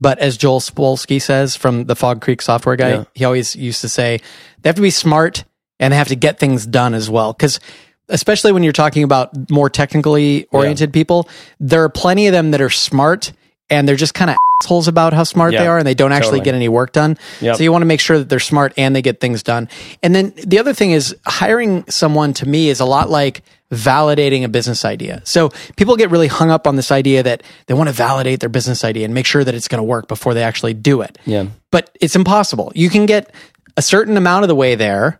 but 0.00 0.18
as 0.18 0.36
Joel 0.36 0.58
Spolsky 0.60 1.22
says 1.22 1.54
from 1.54 1.84
the 1.84 1.94
Fog 1.94 2.20
Creek 2.20 2.42
software 2.42 2.74
guy, 2.76 2.90
Yeah. 2.90 3.04
he 3.14 3.24
always 3.24 3.54
used 3.54 3.80
to 3.82 3.88
say 3.88 4.20
they 4.62 4.68
have 4.68 4.76
to 4.76 4.82
be 4.82 4.90
smart 4.90 5.44
and 5.82 5.92
they 5.92 5.96
have 5.96 6.08
to 6.08 6.16
get 6.16 6.38
things 6.38 6.64
done 6.64 6.94
as 6.94 7.10
well. 7.10 7.32
Because 7.32 7.60
especially 8.08 8.52
when 8.52 8.62
you're 8.62 8.72
talking 8.72 9.02
about 9.02 9.50
more 9.50 9.68
technically 9.68 10.46
oriented 10.52 10.92
people, 10.92 11.28
there 11.60 11.82
are 11.82 11.88
plenty 11.88 12.28
of 12.28 12.32
them 12.32 12.52
that 12.52 12.60
are 12.60 12.70
smart 12.70 13.32
and 13.68 13.88
they're 13.88 13.96
just 13.96 14.14
kind 14.14 14.30
of 14.30 14.36
assholes 14.62 14.86
about 14.86 15.12
how 15.12 15.24
smart 15.24 15.52
they 15.52 15.66
are 15.66 15.78
and 15.78 15.86
they 15.86 15.94
don't 15.94 16.12
actually 16.12 16.38
totally. 16.38 16.44
get 16.44 16.54
any 16.54 16.68
work 16.68 16.92
done. 16.92 17.16
Yep. 17.40 17.56
So 17.56 17.62
you 17.62 17.72
want 17.72 17.82
to 17.82 17.86
make 17.86 18.00
sure 18.00 18.18
that 18.18 18.28
they're 18.28 18.38
smart 18.38 18.74
and 18.76 18.94
they 18.94 19.02
get 19.02 19.18
things 19.20 19.42
done. 19.42 19.68
And 20.02 20.14
then 20.14 20.32
the 20.36 20.58
other 20.58 20.72
thing 20.72 20.92
is 20.92 21.16
hiring 21.26 21.84
someone 21.88 22.32
to 22.34 22.46
me 22.46 22.68
is 22.68 22.80
a 22.80 22.84
lot 22.84 23.10
like 23.10 23.42
validating 23.72 24.44
a 24.44 24.48
business 24.48 24.84
idea. 24.84 25.22
So 25.24 25.50
people 25.76 25.96
get 25.96 26.10
really 26.10 26.28
hung 26.28 26.50
up 26.50 26.66
on 26.66 26.76
this 26.76 26.92
idea 26.92 27.22
that 27.22 27.42
they 27.66 27.74
want 27.74 27.88
to 27.88 27.94
validate 27.94 28.40
their 28.40 28.50
business 28.50 28.84
idea 28.84 29.06
and 29.06 29.14
make 29.14 29.26
sure 29.26 29.42
that 29.42 29.54
it's 29.54 29.68
going 29.68 29.78
to 29.78 29.84
work 29.84 30.06
before 30.06 30.34
they 30.34 30.42
actually 30.42 30.74
do 30.74 31.00
it. 31.00 31.18
Yeah. 31.24 31.46
But 31.70 31.96
it's 32.00 32.14
impossible. 32.14 32.72
You 32.74 32.90
can 32.90 33.06
get 33.06 33.34
a 33.76 33.82
certain 33.82 34.16
amount 34.16 34.44
of 34.44 34.48
the 34.48 34.54
way 34.54 34.74
there. 34.74 35.18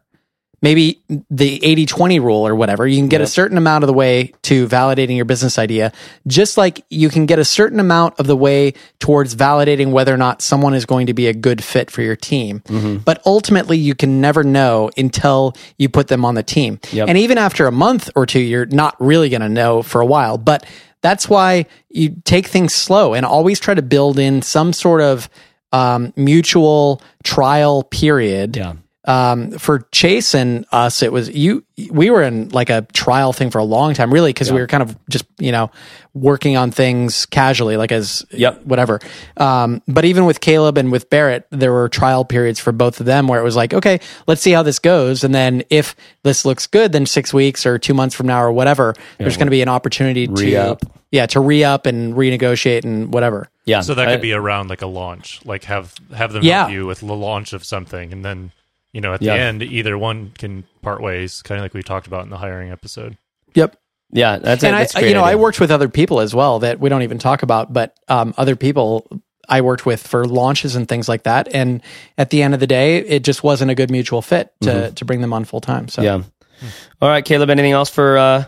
Maybe 0.62 1.02
the 1.28 1.62
80 1.64 1.86
20 1.86 2.20
rule 2.20 2.46
or 2.46 2.54
whatever. 2.54 2.86
You 2.86 2.96
can 2.96 3.08
get 3.08 3.20
a 3.20 3.26
certain 3.26 3.58
amount 3.58 3.82
of 3.82 3.88
the 3.88 3.92
way 3.92 4.32
to 4.42 4.66
validating 4.68 5.16
your 5.16 5.24
business 5.24 5.58
idea, 5.58 5.92
just 6.26 6.56
like 6.56 6.84
you 6.88 7.08
can 7.08 7.26
get 7.26 7.38
a 7.40 7.44
certain 7.44 7.80
amount 7.80 8.18
of 8.20 8.28
the 8.28 8.36
way 8.36 8.74
towards 9.00 9.34
validating 9.34 9.90
whether 9.90 10.14
or 10.14 10.16
not 10.16 10.40
someone 10.40 10.74
is 10.74 10.86
going 10.86 11.08
to 11.08 11.14
be 11.14 11.26
a 11.26 11.34
good 11.34 11.62
fit 11.64 11.90
for 11.90 12.00
your 12.00 12.16
team. 12.16 12.60
Mm-hmm. 12.60 12.98
But 12.98 13.20
ultimately, 13.26 13.76
you 13.76 13.94
can 13.96 14.20
never 14.20 14.44
know 14.44 14.90
until 14.96 15.54
you 15.78 15.88
put 15.88 16.06
them 16.08 16.24
on 16.24 16.36
the 16.36 16.44
team. 16.44 16.78
Yep. 16.92 17.08
And 17.08 17.18
even 17.18 17.38
after 17.38 17.66
a 17.66 17.72
month 17.72 18.08
or 18.14 18.24
two, 18.24 18.40
you're 18.40 18.66
not 18.66 18.94
really 19.00 19.28
going 19.28 19.42
to 19.42 19.48
know 19.48 19.82
for 19.82 20.00
a 20.00 20.06
while. 20.06 20.38
But 20.38 20.64
that's 21.00 21.28
why 21.28 21.66
you 21.88 22.16
take 22.24 22.46
things 22.46 22.72
slow 22.72 23.14
and 23.14 23.26
always 23.26 23.58
try 23.58 23.74
to 23.74 23.82
build 23.82 24.18
in 24.18 24.40
some 24.42 24.72
sort 24.72 25.00
of 25.00 25.28
um, 25.72 26.12
mutual 26.16 27.02
trial 27.24 27.82
period 27.82 28.56
Yeah. 28.56 28.74
Um, 29.04 29.50
for 29.58 29.80
Chase 29.90 30.34
and 30.34 30.64
us, 30.70 31.02
it 31.02 31.12
was 31.12 31.28
you. 31.28 31.64
We 31.90 32.10
were 32.10 32.22
in 32.22 32.50
like 32.50 32.70
a 32.70 32.82
trial 32.92 33.32
thing 33.32 33.50
for 33.50 33.58
a 33.58 33.64
long 33.64 33.94
time, 33.94 34.12
really, 34.12 34.30
because 34.30 34.52
we 34.52 34.60
were 34.60 34.66
kind 34.68 34.82
of 34.82 34.96
just 35.08 35.24
you 35.38 35.50
know 35.52 35.70
working 36.14 36.56
on 36.56 36.70
things 36.70 37.26
casually, 37.26 37.76
like 37.76 37.90
as 37.90 38.24
Yep. 38.30 38.64
whatever. 38.64 39.00
Um, 39.38 39.82
but 39.88 40.04
even 40.04 40.26
with 40.26 40.40
Caleb 40.40 40.76
and 40.78 40.92
with 40.92 41.08
Barrett, 41.10 41.46
there 41.50 41.72
were 41.72 41.88
trial 41.88 42.24
periods 42.24 42.60
for 42.60 42.70
both 42.70 43.00
of 43.00 43.06
them 43.06 43.26
where 43.28 43.40
it 43.40 43.42
was 43.42 43.56
like, 43.56 43.72
okay, 43.74 43.98
let's 44.26 44.40
see 44.42 44.52
how 44.52 44.62
this 44.62 44.78
goes, 44.78 45.24
and 45.24 45.34
then 45.34 45.64
if 45.70 45.96
this 46.22 46.44
looks 46.44 46.66
good, 46.66 46.92
then 46.92 47.06
six 47.06 47.32
weeks 47.34 47.64
or 47.66 47.78
two 47.78 47.94
months 47.94 48.14
from 48.14 48.26
now 48.26 48.42
or 48.42 48.52
whatever, 48.52 48.94
there's 49.18 49.36
going 49.36 49.46
to 49.46 49.50
be 49.52 49.62
an 49.62 49.68
opportunity 49.68 50.26
to 50.26 50.32
Re-up. 50.32 50.82
yeah 51.10 51.26
to 51.26 51.40
re 51.40 51.64
up 51.64 51.86
and 51.86 52.14
renegotiate 52.14 52.84
and 52.84 53.12
whatever. 53.12 53.48
Yeah. 53.64 53.80
So 53.80 53.94
that 53.94 54.06
I- 54.08 54.12
could 54.12 54.22
be 54.22 54.32
around 54.32 54.68
like 54.70 54.82
a 54.82 54.86
launch, 54.86 55.40
like 55.44 55.64
have 55.64 55.94
have 56.14 56.32
them 56.32 56.44
Yeah. 56.44 56.60
help 56.64 56.72
you 56.72 56.86
with 56.86 57.00
the 57.00 57.06
launch 57.14 57.52
of 57.52 57.64
something, 57.64 58.12
and 58.12 58.24
then 58.24 58.52
you 58.92 59.00
know 59.00 59.14
at 59.14 59.22
Yeah. 59.22 59.34
the 59.36 59.40
end 59.42 59.62
either 59.62 59.96
one 59.98 60.32
can 60.38 60.64
part 60.82 61.00
ways, 61.02 61.42
kind 61.42 61.58
of 61.58 61.64
like 61.64 61.74
we 61.74 61.82
talked 61.82 62.06
about 62.06 62.24
in 62.24 62.30
the 62.30 62.38
hiring 62.38 62.70
episode. 62.70 63.16
Yep. 63.54 63.76
Yeah, 64.14 64.36
that's 64.38 64.62
and 64.62 64.74
a, 64.74 64.78
that's 64.78 64.94
a 64.94 64.98
I, 64.98 65.00
great 65.00 65.08
you 65.10 65.14
know, 65.14 65.22
I 65.24 65.36
worked 65.36 65.58
with 65.58 65.70
other 65.70 65.88
people 65.88 66.20
as 66.20 66.34
well 66.34 66.58
that 66.58 66.78
we 66.80 66.88
don't 66.90 67.02
even 67.02 67.18
talk 67.18 67.42
about, 67.42 67.72
but 67.72 67.96
um, 68.08 68.34
other 68.36 68.56
people 68.56 69.06
I 69.48 69.62
worked 69.62 69.86
with 69.86 70.06
for 70.06 70.26
launches 70.26 70.76
and 70.76 70.86
things 70.86 71.08
like 71.08 71.22
that. 71.22 71.48
And 71.54 71.80
at 72.18 72.28
the 72.30 72.42
end 72.42 72.52
of 72.54 72.60
the 72.60 72.66
day, 72.66 72.98
it 72.98 73.24
just 73.24 73.42
wasn't 73.42 73.70
a 73.70 73.74
good 73.74 73.90
mutual 73.90 74.20
fit 74.20 74.52
to 74.62 74.90
to 74.92 75.04
bring 75.06 75.20
them 75.22 75.32
on 75.32 75.44
full 75.44 75.60
time. 75.62 75.88
So 75.88 76.02
Mm-hmm. 76.02 76.22
Yeah. 76.64 76.68
All 77.00 77.08
right, 77.08 77.24
Caleb. 77.24 77.50
Anything 77.50 77.72
else 77.72 77.88
for 77.90 78.18
uh, 78.18 78.44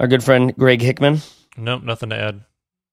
our 0.00 0.06
good 0.06 0.22
friend 0.24 0.54
Greg 0.56 0.80
Hickman? 0.80 1.18
Nope, 1.56 1.82
nothing 1.82 2.10
to 2.10 2.16
add. 2.16 2.34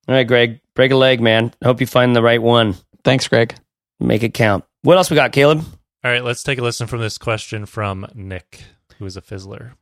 All 0.08 0.14
right, 0.14 0.26
Greg. 0.26 0.60
Break 0.74 0.90
a 0.92 0.96
leg, 0.96 1.20
man. 1.20 1.54
Hope 1.64 1.80
you 1.80 1.86
find 1.86 2.14
the 2.14 2.22
right 2.22 2.42
one. 2.42 2.74
thanks, 3.04 3.26
Greg. 3.28 3.54
Make 4.00 4.22
it 4.22 4.34
count. 4.34 4.64
What 4.82 4.96
else 4.98 5.08
we 5.10 5.14
got, 5.14 5.32
Caleb? 5.32 5.64
All 6.06 6.12
right, 6.12 6.22
let's 6.22 6.44
take 6.44 6.60
a 6.60 6.62
listen 6.62 6.86
from 6.86 7.00
this 7.00 7.18
question 7.18 7.66
from 7.66 8.06
Nick, 8.14 8.60
who 8.96 9.06
is 9.06 9.16
a 9.16 9.20
fizzler. 9.20 9.72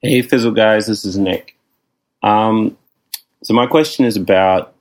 Hey, 0.00 0.22
Fizzle 0.22 0.52
guys, 0.52 0.86
this 0.86 1.04
is 1.04 1.18
Nick. 1.18 1.58
Um, 2.22 2.78
so 3.42 3.52
my 3.52 3.66
question 3.66 4.04
is 4.04 4.16
about 4.16 4.72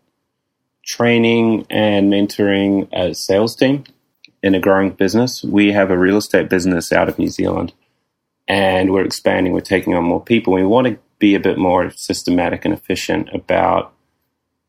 training 0.85 1.65
and 1.71 2.13
mentoring 2.13 2.87
a 2.93 3.15
sales 3.15 3.55
team 3.55 3.85
in 4.43 4.53
a 4.53 4.59
growing 4.59 4.91
business. 4.91 5.43
We 5.43 5.71
have 5.71 5.89
a 5.89 5.97
real 5.97 6.17
estate 6.17 6.49
business 6.49 6.93
out 6.93 7.09
of 7.09 7.17
New 7.17 7.29
Zealand, 7.29 7.73
and 8.47 8.93
we're 8.93 9.05
expanding. 9.05 9.53
We're 9.53 9.61
taking 9.61 9.95
on 9.95 10.03
more 10.03 10.23
people. 10.23 10.53
We 10.53 10.63
want 10.63 10.85
to 10.85 10.99
be 11.17 11.33
a 11.33 11.39
bit 11.39 11.57
more 11.57 11.89
systematic 11.89 12.63
and 12.63 12.75
efficient 12.75 13.29
about 13.33 13.91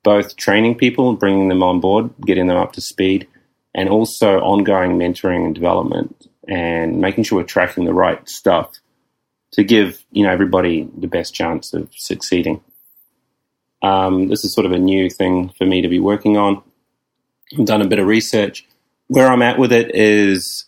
both 0.02 0.36
training 0.36 0.76
people, 0.76 1.12
bringing 1.12 1.48
them 1.50 1.62
on 1.62 1.78
board, 1.78 2.08
getting 2.24 2.46
them 2.46 2.56
up 2.56 2.72
to 2.72 2.80
speed, 2.80 3.28
and 3.74 3.88
also 3.88 4.40
ongoing 4.40 4.98
mentoring 4.98 5.44
and 5.44 5.54
development, 5.54 6.26
and 6.48 7.00
making 7.00 7.24
sure 7.24 7.38
we're 7.38 7.44
tracking 7.44 7.84
the 7.84 7.94
right 7.94 8.28
stuff 8.28 8.70
to 9.52 9.64
give 9.64 10.04
you 10.12 10.24
know 10.24 10.32
everybody 10.32 10.88
the 10.98 11.06
best 11.06 11.34
chance 11.34 11.72
of 11.72 11.88
succeeding. 11.94 12.62
Um, 13.82 14.28
this 14.28 14.44
is 14.44 14.54
sort 14.54 14.66
of 14.66 14.72
a 14.72 14.78
new 14.78 15.08
thing 15.08 15.50
for 15.56 15.64
me 15.64 15.82
to 15.82 15.88
be 15.88 15.98
working 15.98 16.36
on. 16.36 16.62
I've 17.58 17.64
done 17.64 17.82
a 17.82 17.88
bit 17.88 17.98
of 17.98 18.06
research. 18.06 18.66
Where 19.08 19.26
I'm 19.26 19.42
at 19.42 19.58
with 19.58 19.72
it 19.72 19.94
is, 19.94 20.66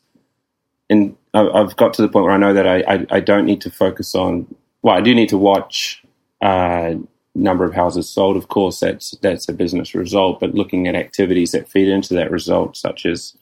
and 0.91 1.17
I've 1.33 1.77
got 1.77 1.95
to 1.95 2.03
the 2.03 2.09
point 2.09 2.25
where 2.25 2.33
I 2.33 2.39
know 2.39 2.55
that 2.55 2.67
I, 2.67 2.81
I, 2.81 3.07
I 3.11 3.21
don't 3.21 3.47
need 3.47 3.61
to 3.63 3.71
focus 3.71 4.15
on. 4.15 4.53
Well, 4.83 4.97
I 4.97 5.01
do 5.01 5.15
need 5.15 5.29
to 5.29 5.39
watch 5.39 6.03
uh, 6.41 6.95
number 7.35 7.65
of 7.65 7.75
houses 7.75 8.09
sold. 8.09 8.37
Of 8.37 8.49
course, 8.49 8.81
that's 8.81 9.13
that's 9.23 9.49
a 9.49 9.53
business 9.53 9.95
result. 9.95 10.41
But 10.41 10.55
looking 10.55 10.87
at 10.89 10.95
activities 10.95 11.53
that 11.53 11.69
feed 11.69 11.89
into 11.89 12.15
that 12.15 12.31
result, 12.31 12.77
such 12.77 13.07
as 13.07 13.37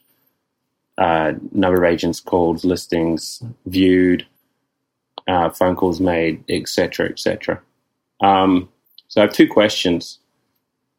uh, 0.98 1.32
number 1.52 1.82
of 1.82 1.90
agents 1.90 2.20
called, 2.20 2.64
listings 2.64 3.42
viewed, 3.66 4.26
uh, 5.26 5.50
phone 5.50 5.76
calls 5.76 6.00
made, 6.00 6.44
etc., 6.48 7.08
etc. 7.08 7.60
Um, 8.20 8.68
so 9.08 9.20
I 9.20 9.24
have 9.24 9.32
two 9.32 9.48
questions. 9.48 10.18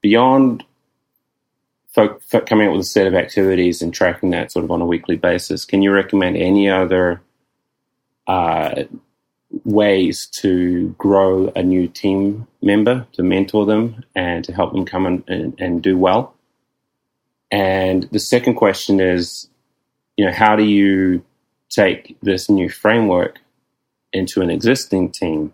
Beyond 0.02 0.64
coming 1.94 2.68
up 2.68 2.74
with 2.74 2.82
a 2.82 2.86
set 2.86 3.06
of 3.06 3.14
activities 3.14 3.82
and 3.82 3.94
tracking 3.94 4.30
that 4.32 4.52
sort 4.52 4.64
of 4.64 4.72
on 4.72 4.82
a 4.82 4.86
weekly 4.86 5.18
basis, 5.18 5.66
can 5.66 5.82
you 5.82 5.92
recommend 5.92 6.38
any 6.38 6.70
other 6.70 7.22
uh, 8.28 8.84
ways 9.64 10.28
to 10.28 10.96
grow 10.98 11.52
a 11.56 11.64
new 11.64 11.88
team 11.88 12.48
member, 12.62 13.06
to 13.14 13.24
mentor 13.24 13.66
them, 13.66 14.04
and 14.16 14.44
to 14.46 14.54
help 14.54 14.74
them 14.74 14.86
come 14.86 15.06
and, 15.06 15.24
and, 15.28 15.60
and 15.60 15.82
do 15.82 15.98
well? 15.98 16.34
And 17.52 18.04
the 18.12 18.20
second 18.20 18.56
question 18.56 19.00
is, 19.00 19.50
you 20.18 20.26
know, 20.26 20.32
how 20.32 20.56
do 20.56 20.64
you 20.64 21.24
take 21.70 22.18
this 22.22 22.50
new 22.50 22.70
framework 22.70 23.40
into 24.14 24.42
an 24.42 24.50
existing 24.50 25.12
team 25.12 25.54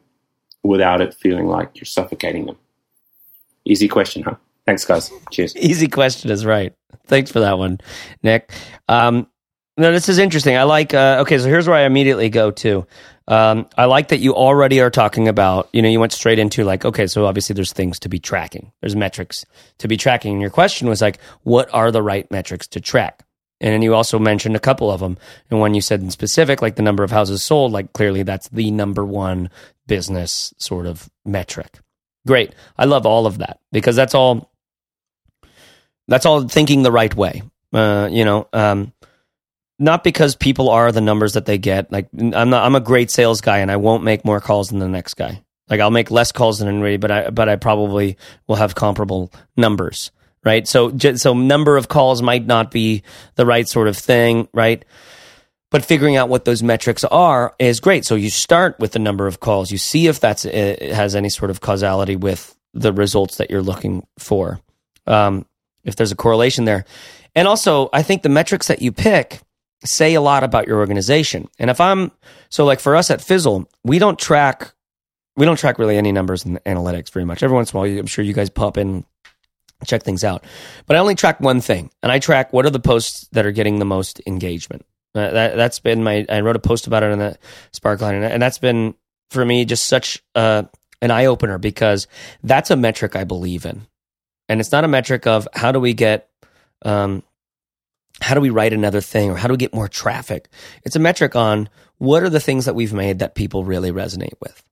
without 0.64 1.02
it 1.02 1.14
feeling 1.14 1.48
like 1.48 1.72
you're 1.76 1.86
suffocating 1.86 2.46
them? 2.46 2.58
Easy 3.66 3.88
question, 3.88 4.24
huh? 4.24 4.36
Thanks, 4.66 4.86
guys. 4.86 5.12
Cheers. 5.32 5.56
Easy 5.56 5.88
question 5.88 6.30
is 6.30 6.46
right. 6.46 6.74
Thanks 7.06 7.32
for 7.32 7.40
that 7.40 7.58
one, 7.58 7.80
Nick. 8.22 8.52
Um, 8.88 9.28
no, 9.78 9.92
this 9.92 10.10
is 10.10 10.18
interesting. 10.18 10.58
I 10.58 10.64
like. 10.64 10.94
Uh, 10.94 11.20
okay, 11.22 11.38
so 11.38 11.46
here's 11.46 11.68
where 11.68 11.78
I 11.78 11.84
immediately 11.84 12.30
go 12.30 12.52
to. 12.52 12.88
Um, 13.28 13.68
I 13.78 13.86
like 13.86 14.08
that 14.10 14.20
you 14.20 14.34
already 14.36 14.80
are 14.80 14.90
talking 14.90 15.28
about. 15.28 15.70
You 15.74 15.82
know, 15.82 15.90
you 15.90 16.00
went 16.00 16.14
straight 16.14 16.40
into 16.40 16.64
like, 16.64 16.86
okay, 16.86 17.08
so 17.08 17.26
obviously 17.26 17.54
there's 17.54 17.74
things 17.74 18.00
to 18.00 18.10
be 18.10 18.20
tracking. 18.20 18.72
There's 18.82 18.96
metrics 18.96 19.46
to 19.80 19.88
be 19.88 19.98
tracking. 19.98 20.34
And 20.34 20.42
your 20.42 20.50
question 20.50 20.88
was 20.88 21.02
like, 21.02 21.20
what 21.44 21.72
are 21.74 21.92
the 21.92 22.02
right 22.02 22.30
metrics 22.32 22.68
to 22.70 22.80
track? 22.80 23.24
And 23.60 23.74
then 23.74 23.82
you 23.82 23.96
also 23.96 24.20
mentioned 24.20 24.56
a 24.56 24.62
couple 24.62 24.92
of 24.92 25.00
them. 25.00 25.18
And 25.50 25.60
one 25.60 25.74
you 25.74 25.82
said 25.82 26.02
in 26.02 26.12
specific, 26.12 26.62
like 26.62 26.76
the 26.76 26.84
number 26.84 27.04
of 27.04 27.12
houses 27.12 27.44
sold, 27.44 27.72
like 27.72 27.92
clearly 27.94 28.24
that's 28.24 28.50
the 28.50 28.72
number 28.72 29.04
one 29.04 29.50
business 29.88 30.54
sort 30.58 30.86
of 30.86 31.10
metric. 31.26 31.80
Great. 32.26 32.54
I 32.78 32.86
love 32.86 33.06
all 33.06 33.26
of 33.26 33.40
that 33.40 33.60
because 33.72 33.96
that's 33.96 34.14
all 34.14 34.52
that's 36.08 36.26
all 36.26 36.48
thinking 36.48 36.84
the 36.84 36.92
right 36.92 37.14
way. 37.14 37.42
Uh, 37.74 38.08
you 38.12 38.24
know, 38.24 38.48
um, 38.54 38.94
not 39.80 40.04
because 40.04 40.36
people 40.36 40.70
are 40.70 40.92
the 40.92 41.02
numbers 41.02 41.34
that 41.34 41.46
they 41.46 41.58
get. 41.58 41.92
Like 41.92 42.10
I'm 42.14 42.50
not, 42.50 42.66
I'm 42.66 42.76
a 42.76 42.82
great 42.82 43.12
sales 43.12 43.42
guy 43.42 43.60
and 43.60 43.72
I 43.72 43.78
won't 43.78 44.04
make 44.04 44.26
more 44.26 44.40
calls 44.40 44.70
than 44.70 44.80
the 44.80 44.88
next 44.88 45.16
guy. 45.16 45.44
Like 45.70 45.80
I'll 45.80 45.92
make 45.92 46.12
less 46.12 46.32
calls 46.32 46.60
than 46.60 46.68
anybody, 46.68 46.98
but 46.98 47.12
I, 47.12 47.30
but 47.30 47.50
I 47.50 47.58
probably 47.58 48.18
will 48.48 48.56
have 48.56 48.76
comparable 48.76 49.32
numbers. 49.56 50.12
Right. 50.44 50.68
So, 50.68 50.98
so 50.98 51.34
number 51.34 51.76
of 51.76 51.90
calls 51.90 52.22
might 52.22 52.46
not 52.46 52.72
be 52.72 53.04
the 53.36 53.46
right 53.46 53.68
sort 53.68 53.88
of 53.88 53.98
thing. 53.98 54.48
Right. 54.54 54.86
But 55.70 55.84
figuring 55.84 56.16
out 56.16 56.30
what 56.30 56.46
those 56.46 56.64
metrics 56.64 57.04
are 57.04 57.54
is 57.60 57.82
great. 57.82 58.06
So 58.06 58.16
you 58.16 58.30
start 58.30 58.80
with 58.80 58.94
the 58.94 59.00
number 59.00 59.28
of 59.28 59.42
calls. 59.42 59.72
You 59.72 59.78
see 59.78 60.08
if 60.08 60.22
that's 60.22 60.46
uh, 60.46 60.78
has 60.94 61.16
any 61.16 61.28
sort 61.30 61.52
of 61.52 61.60
causality 61.60 62.16
with 62.16 62.56
the 62.74 62.94
results 62.94 63.38
that 63.38 63.52
you're 63.52 63.62
looking 63.62 64.08
for. 64.18 64.62
Um, 65.06 65.46
if 65.84 65.96
there's 65.96 66.12
a 66.12 66.16
correlation 66.16 66.66
there. 66.66 66.86
And 67.36 67.48
also, 67.48 67.90
I 67.92 68.04
think 68.04 68.22
the 68.22 68.30
metrics 68.30 68.68
that 68.68 68.82
you 68.82 68.92
pick 68.92 69.42
say 69.84 70.14
a 70.14 70.22
lot 70.22 70.44
about 70.44 70.68
your 70.68 70.80
organization. 70.80 71.48
And 71.60 71.70
if 71.70 71.80
I'm 71.80 72.12
so 72.50 72.66
like 72.66 72.80
for 72.80 72.96
us 72.96 73.12
at 73.12 73.22
Fizzle, 73.22 73.70
we 73.84 74.00
don't 74.00 74.18
track 74.20 74.74
we 75.36 75.46
don't 75.46 75.58
track 75.58 75.78
really 75.78 75.98
any 75.98 76.12
numbers 76.12 76.46
in 76.46 76.58
analytics 76.66 77.12
very 77.12 77.24
much. 77.24 77.44
Every 77.44 77.56
once 77.56 77.72
in 77.72 77.78
a 77.78 77.80
while, 77.80 78.00
I'm 78.00 78.08
sure 78.08 78.26
you 78.26 78.34
guys 78.34 78.50
pop 78.50 78.76
in 78.78 79.06
check 79.86 80.04
things 80.04 80.24
out. 80.24 80.44
But 80.88 80.96
I 80.96 81.00
only 81.00 81.16
track 81.16 81.40
one 81.40 81.62
thing, 81.62 81.92
and 82.02 82.12
I 82.12 82.20
track 82.20 82.52
what 82.52 82.66
are 82.66 82.72
the 82.72 82.80
posts 82.80 83.28
that 83.32 83.46
are 83.46 83.52
getting 83.52 83.80
the 83.80 83.86
most 83.86 84.20
engagement. 84.26 84.86
Uh, 85.14 85.32
that 85.32 85.56
that's 85.56 85.80
been 85.80 86.04
my. 86.04 86.26
I 86.30 86.42
wrote 86.42 86.56
a 86.56 86.60
post 86.60 86.88
about 86.88 87.04
it 87.04 87.12
in 87.12 87.20
the 87.20 87.38
Sparkline, 87.72 88.14
and, 88.14 88.24
and 88.26 88.42
that's 88.42 88.58
been 88.58 88.96
for 89.30 89.46
me 89.46 89.66
just 89.66 89.88
such 89.88 90.24
uh, 90.36 90.64
an 91.02 91.12
eye 91.12 91.26
opener 91.26 91.58
because 91.58 92.08
that's 92.44 92.72
a 92.72 92.76
metric 92.76 93.16
I 93.16 93.24
believe 93.24 93.66
in, 93.66 93.86
and 94.50 94.60
it's 94.60 94.72
not 94.72 94.84
a 94.84 94.88
metric 94.88 95.28
of 95.28 95.48
how 95.54 95.72
do 95.72 95.80
we 95.80 95.94
get. 95.94 96.30
Um, 96.84 97.24
how 98.22 98.36
do 98.36 98.42
we 98.42 98.50
write 98.50 98.74
another 98.74 99.02
thing 99.02 99.30
or 99.30 99.36
how 99.36 99.48
do 99.48 99.54
we 99.54 99.58
get 99.58 99.74
more 99.74 99.88
traffic? 99.88 100.50
It's 100.84 100.96
a 100.96 101.00
metric 101.00 101.36
on 101.36 101.70
what 101.98 102.24
are 102.24 102.30
the 102.30 102.40
things 102.40 102.66
that 102.66 102.76
we've 102.76 102.94
made 102.94 103.20
that 103.20 103.36
people 103.36 103.64
really 103.64 103.92
resonate 103.92 104.40
with. 104.42 104.64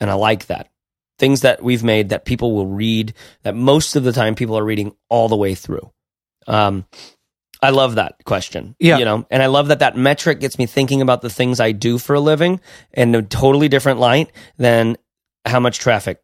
And 0.00 0.10
I 0.10 0.14
like 0.14 0.46
that. 0.46 0.70
Things 1.18 1.40
that 1.40 1.62
we've 1.62 1.82
made 1.82 2.10
that 2.10 2.24
people 2.24 2.54
will 2.54 2.66
read, 2.66 3.14
that 3.42 3.54
most 3.54 3.96
of 3.96 4.04
the 4.04 4.12
time 4.12 4.34
people 4.34 4.58
are 4.58 4.64
reading 4.64 4.94
all 5.08 5.28
the 5.28 5.36
way 5.36 5.54
through. 5.54 5.90
Um, 6.46 6.84
I 7.62 7.70
love 7.70 7.94
that 7.94 8.22
question. 8.24 8.76
Yeah. 8.78 8.98
You 8.98 9.04
know, 9.04 9.26
and 9.30 9.42
I 9.42 9.46
love 9.46 9.68
that 9.68 9.78
that 9.78 9.96
metric 9.96 10.40
gets 10.40 10.58
me 10.58 10.66
thinking 10.66 11.00
about 11.00 11.22
the 11.22 11.30
things 11.30 11.58
I 11.58 11.72
do 11.72 11.98
for 11.98 12.14
a 12.14 12.20
living 12.20 12.60
in 12.92 13.14
a 13.14 13.22
totally 13.22 13.68
different 13.68 13.98
light 13.98 14.30
than 14.58 14.96
how 15.46 15.60
much 15.60 15.78
traffic 15.78 16.22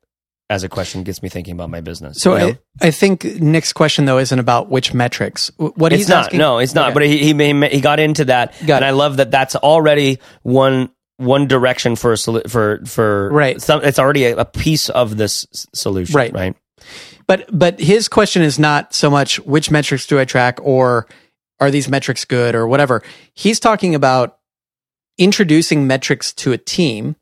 as 0.52 0.62
a 0.64 0.68
question 0.68 1.02
gets 1.02 1.22
me 1.22 1.28
thinking 1.28 1.54
about 1.54 1.70
my 1.70 1.80
business. 1.80 2.18
So 2.18 2.34
you 2.36 2.38
know? 2.38 2.58
I, 2.80 2.88
I 2.88 2.90
think 2.90 3.24
Nick's 3.24 3.72
question 3.72 4.04
though 4.04 4.18
isn't 4.18 4.38
about 4.38 4.68
which 4.68 4.92
metrics. 4.92 5.50
What 5.56 5.92
it's 5.92 6.00
he's 6.00 6.08
not. 6.08 6.26
asking, 6.26 6.38
No, 6.38 6.58
it's 6.58 6.74
not. 6.74 6.88
Okay. 6.88 6.94
But 6.94 7.02
he, 7.06 7.18
he 7.18 7.32
he 7.32 7.68
he 7.68 7.80
got 7.80 7.98
into 7.98 8.26
that, 8.26 8.52
Got 8.66 8.82
and 8.82 8.84
it. 8.84 8.88
I 8.88 8.90
love 8.90 9.16
that. 9.16 9.30
That's 9.30 9.56
already 9.56 10.18
one 10.42 10.90
one 11.16 11.46
direction 11.48 11.96
for 11.96 12.12
a 12.12 12.16
solu- 12.16 12.48
for 12.50 12.82
for 12.84 13.30
Right. 13.30 13.60
Some, 13.60 13.82
it's 13.82 13.98
already 13.98 14.24
a, 14.24 14.36
a 14.38 14.44
piece 14.44 14.88
of 14.90 15.16
this 15.16 15.46
solution, 15.74 16.14
Right. 16.16 16.32
Right. 16.32 16.56
But 17.26 17.46
but 17.50 17.80
his 17.80 18.08
question 18.08 18.42
is 18.42 18.58
not 18.58 18.92
so 18.92 19.08
much 19.10 19.38
which 19.40 19.70
metrics 19.70 20.06
do 20.06 20.20
I 20.20 20.24
track 20.24 20.58
or 20.60 21.06
are 21.60 21.70
these 21.70 21.88
metrics 21.88 22.24
good 22.24 22.54
or 22.54 22.66
whatever. 22.66 23.02
He's 23.34 23.58
talking 23.60 23.94
about 23.94 24.38
introducing 25.16 25.86
metrics 25.86 26.32
to 26.34 26.52
a 26.52 26.58
team 26.58 27.16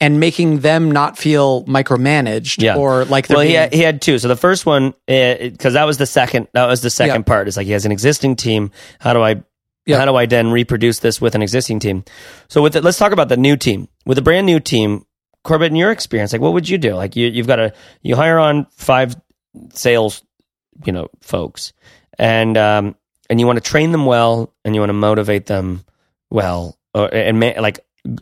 and 0.00 0.20
making 0.20 0.58
them 0.60 0.90
not 0.90 1.16
feel 1.16 1.64
micromanaged 1.64 2.62
Yeah. 2.62 2.76
or 2.76 3.04
like 3.06 3.28
they're 3.28 3.38
well, 3.38 3.46
he 3.46 3.54
had, 3.54 3.72
he 3.72 3.80
had 3.80 4.02
two. 4.02 4.18
So 4.18 4.28
the 4.28 4.36
first 4.36 4.66
one, 4.66 4.92
because 5.06 5.72
that 5.74 5.84
was 5.84 5.96
the 5.98 6.06
second, 6.06 6.48
that 6.52 6.66
was 6.66 6.82
the 6.82 6.90
second 6.90 7.20
Yeah. 7.22 7.32
part. 7.32 7.48
Is 7.48 7.56
like 7.56 7.66
he 7.66 7.72
has 7.72 7.86
an 7.86 7.92
existing 7.92 8.36
team. 8.36 8.70
How 8.98 9.12
do 9.14 9.22
I, 9.22 9.42
Yeah. 9.86 9.98
how 9.98 10.04
do 10.04 10.14
I 10.14 10.26
then 10.26 10.50
reproduce 10.50 10.98
this 10.98 11.20
with 11.20 11.34
an 11.34 11.42
existing 11.42 11.80
team? 11.80 12.04
So 12.48 12.62
with 12.62 12.76
it, 12.76 12.84
let's 12.84 12.98
talk 12.98 13.12
about 13.12 13.28
the 13.30 13.36
new 13.38 13.56
team. 13.56 13.88
With 14.04 14.18
a 14.18 14.22
brand 14.22 14.44
new 14.46 14.60
team, 14.60 15.06
Corbett, 15.44 15.70
in 15.70 15.76
your 15.76 15.90
experience, 15.92 16.32
like 16.32 16.42
what 16.42 16.52
would 16.52 16.68
you 16.68 16.76
do? 16.76 16.94
Like 16.94 17.16
you, 17.16 17.28
you've 17.28 17.46
got 17.46 17.58
a, 17.60 17.72
you 18.02 18.16
hire 18.16 18.38
on 18.38 18.66
five 18.76 19.16
sales, 19.72 20.22
you 20.84 20.92
know, 20.92 21.08
folks, 21.22 21.72
and 22.18 22.56
um, 22.58 22.96
and 23.30 23.40
you 23.40 23.46
want 23.46 23.56
to 23.56 23.62
train 23.70 23.92
them 23.92 24.04
well, 24.06 24.52
and 24.64 24.74
you 24.74 24.80
want 24.80 24.90
to 24.90 24.94
motivate 24.94 25.46
them 25.46 25.84
well, 26.30 26.76
or, 26.94 27.08
and 27.14 27.38
ma- 27.40 27.54
like 27.60 27.80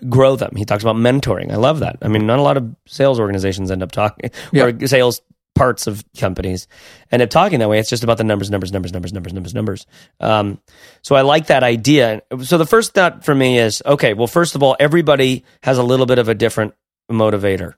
grow 0.09 0.37
them. 0.37 0.55
He 0.57 0.65
talks 0.65 0.83
about 0.83 0.97
mentoring. 0.97 1.53
I 1.53 1.57
love 1.57 1.81
that. 1.81 1.99
I 2.03 2.09
mean, 2.09 2.27
not 2.27 2.39
a 2.39 2.43
lot 2.43 2.57
of 2.57 2.75
sales 2.87 3.21
organizations 3.21 3.71
end 3.71 3.83
up 3.83 3.93
talking 3.93 4.31
or 4.55 4.87
sales 4.87 5.21
parts 5.55 5.87
of 5.87 6.05
companies 6.19 6.67
end 7.13 7.23
up 7.23 7.31
talking 7.31 7.61
that 7.61 7.69
way. 7.69 7.79
It's 7.79 7.91
just 7.91 8.03
about 8.03 8.19
the 8.19 8.25
numbers, 8.25 8.51
numbers, 8.51 8.73
numbers, 8.73 8.93
numbers, 8.93 9.13
numbers, 9.13 9.33
numbers, 9.33 9.55
numbers. 9.55 9.87
Um, 10.21 10.61
so 11.03 11.15
I 11.15 11.23
like 11.23 11.47
that 11.47 11.63
idea. 11.63 12.23
So 12.43 12.59
the 12.59 12.67
first 12.67 12.95
thought 12.95 13.25
for 13.25 13.35
me 13.35 13.59
is 13.59 13.83
okay. 13.87 14.15
Well, 14.15 14.27
first 14.27 14.55
of 14.55 14.63
all, 14.63 14.77
everybody 14.81 15.45
has 15.63 15.79
a 15.79 15.83
little 15.83 16.07
bit 16.07 16.19
of 16.19 16.29
a 16.29 16.35
different 16.35 16.75
motivator, 17.11 17.75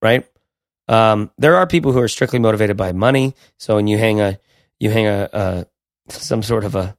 right? 0.00 0.26
Um, 0.88 1.30
there 1.38 1.56
are 1.56 1.66
people 1.66 1.92
who 1.92 2.00
are 2.00 2.08
strictly 2.08 2.38
motivated 2.38 2.76
by 2.76 2.92
money. 2.92 3.34
So 3.58 3.76
when 3.76 3.86
you 3.86 3.98
hang 3.98 4.20
a 4.20 4.38
you 4.78 4.90
hang 4.90 5.06
a, 5.06 5.28
a 5.32 5.66
some 6.12 6.42
sort 6.42 6.64
of 6.64 6.74
a 6.74 6.96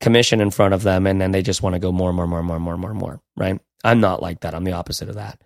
commission 0.00 0.40
in 0.40 0.50
front 0.50 0.74
of 0.74 0.82
them 0.82 1.06
and 1.06 1.20
then 1.20 1.30
they 1.30 1.42
just 1.42 1.62
want 1.62 1.74
to 1.74 1.78
go 1.78 1.92
more, 1.92 2.12
more, 2.12 2.26
more, 2.26 2.42
more, 2.42 2.58
more, 2.58 2.76
more, 2.76 2.94
more, 2.94 3.20
right? 3.36 3.60
I'm 3.84 4.00
not 4.00 4.22
like 4.22 4.40
that. 4.40 4.54
I'm 4.54 4.64
the 4.64 4.72
opposite 4.72 5.08
of 5.08 5.14
that. 5.16 5.40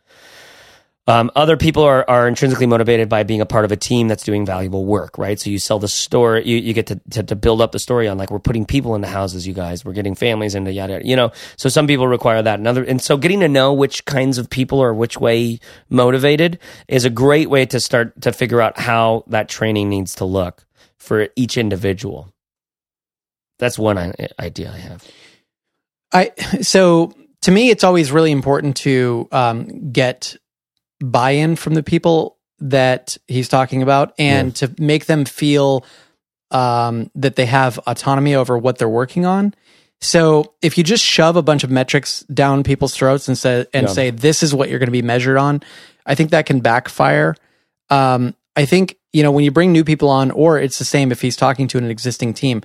Um, 1.07 1.31
other 1.37 1.59
people 1.59 1.83
are, 1.83 2.09
are 2.09 2.27
intrinsically 2.27 2.67
motivated 2.67 3.11
by 3.11 3.25
being 3.25 3.43
a 3.43 3.47
part 3.47 3.67
of 3.67 3.73
a 3.73 3.77
team 3.77 4.09
that's 4.09 4.25
doing 4.25 4.47
valuable 4.47 4.87
work, 4.87 5.19
right? 5.19 5.39
So 5.39 5.51
you 5.51 5.59
sell 5.59 5.79
the 5.79 5.89
story, 5.89 6.47
you, 6.47 6.57
you 6.57 6.73
get 6.73 6.87
to, 6.87 7.01
to, 7.11 7.23
to 7.25 7.37
build 7.37 7.61
up 7.61 7.73
the 7.73 7.79
story 7.79 8.09
on 8.09 8.17
like, 8.17 8.31
we're 8.31 8.39
putting 8.39 8.65
people 8.65 8.95
into 8.95 9.07
houses, 9.07 9.47
you 9.47 9.53
guys, 9.53 9.85
we're 9.85 9.93
getting 9.93 10.15
families 10.15 10.55
into 10.55 10.73
yada, 10.73 10.95
yada, 10.95 11.07
you 11.07 11.15
know, 11.15 11.31
so 11.57 11.69
some 11.69 11.87
people 11.87 12.09
require 12.09 12.41
that. 12.41 12.59
And 12.59 12.67
other, 12.67 12.83
and 12.83 13.03
so 13.03 13.19
getting 13.19 13.41
to 13.41 13.49
know 13.49 13.75
which 13.75 14.07
kinds 14.07 14.39
of 14.39 14.49
people 14.49 14.83
are 14.83 14.95
which 14.95 15.19
way 15.19 15.61
motivated 15.91 16.59
is 16.89 17.05
a 17.05 17.11
great 17.11 17.51
way 17.51 17.67
to 17.67 17.81
start 17.81 18.19
to 18.23 18.33
figure 18.33 18.63
out 18.63 18.79
how 18.79 19.25
that 19.27 19.51
training 19.51 19.91
needs 19.91 20.15
to 20.15 20.25
look 20.25 20.65
for 20.97 21.29
each 21.37 21.59
individual. 21.59 22.34
That's 23.59 23.79
one 23.79 24.15
idea 24.39 24.73
I 24.73 24.79
have. 24.79 25.05
I 26.13 26.33
so 26.63 27.13
to 27.43 27.51
me, 27.51 27.71
it's 27.71 27.85
always 27.85 28.11
really 28.11 28.33
important 28.33 28.77
to 28.79 29.29
um, 29.31 29.93
get 29.93 30.37
buy-in 31.03 31.57
from 31.57 31.75
the 31.75 31.83
people 31.83 32.39
that 32.61 33.19
he's 33.29 33.49
talking 33.49 33.83
about, 33.83 34.15
and 34.19 34.55
to 34.57 34.75
make 34.79 35.07
them 35.07 35.25
feel 35.25 35.85
um, 36.51 37.11
that 37.15 37.37
they 37.37 37.47
have 37.47 37.79
autonomy 37.87 38.35
over 38.35 38.57
what 38.57 38.79
they're 38.79 38.89
working 38.89 39.27
on. 39.27 39.53
So 40.01 40.55
if 40.63 40.79
you 40.79 40.85
just 40.85 41.05
shove 41.05 41.37
a 41.37 41.43
bunch 41.43 41.65
of 41.65 41.71
metrics 41.71 42.21
down 42.25 42.63
people's 42.63 42.95
throats 42.95 43.27
and 43.29 43.37
say 43.37 43.67
and 43.75 43.87
Yeah. 43.87 43.93
say 43.93 44.11
this 44.11 44.43
is 44.43 44.55
what 44.55 44.69
you're 44.69 44.79
going 44.79 44.87
to 44.89 44.93
be 44.93 45.03
measured 45.03 45.37
on, 45.37 45.63
I 46.07 46.15
think 46.15 46.31
that 46.31 46.47
can 46.47 46.61
backfire. 46.61 47.35
Um, 47.91 48.35
I 48.57 48.67
think 48.67 48.97
you 49.13 49.23
know 49.23 49.33
when 49.33 49.45
you 49.45 49.51
bring 49.51 49.73
new 49.73 49.85
people 49.85 50.09
on, 50.09 50.31
or 50.31 50.59
it's 50.59 50.79
the 50.79 50.85
same 50.85 51.11
if 51.13 51.21
he's 51.21 51.37
talking 51.37 51.69
to 51.69 51.79
an 51.79 51.91
existing 51.91 52.35
team. 52.35 52.63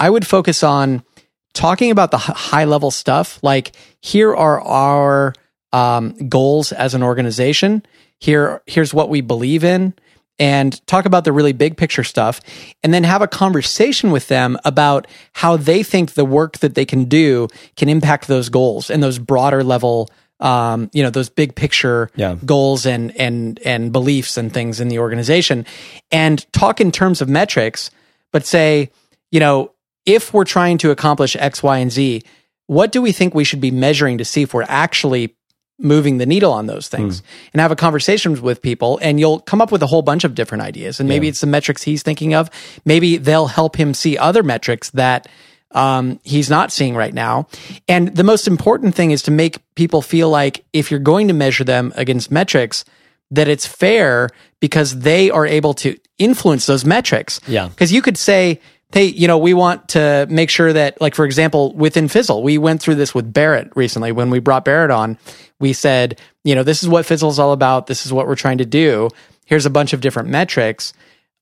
I 0.00 0.10
would 0.10 0.26
focus 0.26 0.62
on 0.64 1.04
talking 1.52 1.90
about 1.90 2.10
the 2.10 2.18
high 2.18 2.64
level 2.64 2.90
stuff. 2.90 3.38
Like 3.42 3.72
here 4.00 4.34
are 4.34 4.60
our 4.60 5.34
um, 5.72 6.28
goals 6.28 6.72
as 6.72 6.94
an 6.94 7.02
organization. 7.02 7.84
Here, 8.18 8.62
here's 8.66 8.92
what 8.92 9.08
we 9.08 9.20
believe 9.20 9.62
in, 9.64 9.94
and 10.38 10.84
talk 10.86 11.04
about 11.06 11.24
the 11.24 11.32
really 11.32 11.52
big 11.52 11.76
picture 11.76 12.04
stuff, 12.04 12.40
and 12.82 12.92
then 12.92 13.04
have 13.04 13.22
a 13.22 13.28
conversation 13.28 14.10
with 14.10 14.28
them 14.28 14.58
about 14.64 15.06
how 15.32 15.56
they 15.56 15.82
think 15.82 16.14
the 16.14 16.24
work 16.24 16.58
that 16.58 16.74
they 16.74 16.84
can 16.84 17.04
do 17.04 17.48
can 17.76 17.88
impact 17.88 18.26
those 18.26 18.48
goals 18.48 18.90
and 18.90 19.02
those 19.02 19.18
broader 19.18 19.62
level. 19.62 20.08
Um, 20.40 20.88
you 20.94 21.02
know 21.02 21.10
those 21.10 21.28
big 21.28 21.54
picture 21.54 22.10
Yeah. 22.16 22.36
goals 22.46 22.86
and 22.86 23.14
and 23.18 23.58
and 23.62 23.92
beliefs 23.92 24.38
and 24.38 24.50
things 24.50 24.80
in 24.80 24.88
the 24.88 24.98
organization, 24.98 25.66
and 26.10 26.50
talk 26.52 26.80
in 26.80 26.90
terms 26.90 27.20
of 27.20 27.28
metrics, 27.28 27.90
but 28.32 28.46
say, 28.46 28.90
you 29.30 29.40
know, 29.40 29.72
if 30.06 30.32
we're 30.32 30.44
trying 30.44 30.78
to 30.78 30.90
accomplish 30.90 31.36
X, 31.36 31.62
Y, 31.62 31.78
and 31.78 31.90
Z, 31.90 32.22
what 32.66 32.92
do 32.92 33.02
we 33.02 33.12
think 33.12 33.34
we 33.34 33.44
should 33.44 33.60
be 33.60 33.70
measuring 33.70 34.18
to 34.18 34.24
see 34.24 34.42
if 34.42 34.54
we're 34.54 34.64
actually 34.68 35.34
moving 35.78 36.18
the 36.18 36.26
needle 36.26 36.52
on 36.52 36.66
those 36.66 36.88
things? 36.88 37.22
And 37.52 37.60
have 37.60 37.72
a 37.72 37.76
conversation 37.76 38.40
with 38.42 38.62
people 38.62 38.98
and 39.02 39.18
you'll 39.18 39.40
come 39.40 39.60
up 39.60 39.72
with 39.72 39.82
a 39.82 39.86
whole 39.86 40.02
bunch 40.02 40.24
of 40.24 40.34
different 40.34 40.62
ideas. 40.62 41.00
And 41.00 41.08
maybe 41.08 41.26
it's 41.28 41.40
the 41.40 41.46
metrics 41.46 41.82
he's 41.82 42.02
thinking 42.02 42.34
of. 42.34 42.50
Maybe 42.84 43.16
they'll 43.16 43.46
help 43.48 43.76
him 43.76 43.94
see 43.94 44.16
other 44.16 44.42
metrics 44.42 44.90
that 44.90 45.26
um, 45.72 46.20
he's 46.22 46.50
not 46.50 46.72
seeing 46.72 46.94
right 46.94 47.14
now. 47.14 47.48
And 47.88 48.14
the 48.14 48.24
most 48.24 48.46
important 48.46 48.94
thing 48.94 49.10
is 49.10 49.22
to 49.22 49.30
make 49.30 49.58
people 49.74 50.02
feel 50.02 50.28
like 50.28 50.64
if 50.72 50.90
you're 50.90 51.00
going 51.00 51.28
to 51.28 51.34
measure 51.34 51.64
them 51.64 51.92
against 51.96 52.30
metrics 52.30 52.84
that 53.30 53.48
it's 53.48 53.66
fair 53.66 54.28
because 54.58 55.00
they 55.00 55.30
are 55.30 55.46
able 55.46 55.74
to 55.74 55.96
influence 56.18 56.66
those 56.66 56.84
metrics. 56.84 57.40
Yeah. 57.46 57.68
because 57.68 57.92
you 57.92 58.02
could 58.02 58.18
say, 58.18 58.60
hey, 58.92 59.06
you 59.06 59.28
know, 59.28 59.38
we 59.38 59.54
want 59.54 59.90
to 59.90 60.26
make 60.28 60.50
sure 60.50 60.72
that, 60.72 61.00
like, 61.00 61.14
for 61.14 61.24
example, 61.24 61.72
within 61.74 62.08
Fizzle, 62.08 62.42
we 62.42 62.58
went 62.58 62.82
through 62.82 62.96
this 62.96 63.14
with 63.14 63.32
Barrett 63.32 63.70
recently. 63.76 64.12
When 64.12 64.30
we 64.30 64.40
brought 64.40 64.64
Barrett 64.64 64.90
on, 64.90 65.18
we 65.58 65.72
said, 65.72 66.18
you 66.44 66.54
know, 66.54 66.62
this 66.62 66.82
is 66.82 66.88
what 66.88 67.06
Fizzle 67.06 67.30
is 67.30 67.38
all 67.38 67.52
about. 67.52 67.86
This 67.86 68.04
is 68.04 68.12
what 68.12 68.26
we're 68.26 68.34
trying 68.34 68.58
to 68.58 68.66
do. 68.66 69.08
Here's 69.46 69.66
a 69.66 69.70
bunch 69.70 69.92
of 69.92 70.00
different 70.00 70.28
metrics. 70.28 70.92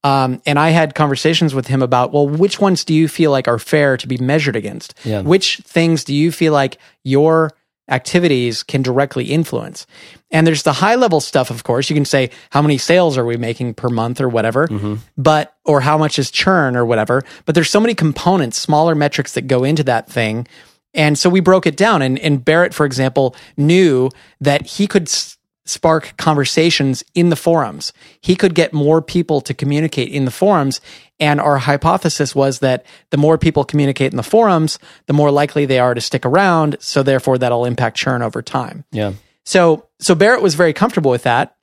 Um, 0.05 0.41
and 0.47 0.59
I 0.59 0.71
had 0.71 0.95
conversations 0.95 1.55
with 1.55 1.67
him 1.67 1.83
about, 1.83 2.13
well, 2.13 2.29
which 2.29 2.61
ones 2.61 2.85
do 2.85 2.95
you 2.95 3.09
feel 3.09 3.31
like 3.31 3.49
are 3.49 3.59
fair 3.59 3.97
to 3.97 4.07
be 4.07 4.17
measured 4.19 4.55
against? 4.55 4.95
Yeah. 5.05 5.23
Which 5.23 5.59
things 5.59 6.05
do 6.05 6.15
you 6.15 6.31
feel 6.31 6.53
like 6.53 6.79
your 7.03 7.53
activities 7.89 8.63
can 8.63 8.83
directly 8.83 9.25
influence? 9.27 9.87
And 10.31 10.47
there's 10.47 10.63
the 10.63 10.75
high 10.75 10.97
level 10.97 11.21
stuff, 11.21 11.51
of 11.51 11.65
course. 11.65 11.89
You 11.89 11.97
can 11.97 12.05
say, 12.05 12.31
how 12.51 12.61
many 12.61 12.77
sales 12.77 13.17
are 13.17 13.25
we 13.25 13.37
making 13.37 13.75
per 13.75 13.89
month 13.89 14.21
or 14.21 14.29
whatever, 14.29 14.69
mm-hmm. 14.69 14.97
but, 15.17 15.57
or 15.65 15.81
how 15.81 15.97
much 15.97 16.19
is 16.19 16.31
churn 16.31 16.77
or 16.77 16.85
whatever. 16.85 17.23
But 17.47 17.55
there's 17.55 17.71
so 17.71 17.81
many 17.81 17.95
components, 17.95 18.59
smaller 18.59 18.95
metrics 18.95 19.33
that 19.33 19.47
go 19.47 19.65
into 19.65 19.83
that 19.85 20.09
thing. 20.09 20.47
And 20.93 21.19
so 21.19 21.31
we 21.31 21.41
broke 21.41 21.67
it 21.67 21.77
down. 21.77 22.03
And, 22.03 22.19
and 22.19 22.45
Barrett, 22.45 22.75
for 22.75 22.85
example, 22.85 23.35
knew 23.57 24.11
that 24.41 24.67
he 24.67 24.87
could 24.87 25.05
s- 25.05 25.38
spark 25.69 26.15
conversations 26.17 27.05
in 27.15 27.29
the 27.29 27.37
forums. 27.37 27.93
He 28.21 28.35
could 28.35 28.55
get 28.55 28.73
more 28.73 29.03
people 29.03 29.41
to 29.43 29.55
communicate 29.55 30.09
in 30.09 30.25
the 30.25 30.31
forums. 30.31 30.81
And 31.21 31.41
our 31.41 31.59
hypothesis 31.59 32.35
was 32.35 32.61
that 32.61 32.87
the 33.11 33.17
more 33.17 33.39
people 33.39 33.65
communicate 33.65 34.13
in 34.13 34.17
the 34.17 34.23
forums, 34.23 34.79
the 35.07 35.13
more 35.13 35.31
likely 35.31 35.67
they 35.67 35.79
are 35.79 35.95
to 35.95 36.01
stick 36.01 36.25
around. 36.25 36.77
So 36.81 37.03
therefore, 37.03 37.39
that'll 37.39 37.65
impact 37.65 37.97
churn 37.97 38.23
over 38.23 38.41
time. 38.41 38.85
Yeah. 38.93 39.13
So 39.45 39.89
so 39.99 40.15
Barrett 40.15 40.43
was 40.43 40.55
very 40.55 40.73
comfortable 40.73 41.11
with 41.11 41.25
that. 41.25 41.57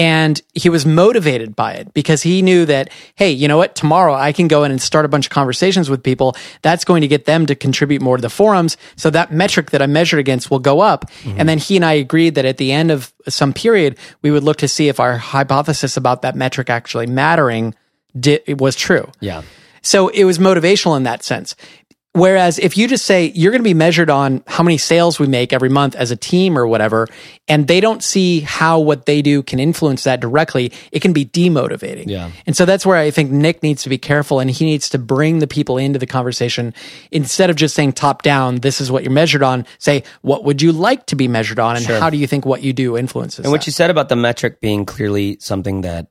And 0.00 0.40
he 0.54 0.70
was 0.70 0.86
motivated 0.86 1.54
by 1.54 1.74
it 1.74 1.92
because 1.92 2.22
he 2.22 2.40
knew 2.40 2.64
that, 2.64 2.90
hey, 3.16 3.30
you 3.30 3.46
know 3.48 3.58
what? 3.58 3.74
Tomorrow 3.74 4.14
I 4.14 4.32
can 4.32 4.48
go 4.48 4.64
in 4.64 4.70
and 4.70 4.80
start 4.80 5.04
a 5.04 5.08
bunch 5.08 5.26
of 5.26 5.30
conversations 5.30 5.90
with 5.90 6.02
people. 6.02 6.34
That's 6.62 6.84
going 6.84 7.02
to 7.02 7.08
get 7.08 7.26
them 7.26 7.44
to 7.46 7.54
contribute 7.54 8.00
more 8.00 8.16
to 8.16 8.22
the 8.22 8.30
forums. 8.30 8.78
So 8.96 9.10
that 9.10 9.30
metric 9.30 9.72
that 9.72 9.82
I 9.82 9.86
measured 9.86 10.18
against 10.18 10.50
will 10.50 10.58
go 10.58 10.80
up. 10.80 11.04
And 11.38 11.48
then 11.48 11.58
he 11.58 11.76
and 11.76 11.84
I 11.84 11.92
agreed 11.92 12.34
that 12.36 12.46
at 12.46 12.56
the 12.56 12.72
end 12.72 12.90
of 12.90 13.12
some 13.28 13.52
period, 13.52 13.98
we 14.22 14.30
would 14.30 14.42
look 14.42 14.56
to 14.58 14.68
see 14.68 14.88
if 14.88 14.98
our 14.98 15.18
hypothesis 15.18 15.96
about 15.96 16.22
that 16.22 16.34
metric 16.34 16.70
actually 16.70 17.06
mattering 17.06 17.74
di- 18.18 18.40
was 18.58 18.76
true. 18.76 19.10
Yeah. 19.20 19.42
So 19.82 20.08
it 20.08 20.24
was 20.24 20.38
motivational 20.38 20.96
in 20.96 21.04
that 21.04 21.22
sense. 21.22 21.54
Whereas 22.12 22.58
if 22.58 22.76
you 22.76 22.88
just 22.88 23.06
say 23.06 23.30
you're 23.36 23.52
going 23.52 23.60
to 23.62 23.68
be 23.68 23.72
measured 23.72 24.10
on 24.10 24.42
how 24.48 24.64
many 24.64 24.78
sales 24.78 25.20
we 25.20 25.28
make 25.28 25.52
every 25.52 25.68
month 25.68 25.94
as 25.94 26.10
a 26.10 26.16
team 26.16 26.58
or 26.58 26.66
whatever, 26.66 27.06
and 27.46 27.68
they 27.68 27.80
don't 27.80 28.02
see 28.02 28.40
how 28.40 28.80
what 28.80 29.06
they 29.06 29.22
do 29.22 29.44
can 29.44 29.60
influence 29.60 30.02
that 30.02 30.18
directly, 30.18 30.72
it 30.90 31.02
can 31.02 31.12
be 31.12 31.24
demotivating. 31.24 32.08
Yeah. 32.08 32.32
And 32.46 32.56
so 32.56 32.64
that's 32.64 32.84
where 32.84 32.96
I 32.96 33.12
think 33.12 33.30
Nick 33.30 33.62
needs 33.62 33.84
to 33.84 33.88
be 33.88 33.96
careful 33.96 34.40
and 34.40 34.50
he 34.50 34.64
needs 34.64 34.88
to 34.88 34.98
bring 34.98 35.38
the 35.38 35.46
people 35.46 35.78
into 35.78 36.00
the 36.00 36.06
conversation 36.06 36.74
instead 37.12 37.48
of 37.48 37.54
just 37.54 37.76
saying 37.76 37.92
top 37.92 38.22
down, 38.22 38.56
this 38.56 38.80
is 38.80 38.90
what 38.90 39.04
you're 39.04 39.12
measured 39.12 39.44
on, 39.44 39.64
say, 39.78 40.02
what 40.22 40.42
would 40.42 40.60
you 40.60 40.72
like 40.72 41.06
to 41.06 41.14
be 41.16 41.28
measured 41.28 41.60
on 41.60 41.76
and 41.76 41.86
how 41.86 42.10
do 42.10 42.16
you 42.16 42.26
think 42.26 42.44
what 42.44 42.62
you 42.64 42.72
do 42.72 42.96
influences 42.98 43.44
And 43.44 43.52
what 43.52 43.60
that? 43.60 43.66
you 43.68 43.72
said 43.72 43.88
about 43.88 44.08
the 44.08 44.16
metric 44.16 44.60
being 44.60 44.84
clearly 44.84 45.36
something 45.38 45.82
that 45.82 46.08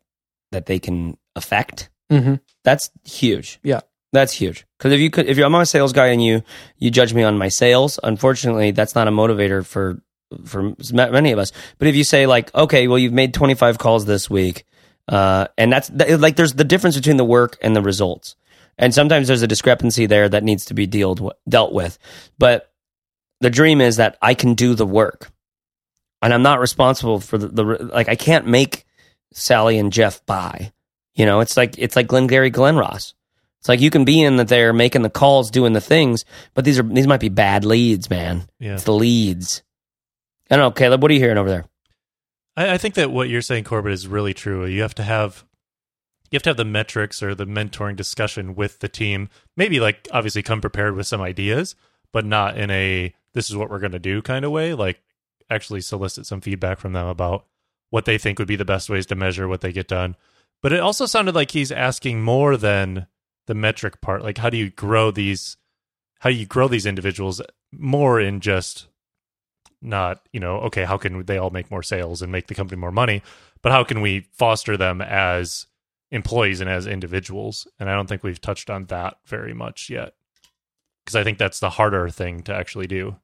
that 0.53 0.65
they 0.65 0.79
can 0.79 1.17
affect, 1.35 1.89
Mhm. 2.09 2.39
that's 2.63 2.89
huge. 3.03 3.59
Yeah. 3.63 3.81
That's 4.13 4.31
huge. 4.33 4.65
Because 4.79 4.93
if 4.93 5.01
you 5.01 5.09
could, 5.09 5.27
if 5.27 5.37
you're, 5.37 5.45
I'm 5.45 5.53
a 5.53 5.65
sales 5.65 5.91
guy 5.91 6.07
and 6.07 6.23
you 6.23 6.41
you 6.77 6.89
judge 6.89 7.13
me 7.13 7.23
on 7.23 7.37
my 7.37 7.49
sales, 7.49 7.99
unfortunately, 8.01 8.71
that's 8.71 8.95
not 8.95 9.09
a 9.09 9.11
motivator 9.11 9.65
for 9.65 10.01
for 10.45 10.73
many 10.93 11.33
of 11.33 11.39
us. 11.39 11.51
But 11.77 11.89
if 11.89 11.95
you 11.95 12.05
say 12.05 12.27
like, 12.27 12.53
okay, 12.55 12.87
well, 12.87 12.97
you've 12.97 13.13
made 13.13 13.33
25 13.33 13.77
calls 13.77 14.05
this 14.05 14.29
week, 14.29 14.65
uh, 15.09 15.47
and 15.57 15.71
that's 15.71 15.89
that, 15.89 16.21
like, 16.21 16.37
there's 16.37 16.53
the 16.53 16.63
difference 16.63 16.95
between 16.95 17.17
the 17.17 17.25
work 17.25 17.57
and 17.61 17.75
the 17.75 17.81
results, 17.81 18.37
and 18.77 18.93
sometimes 18.93 19.27
there's 19.27 19.41
a 19.41 19.47
discrepancy 19.47 20.05
there 20.05 20.29
that 20.29 20.45
needs 20.45 20.63
to 20.65 20.73
be 20.73 20.87
dealt 20.87 21.19
dealt 21.47 21.73
with. 21.73 21.99
But 22.37 22.71
the 23.41 23.49
dream 23.49 23.81
is 23.81 23.97
that 23.97 24.17
I 24.21 24.33
can 24.33 24.53
do 24.53 24.75
the 24.75 24.85
work, 24.85 25.29
and 26.21 26.33
I'm 26.33 26.43
not 26.43 26.61
responsible 26.61 27.19
for 27.19 27.37
the, 27.37 27.47
the 27.49 27.63
like. 27.93 28.07
I 28.07 28.15
can't 28.15 28.47
make 28.47 28.85
Sally 29.33 29.77
and 29.77 29.91
Jeff 29.91 30.25
buy. 30.25 30.71
You 31.15 31.25
know, 31.25 31.41
it's 31.41 31.57
like 31.57 31.77
it's 31.77 31.97
like 31.97 32.07
Glengarry 32.07 32.49
Glen 32.49 32.77
Ross. 32.77 33.13
It's 33.59 33.67
like 33.67 33.81
you 33.81 33.89
can 33.89 34.05
be 34.05 34.21
in 34.21 34.37
that 34.37 34.47
they're 34.47 34.73
making 34.73 35.01
the 35.01 35.09
calls, 35.09 35.51
doing 35.51 35.73
the 35.73 35.81
things, 35.81 36.23
but 36.53 36.63
these 36.63 36.79
are 36.79 36.83
these 36.83 37.07
might 37.07 37.19
be 37.19 37.29
bad 37.29 37.65
leads, 37.65 38.09
man. 38.09 38.47
Yeah. 38.59 38.75
It's 38.75 38.85
the 38.85 38.93
leads. 38.93 39.63
I 40.49 40.55
don't 40.55 40.65
know, 40.65 40.71
Caleb. 40.71 41.01
What 41.01 41.11
are 41.11 41.13
you 41.13 41.19
hearing 41.19 41.37
over 41.37 41.49
there? 41.49 41.65
I, 42.55 42.73
I 42.73 42.77
think 42.77 42.95
that 42.95 43.11
what 43.11 43.29
you're 43.29 43.41
saying, 43.41 43.65
Corbett, 43.65 43.91
is 43.91 44.07
really 44.07 44.33
true. 44.33 44.65
You 44.65 44.81
have 44.81 44.95
to 44.95 45.03
have 45.03 45.45
you 46.31 46.37
have 46.37 46.43
to 46.43 46.49
have 46.51 46.57
the 46.57 46.65
metrics 46.65 47.21
or 47.21 47.35
the 47.35 47.45
mentoring 47.45 47.95
discussion 47.95 48.55
with 48.55 48.79
the 48.79 48.87
team. 48.87 49.29
Maybe 49.57 49.79
like 49.79 50.07
obviously 50.11 50.41
come 50.41 50.61
prepared 50.61 50.95
with 50.95 51.07
some 51.07 51.21
ideas, 51.21 51.75
but 52.13 52.25
not 52.25 52.57
in 52.57 52.71
a 52.71 53.13
this 53.33 53.49
is 53.49 53.55
what 53.55 53.69
we're 53.69 53.79
going 53.79 53.91
to 53.91 53.99
do 53.99 54.21
kind 54.21 54.45
of 54.45 54.51
way. 54.51 54.73
Like 54.73 55.01
actually 55.49 55.81
solicit 55.81 56.25
some 56.25 56.41
feedback 56.41 56.79
from 56.79 56.93
them 56.93 57.07
about 57.07 57.45
what 57.89 58.05
they 58.05 58.17
think 58.17 58.39
would 58.39 58.47
be 58.47 58.55
the 58.55 58.65
best 58.65 58.89
ways 58.89 59.05
to 59.07 59.15
measure 59.15 59.47
what 59.47 59.61
they 59.61 59.71
get 59.71 59.87
done. 59.87 60.15
But 60.61 60.73
it 60.73 60.79
also 60.79 61.05
sounded 61.05 61.35
like 61.35 61.51
he's 61.51 61.71
asking 61.71 62.21
more 62.21 62.55
than 62.55 63.07
the 63.49 63.55
metric 63.55 63.99
part. 63.99 64.23
Like 64.23 64.37
how 64.37 64.51
do 64.51 64.57
you 64.57 64.69
grow 64.69 65.09
these 65.09 65.57
how 66.19 66.29
do 66.29 66.35
you 66.35 66.45
grow 66.45 66.67
these 66.67 66.85
individuals 66.85 67.41
more 67.71 68.19
in 68.19 68.41
just 68.41 68.87
not, 69.81 70.21
you 70.31 70.39
know, 70.39 70.57
okay, 70.57 70.83
how 70.83 70.97
can 70.97 71.25
they 71.25 71.37
all 71.37 71.49
make 71.49 71.71
more 71.71 71.81
sales 71.81 72.21
and 72.21 72.31
make 72.31 72.47
the 72.47 72.53
company 72.53 72.79
more 72.79 72.91
money, 72.91 73.23
but 73.61 73.71
how 73.71 73.83
can 73.83 74.01
we 74.01 74.27
foster 74.33 74.77
them 74.77 75.01
as 75.01 75.65
employees 76.11 76.61
and 76.61 76.69
as 76.69 76.85
individuals? 76.85 77.67
And 77.79 77.89
I 77.89 77.95
don't 77.95 78.07
think 78.07 78.23
we've 78.23 78.39
touched 78.39 78.69
on 78.69 78.85
that 78.85 79.17
very 79.25 79.53
much 79.53 79.89
yet. 79.89 80.13
Because 81.03 81.15
I 81.15 81.23
think 81.23 81.39
that's 81.39 81.59
the 81.59 81.71
harder 81.71 82.09
thing 82.09 82.43
to 82.43 82.53
actually 82.53 82.87
do. 82.87 83.15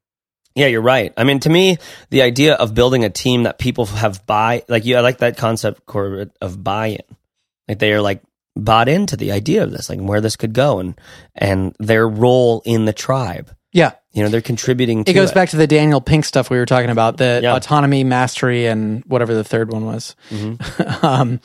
Yeah, 0.55 0.67
you're 0.67 0.81
right. 0.81 1.13
I 1.17 1.25
mean, 1.25 1.41
to 1.41 1.49
me, 1.49 1.77
the 2.09 2.21
idea 2.21 2.55
of 2.55 2.73
building 2.73 3.03
a 3.03 3.09
team 3.09 3.43
that 3.43 3.59
people 3.59 3.85
have 3.87 4.25
buy, 4.25 4.63
like 4.69 4.85
you, 4.85 4.95
I 4.95 5.01
like 5.01 5.17
that 5.17 5.37
concept, 5.37 5.85
Corbett, 5.85 6.31
of 6.41 6.63
buy-in. 6.63 7.03
Like 7.67 7.79
they 7.79 7.91
are 7.91 8.01
like 8.01 8.23
bought 8.55 8.87
into 8.87 9.17
the 9.17 9.31
idea 9.31 9.63
of 9.63 9.71
this, 9.71 9.89
like 9.89 9.99
where 9.99 10.21
this 10.21 10.35
could 10.35 10.53
go, 10.53 10.79
and 10.79 10.99
and 11.35 11.75
their 11.79 12.07
role 12.07 12.61
in 12.65 12.85
the 12.85 12.93
tribe. 12.93 13.51
Yeah. 13.73 13.91
You 14.13 14.23
know, 14.23 14.29
they're 14.29 14.39
contributing. 14.41 15.03
to 15.03 15.11
It 15.11 15.13
goes 15.13 15.33
back 15.33 15.49
to 15.49 15.57
the 15.57 15.67
Daniel 15.67 15.99
Pink 15.99 16.23
stuff 16.23 16.49
we 16.49 16.57
were 16.57 16.65
talking 16.65 16.89
about, 16.89 17.17
the 17.17 17.41
Yeah. 17.43 17.55
autonomy, 17.57 18.05
mastery, 18.05 18.67
and 18.67 19.03
whatever 19.05 19.33
the 19.33 19.43
third 19.43 19.71
one 19.73 19.85
was. 19.85 20.15
Mhm. 20.31 21.03
um, 21.03 21.41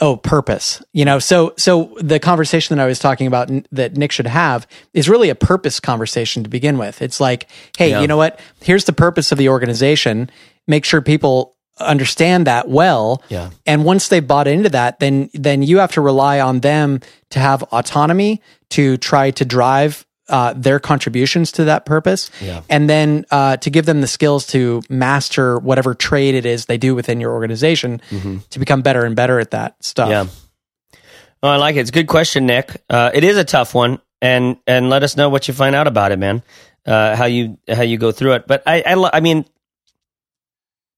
oh, 0.00 0.16
purpose. 0.16 0.82
You 0.92 1.04
know, 1.04 1.18
so 1.18 1.52
so 1.58 1.94
the 2.00 2.18
conversation 2.18 2.76
that 2.76 2.82
I 2.82 2.86
was 2.86 2.98
talking 2.98 3.26
about 3.26 3.50
n- 3.50 3.66
that 3.72 3.96
Nick 3.96 4.12
should 4.12 4.26
have 4.26 4.66
is 4.94 5.08
really 5.08 5.28
a 5.28 5.34
purpose 5.34 5.80
conversation 5.80 6.42
to 6.44 6.48
begin 6.48 6.78
with. 6.78 7.02
It's 7.02 7.20
like, 7.20 7.48
hey, 7.76 7.90
Yeah. 7.90 8.00
you 8.00 8.06
know 8.06 8.16
what? 8.16 8.40
Here's 8.62 8.84
the 8.84 8.92
purpose 8.94 9.30
of 9.32 9.38
the 9.38 9.48
organization. 9.50 10.30
Make 10.66 10.84
sure 10.84 11.00
people 11.02 11.56
understand 11.80 12.46
that 12.46 12.68
well. 12.68 13.22
Yeah. 13.28 13.50
And 13.66 13.84
once 13.84 14.08
they've 14.08 14.26
bought 14.26 14.46
into 14.48 14.68
that, 14.70 15.00
then 15.00 15.30
then 15.34 15.62
you 15.62 15.78
have 15.78 15.92
to 15.92 16.00
rely 16.00 16.40
on 16.40 16.60
them 16.60 17.00
to 17.30 17.38
have 17.38 17.62
autonomy 17.64 18.40
to 18.70 18.96
try 18.98 19.30
to 19.32 19.44
drive 19.44 20.04
uh, 20.28 20.52
their 20.54 20.78
contributions 20.78 21.52
to 21.52 21.64
that 21.64 21.86
purpose, 21.86 22.30
Yeah. 22.42 22.60
and 22.68 22.88
then 22.88 23.24
uh, 23.30 23.56
to 23.58 23.70
give 23.70 23.86
them 23.86 24.02
the 24.02 24.06
skills 24.06 24.46
to 24.48 24.82
master 24.90 25.58
whatever 25.58 25.94
trade 25.94 26.34
it 26.34 26.44
is 26.44 26.66
they 26.66 26.76
do 26.76 26.94
within 26.94 27.18
your 27.18 27.32
organization 27.32 28.02
to 28.50 28.58
become 28.58 28.82
better 28.82 29.06
and 29.06 29.16
better 29.16 29.40
at 29.40 29.52
that 29.52 29.82
stuff. 29.82 30.10
Mm-hmm. 30.10 30.28
Yeah. 30.28 30.98
Oh, 31.42 31.48
I 31.48 31.56
like 31.56 31.76
it. 31.76 31.80
It's 31.80 31.90
a 31.90 31.92
good 31.94 32.08
question, 32.08 32.44
Nick. 32.46 32.82
Uh, 32.90 33.10
it 33.14 33.24
is 33.24 33.36
a 33.38 33.44
tough 33.44 33.74
one, 33.74 34.00
and 34.20 34.56
and 34.66 34.90
let 34.90 35.02
us 35.02 35.16
know 35.16 35.28
what 35.30 35.48
you 35.48 35.54
find 35.54 35.74
out 35.74 35.86
about 35.86 36.12
it, 36.12 36.18
man. 36.18 36.42
Uh, 36.84 37.14
how 37.16 37.24
you 37.26 37.56
how 37.66 37.82
you 37.82 37.96
go 37.96 38.12
through 38.12 38.32
it. 38.34 38.46
But 38.46 38.64
I 38.66 38.82
I, 38.84 39.10
I 39.16 39.20
mean, 39.20 39.46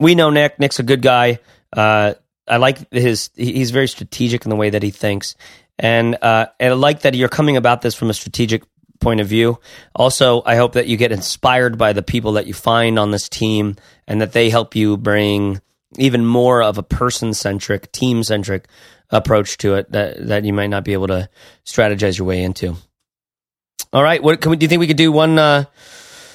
we 0.01 0.15
know 0.15 0.31
Nick. 0.31 0.59
Nick's 0.59 0.81
a 0.81 0.83
good 0.83 1.03
guy. 1.03 1.39
Uh, 1.73 2.15
I 2.49 2.57
like 2.57 2.91
his. 2.91 3.31
He's 3.37 3.71
very 3.71 3.87
strategic 3.87 4.45
in 4.45 4.51
the 4.51 4.57
way 4.57 4.71
that 4.71 4.83
he 4.83 4.91
thinks, 4.91 5.37
and 5.79 6.17
uh, 6.21 6.47
and 6.59 6.73
I 6.73 6.77
like 6.77 7.03
that 7.03 7.15
you're 7.15 7.29
coming 7.29 7.57
about 7.57 7.83
this 7.83 7.95
from 7.95 8.11
a 8.11 8.15
strategic 8.15 8.65
point 8.99 9.21
of 9.21 9.29
view. 9.29 9.61
Also, 9.95 10.43
I 10.45 10.57
hope 10.57 10.73
that 10.73 10.89
you 10.89 10.97
get 10.97 11.13
inspired 11.13 11.79
by 11.79 11.93
the 11.93 12.03
people 12.03 12.33
that 12.33 12.47
you 12.47 12.55
find 12.55 12.99
on 12.99 13.13
this 13.13 13.29
team, 13.29 13.77
and 14.09 14.21
that 14.21 14.33
they 14.33 14.51
help 14.51 14.75
you 14.75 14.97
bring 14.97 15.61
even 15.97 16.25
more 16.25 16.63
of 16.63 16.79
a 16.79 16.83
person 16.83 17.35
centric, 17.35 17.93
team 17.93 18.25
centric 18.25 18.67
approach 19.11 19.59
to 19.59 19.75
it 19.75 19.91
that 19.93 20.27
that 20.29 20.45
you 20.45 20.53
might 20.53 20.69
not 20.69 20.85
be 20.85 20.93
able 20.93 21.09
to 21.09 21.29
strategize 21.65 22.19
your 22.19 22.27
way 22.27 22.43
into. 22.43 22.77
All 23.93 24.03
right, 24.03 24.23
what 24.23 24.41
can 24.41 24.51
we, 24.51 24.57
do 24.57 24.65
you 24.65 24.69
think 24.69 24.81
we 24.81 24.87
could 24.87 24.97
do 24.97 25.11
one 25.11 25.39
uh, 25.39 25.65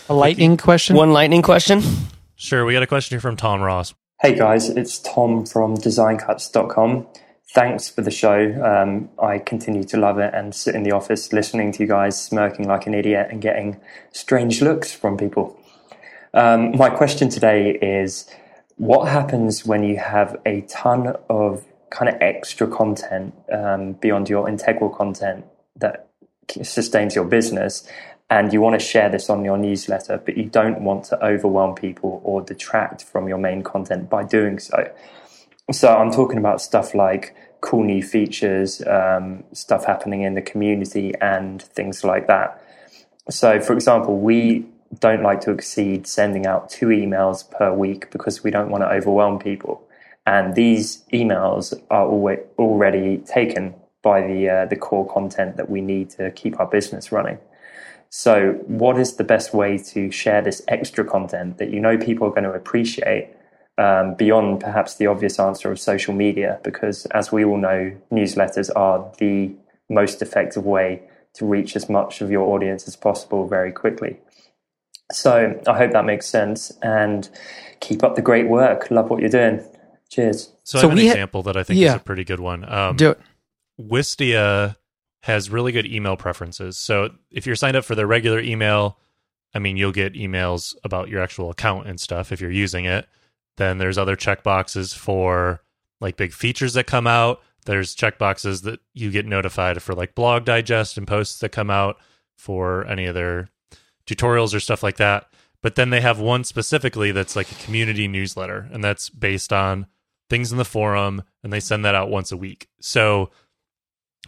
A 0.09 0.13
lightning 0.13 0.57
question. 0.57 0.95
one 0.95 1.13
lightning 1.13 1.41
question? 1.41 1.81
Sure, 2.35 2.65
we 2.65 2.73
got 2.73 2.83
a 2.83 2.87
question 2.87 3.15
here 3.15 3.21
from 3.21 3.37
Tom 3.37 3.61
Ross. 3.61 3.93
Hey 4.21 4.35
guys, 4.35 4.69
it's 4.69 4.99
Tom 4.99 5.45
from 5.45 5.75
designcuts.com. 5.75 7.07
Thanks 7.53 7.87
for 7.87 8.01
the 8.01 8.11
show. 8.11 8.61
Um, 8.61 9.09
I 9.21 9.39
continue 9.39 9.85
to 9.85 9.97
love 9.97 10.19
it 10.19 10.33
and 10.33 10.53
sit 10.53 10.75
in 10.75 10.83
the 10.83 10.91
office 10.91 11.31
listening 11.31 11.71
to 11.73 11.83
you 11.83 11.87
guys 11.87 12.21
smirking 12.21 12.67
like 12.67 12.87
an 12.87 12.93
idiot 12.93 13.27
and 13.31 13.41
getting 13.41 13.79
strange 14.11 14.61
looks 14.61 14.91
from 14.91 15.15
people. 15.15 15.57
Um, 16.33 16.75
my 16.75 16.89
question 16.89 17.29
today 17.29 17.71
is 17.81 18.29
what 18.75 19.07
happens 19.07 19.65
when 19.65 19.83
you 19.83 19.97
have 19.97 20.35
a 20.45 20.61
ton 20.61 21.15
of 21.29 21.65
kind 21.89 22.09
of 22.09 22.21
extra 22.21 22.67
content 22.67 23.33
um, 23.51 23.93
beyond 23.93 24.27
your 24.27 24.49
integral 24.49 24.89
content 24.89 25.45
that 25.77 26.09
sustains 26.63 27.15
your 27.15 27.25
business 27.25 27.87
and 28.29 28.51
you 28.51 28.61
want 28.61 28.79
to 28.79 28.85
share 28.85 29.09
this 29.09 29.29
on 29.29 29.45
your 29.45 29.57
newsletter, 29.57 30.21
but 30.23 30.37
you 30.37 30.45
don't 30.45 30.81
want 30.81 31.05
to 31.05 31.25
overwhelm 31.25 31.75
people 31.75 32.21
or 32.23 32.41
detract 32.41 33.03
from 33.03 33.27
your 33.27 33.37
main 33.37 33.61
content 33.61 34.09
by 34.09 34.23
doing 34.23 34.57
so. 34.57 34.91
So 35.71 35.95
I'm 35.95 36.11
talking 36.11 36.37
about 36.37 36.61
stuff 36.61 36.95
like 36.95 37.35
cool 37.61 37.83
new 37.83 38.03
features, 38.03 38.81
um, 38.87 39.43
stuff 39.51 39.85
happening 39.85 40.21
in 40.21 40.35
the 40.35 40.41
community, 40.41 41.13
and 41.21 41.61
things 41.61 42.03
like 42.03 42.27
that. 42.27 42.61
So, 43.29 43.59
for 43.59 43.73
example, 43.73 44.17
we 44.19 44.65
don't 44.99 45.23
like 45.23 45.41
to 45.41 45.51
exceed 45.51 46.07
sending 46.07 46.45
out 46.45 46.69
two 46.69 46.87
emails 46.87 47.49
per 47.49 47.73
week 47.73 48.11
because 48.11 48.43
we 48.43 48.51
don't 48.51 48.69
want 48.69 48.83
to 48.83 48.89
overwhelm 48.89 49.39
people. 49.39 49.81
And 50.27 50.55
these 50.55 51.03
emails 51.13 51.73
are 51.89 52.07
already 52.07 53.17
taken 53.17 53.75
by 54.01 54.21
the 54.21 54.49
uh, 54.49 54.65
the 54.65 54.75
core 54.75 55.07
content 55.11 55.57
that 55.57 55.69
we 55.69 55.81
need 55.81 56.09
to 56.11 56.31
keep 56.31 56.59
our 56.59 56.67
business 56.67 57.11
running. 57.11 57.39
So, 58.17 58.53
what 58.67 58.97
is 58.97 59.17
the 59.17 59.25
best 59.25 59.53
way 59.53 59.77
to 59.91 60.09
share 60.09 60.41
this 60.41 60.61
extra 60.69 61.03
content 61.03 61.57
that 61.57 61.69
you 61.71 61.81
know 61.81 61.97
people 61.97 62.25
are 62.25 62.29
going 62.29 62.45
to 62.45 62.53
appreciate 62.53 63.27
um, 63.77 64.13
beyond 64.15 64.61
perhaps 64.61 64.95
the 64.95 65.07
obvious 65.07 65.37
answer 65.37 65.69
of 65.69 65.81
social 65.81 66.13
media? 66.13 66.61
Because, 66.63 67.05
as 67.07 67.33
we 67.33 67.43
all 67.43 67.57
know, 67.57 67.91
newsletters 68.13 68.69
are 68.73 69.11
the 69.17 69.51
most 69.89 70.21
effective 70.21 70.63
way 70.65 71.01
to 71.33 71.45
reach 71.45 71.75
as 71.75 71.89
much 71.89 72.21
of 72.21 72.31
your 72.31 72.47
audience 72.55 72.87
as 72.87 72.95
possible 72.95 73.49
very 73.49 73.73
quickly. 73.73 74.15
So, 75.11 75.59
I 75.67 75.77
hope 75.77 75.91
that 75.91 76.05
makes 76.05 76.25
sense 76.25 76.71
and 76.81 77.29
keep 77.81 78.01
up 78.01 78.15
the 78.15 78.21
great 78.21 78.47
work. 78.47 78.89
Love 78.91 79.09
what 79.09 79.19
you're 79.19 79.29
doing. 79.29 79.61
Cheers. 80.09 80.53
So, 80.63 80.77
So 80.77 80.77
I 80.77 80.81
have 80.83 80.91
an 80.91 80.95
we 80.99 81.07
ha- 81.07 81.11
example 81.15 81.43
that 81.43 81.57
I 81.57 81.63
think 81.63 81.81
Yeah. 81.81 81.89
is 81.89 81.95
a 81.95 81.99
pretty 81.99 82.23
good 82.23 82.39
one. 82.39 82.63
Um, 82.73 82.95
Do 82.95 83.09
it. 83.09 83.19
Wistia 83.77 84.77
has 85.25 85.49
really 85.49 85.71
good 85.71 85.87
email 85.87 86.15
preferences. 86.15 86.77
So 86.77 87.09
if 87.31 87.47
you're 87.47 87.55
signed 87.55 87.75
up 87.75 87.83
for 87.83 87.95
their 87.95 88.05
regular 88.05 88.39
email, 88.39 88.99
I 89.55 89.59
mean, 89.59 89.75
you'll 89.75 89.91
get 89.91 90.13
emails 90.13 90.75
about 90.83 91.09
your 91.09 91.19
actual 91.19 91.49
account 91.49 91.87
and 91.87 91.99
stuff 91.99 92.31
if 92.31 92.39
you're 92.39 92.51
using 92.51 92.85
it. 92.85 93.07
Then 93.57 93.79
there's 93.79 93.97
other 93.97 94.15
checkboxes 94.15 94.95
for 94.95 95.63
like 95.99 96.15
big 96.15 96.31
features 96.31 96.75
that 96.75 96.85
come 96.85 97.07
out. 97.07 97.41
There's 97.65 97.95
checkboxes 97.95 98.61
that 98.65 98.81
you 98.93 99.09
get 99.09 99.25
notified 99.25 99.81
for 99.81 99.95
like 99.95 100.13
blog 100.13 100.45
digest 100.45 100.95
and 100.95 101.07
posts 101.07 101.39
that 101.39 101.49
come 101.49 101.71
out 101.71 101.97
for 102.35 102.85
any 102.85 103.07
of 103.07 103.15
their 103.15 103.49
tutorials 104.05 104.53
or 104.53 104.59
stuff 104.59 104.83
like 104.83 104.97
that. 104.97 105.33
But 105.63 105.73
then 105.73 105.89
they 105.89 106.01
have 106.01 106.19
one 106.19 106.43
specifically 106.43 107.11
that's 107.11 107.35
like 107.35 107.51
a 107.51 107.63
community 107.63 108.07
newsletter, 108.07 108.69
and 108.71 108.83
that's 108.83 109.09
based 109.09 109.51
on 109.51 109.87
things 110.29 110.51
in 110.51 110.59
the 110.59 110.65
forum, 110.65 111.23
and 111.43 111.51
they 111.51 111.59
send 111.59 111.83
that 111.83 111.95
out 111.95 112.11
once 112.11 112.31
a 112.31 112.37
week. 112.37 112.67
So 112.79 113.31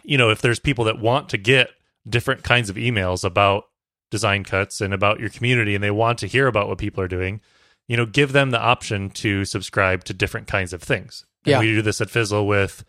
you 0.08 0.16
know, 0.18 0.30
if 0.30 0.40
there's 0.40 0.58
people 0.58 0.84
that 0.86 0.98
want 0.98 1.28
to 1.28 1.36
get 1.38 1.68
different 2.08 2.42
kinds 2.42 2.70
of 2.70 2.76
emails 2.76 3.24
about 3.24 3.64
design 4.10 4.42
cuts 4.42 4.80
and 4.80 4.94
about 4.94 5.20
your 5.20 5.28
community 5.28 5.74
and 5.74 5.84
they 5.84 5.90
want 5.90 6.18
to 6.18 6.26
hear 6.26 6.46
about 6.46 6.66
what 6.66 6.78
people 6.78 7.02
are 7.04 7.08
doing, 7.08 7.40
you 7.88 7.96
know, 7.96 8.06
give 8.06 8.32
them 8.32 8.50
the 8.50 8.58
option 8.60 9.10
to 9.10 9.44
subscribe 9.44 10.04
to 10.04 10.14
different 10.14 10.46
kinds 10.46 10.72
of 10.72 10.82
things. 10.82 11.26
And 11.44 11.52
Yeah. 11.52 11.60
we 11.60 11.66
do 11.66 11.82
this 11.82 12.00
at 12.00 12.08
Fizzle 12.08 12.46
with, 12.46 12.84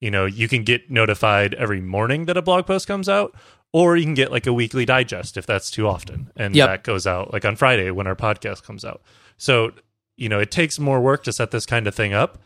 you 0.00 0.10
know, 0.10 0.24
you 0.24 0.48
can 0.48 0.64
get 0.64 0.90
notified 0.90 1.52
every 1.54 1.82
morning 1.82 2.24
that 2.24 2.38
a 2.38 2.42
blog 2.42 2.66
post 2.66 2.86
comes 2.88 3.06
out, 3.08 3.34
or 3.74 3.96
you 3.98 4.04
can 4.04 4.14
get 4.14 4.32
like 4.32 4.46
a 4.46 4.52
weekly 4.52 4.86
digest 4.86 5.36
if 5.36 5.44
that's 5.44 5.70
too 5.70 5.86
often. 5.86 6.30
And 6.36 6.56
Yep. 6.56 6.68
that 6.68 6.84
goes 6.84 7.06
out 7.06 7.32
like 7.34 7.44
on 7.44 7.54
Friday 7.56 7.90
when 7.90 8.06
our 8.06 8.16
podcast 8.16 8.62
comes 8.64 8.82
out. 8.84 9.02
So, 9.36 9.72
you 10.16 10.30
know, 10.30 10.40
it 10.40 10.50
takes 10.50 10.78
more 10.78 11.00
work 11.02 11.22
to 11.24 11.32
set 11.32 11.50
this 11.50 11.66
kind 11.66 11.86
of 11.86 11.94
thing 11.94 12.14
up. 12.14 12.38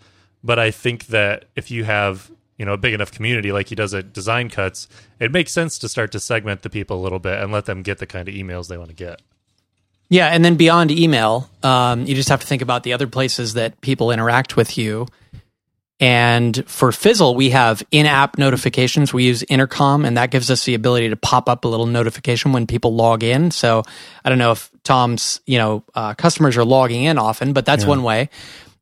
But 0.42 0.58
I 0.58 0.70
think 0.72 1.06
that 1.06 1.44
if 1.54 1.70
you 1.70 1.84
have, 1.84 2.30
you 2.58 2.64
know, 2.64 2.72
a 2.72 2.78
big 2.78 2.94
enough 2.94 3.12
community 3.12 3.52
like 3.52 3.68
he 3.68 3.74
does 3.74 3.92
at 3.94 4.12
Design 4.12 4.48
Cuts, 4.48 4.88
it 5.20 5.32
makes 5.32 5.52
sense 5.52 5.78
to 5.78 5.88
start 5.88 6.12
to 6.12 6.20
segment 6.20 6.62
the 6.62 6.70
people 6.70 6.98
a 6.98 7.02
little 7.02 7.18
bit 7.18 7.40
and 7.40 7.52
let 7.52 7.66
them 7.66 7.82
get 7.82 7.98
the 7.98 8.06
kind 8.06 8.28
of 8.28 8.34
emails 8.34 8.68
they 8.68 8.78
want 8.78 8.90
to 8.90 8.96
get. 8.96 9.20
Yeah, 10.08 10.28
and 10.28 10.44
then 10.44 10.54
beyond 10.54 10.92
email, 10.92 11.50
um, 11.62 12.06
you 12.06 12.14
just 12.14 12.28
have 12.28 12.40
to 12.40 12.46
think 12.46 12.62
about 12.62 12.84
the 12.84 12.92
other 12.92 13.08
places 13.08 13.54
that 13.54 13.80
people 13.80 14.10
interact 14.10 14.56
with 14.56 14.78
you. 14.78 15.06
And 15.98 16.62
for 16.68 16.92
Fizzle, 16.92 17.34
we 17.34 17.50
have 17.50 17.82
in-app 17.90 18.38
notifications. 18.38 19.12
We 19.12 19.24
use 19.24 19.42
Intercom, 19.44 20.04
and 20.04 20.16
that 20.16 20.30
gives 20.30 20.50
us 20.50 20.64
the 20.64 20.74
ability 20.74 21.08
to 21.08 21.16
pop 21.16 21.48
up 21.48 21.64
a 21.64 21.68
little 21.68 21.86
notification 21.86 22.52
when 22.52 22.66
people 22.66 22.94
log 22.94 23.22
in. 23.22 23.50
So 23.50 23.82
I 24.24 24.28
don't 24.28 24.38
know 24.38 24.52
if 24.52 24.70
Tom's, 24.84 25.40
you 25.46 25.58
know, 25.58 25.84
uh, 25.94 26.14
customers 26.14 26.56
are 26.56 26.66
logging 26.66 27.04
in 27.04 27.18
often, 27.18 27.52
but 27.54 27.64
that's 27.64 27.86
one 27.86 28.02
way. 28.02 28.28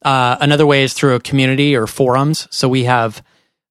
Uh, 0.02 0.36
another 0.40 0.66
way 0.66 0.82
is 0.82 0.92
through 0.92 1.14
a 1.14 1.20
community 1.20 1.76
or 1.76 1.86
forums. 1.86 2.48
So 2.50 2.68
we 2.68 2.84
have 2.84 3.22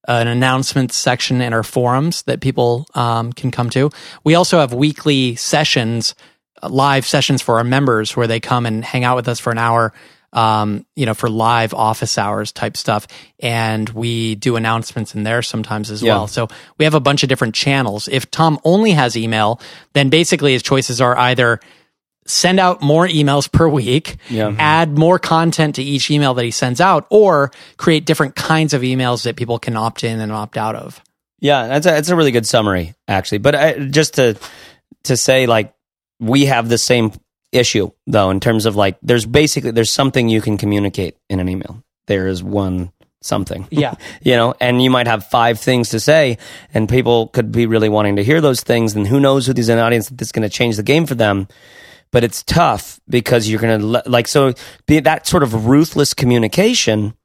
an 0.08 0.28
announcements 0.28 0.98
section 0.98 1.42
in 1.42 1.54
our 1.54 1.64
forums 1.64 2.24
that 2.24 2.42
people 2.42 2.86
um, 2.94 3.32
can 3.34 3.52
come 3.52 3.70
to. 3.72 3.90
We 4.24 4.36
also 4.36 4.60
have 4.60 4.74
weekly 4.74 5.36
sessions, 5.36 6.16
uh, 6.62 6.70
live 6.70 7.06
sessions 7.06 7.42
for 7.42 7.58
our 7.58 7.64
members 7.64 8.16
where 8.16 8.28
they 8.28 8.40
come 8.40 8.66
and 8.66 8.84
hang 8.84 9.04
out 9.04 9.16
with 9.16 9.28
us 9.28 9.40
for 9.40 9.52
an 9.52 9.58
hour. 9.58 9.94
Um, 10.36 10.88
you 10.96 11.06
know, 11.06 11.14
for 11.14 11.30
live 11.30 11.76
office 11.76 12.18
hours 12.18 12.52
type 12.52 12.76
stuff. 12.76 13.06
And 13.40 13.88
we 13.90 14.34
do 14.34 14.56
announcements 14.56 15.14
in 15.14 15.22
there 15.22 15.44
sometimes 15.44 15.92
as 15.92 16.02
Yeah. 16.02 16.16
well. 16.16 16.28
So 16.28 16.48
we 16.80 16.86
have 16.86 16.96
a 16.96 17.00
bunch 17.00 17.22
of 17.22 17.30
different 17.30 17.54
channels. 17.54 18.08
If 18.12 18.32
Tom 18.32 18.60
only 18.64 18.94
has 18.94 19.16
email, 19.16 19.62
then 19.94 20.10
basically 20.10 20.54
his 20.54 20.64
choices 20.64 21.00
are 21.00 21.16
either 21.16 21.60
send 22.26 22.60
out 22.60 22.82
more 22.82 23.08
emails 23.08 23.52
per 23.52 23.68
week, 23.68 24.18
Yeah. 24.30 24.50
Mm-hmm. 24.50 24.60
add 24.60 24.98
more 24.98 25.20
content 25.20 25.76
to 25.76 25.84
each 25.84 26.10
email 26.10 26.34
that 26.36 26.46
he 26.46 26.52
sends 26.52 26.80
out, 26.82 27.06
or 27.10 27.52
create 27.78 28.06
different 28.06 28.36
kinds 28.36 28.74
of 28.74 28.82
emails 28.82 29.24
that 29.24 29.36
people 29.36 29.60
can 29.60 29.76
opt 29.76 30.04
in 30.04 30.20
and 30.20 30.32
opt 30.32 30.58
out 30.58 30.76
of. 30.76 31.02
Yeah, 31.40 31.68
that's 31.68 31.86
a, 31.86 31.90
that's 31.92 32.10
a 32.10 32.16
really 32.16 32.32
good 32.32 32.48
summary, 32.48 32.94
actually. 33.08 33.40
But 33.40 33.56
I, 33.56 33.74
just 33.74 34.14
to 34.16 34.38
to 35.04 35.18
say, 35.18 35.46
like, 35.48 35.74
we 36.20 36.46
have 36.46 36.70
the 36.70 36.78
same 36.78 37.12
issue 37.52 37.92
though, 38.08 38.30
in 38.30 38.40
terms 38.40 38.66
of 38.66 38.76
like, 38.78 38.98
there's 39.02 39.26
basically 39.26 39.72
there's 39.72 39.92
something 39.92 40.30
you 40.30 40.40
can 40.42 40.58
communicate 40.58 41.18
in 41.30 41.40
an 41.42 41.50
email. 41.50 41.84
There 42.08 42.28
is 42.28 42.42
one 42.42 42.92
something. 43.22 43.68
Yeah. 43.70 43.96
you 44.22 44.36
know, 44.36 44.54
and 44.62 44.82
you 44.82 44.90
might 44.90 45.08
have 45.08 45.28
five 45.28 45.60
things 45.60 45.90
to 45.90 46.00
say, 46.00 46.38
and 46.74 46.88
people 46.88 47.28
could 47.28 47.52
be 47.52 47.66
really 47.66 47.90
wanting 47.90 48.16
to 48.16 48.24
hear 48.24 48.40
those 48.40 48.62
things, 48.62 48.96
and 48.96 49.06
who 49.06 49.20
knows 49.20 49.46
who 49.46 49.54
these 49.54 49.70
an 49.70 49.80
audience 49.80 50.08
that's 50.10 50.32
going 50.32 50.44
to 50.44 50.50
change 50.50 50.78
the 50.78 50.84
game 50.84 51.06
for 51.06 51.16
them. 51.16 51.48
But 52.14 52.24
it's 52.24 52.44
tough 52.44 53.02
because 53.10 53.50
you're 53.50 53.60
going 53.60 53.82
to 53.82 54.04
like 54.10 54.30
so 54.30 54.54
be 54.86 55.02
that 55.02 55.28
sort 55.28 55.44
of 55.44 55.66
ruthless 55.66 56.14
communication 56.14 57.16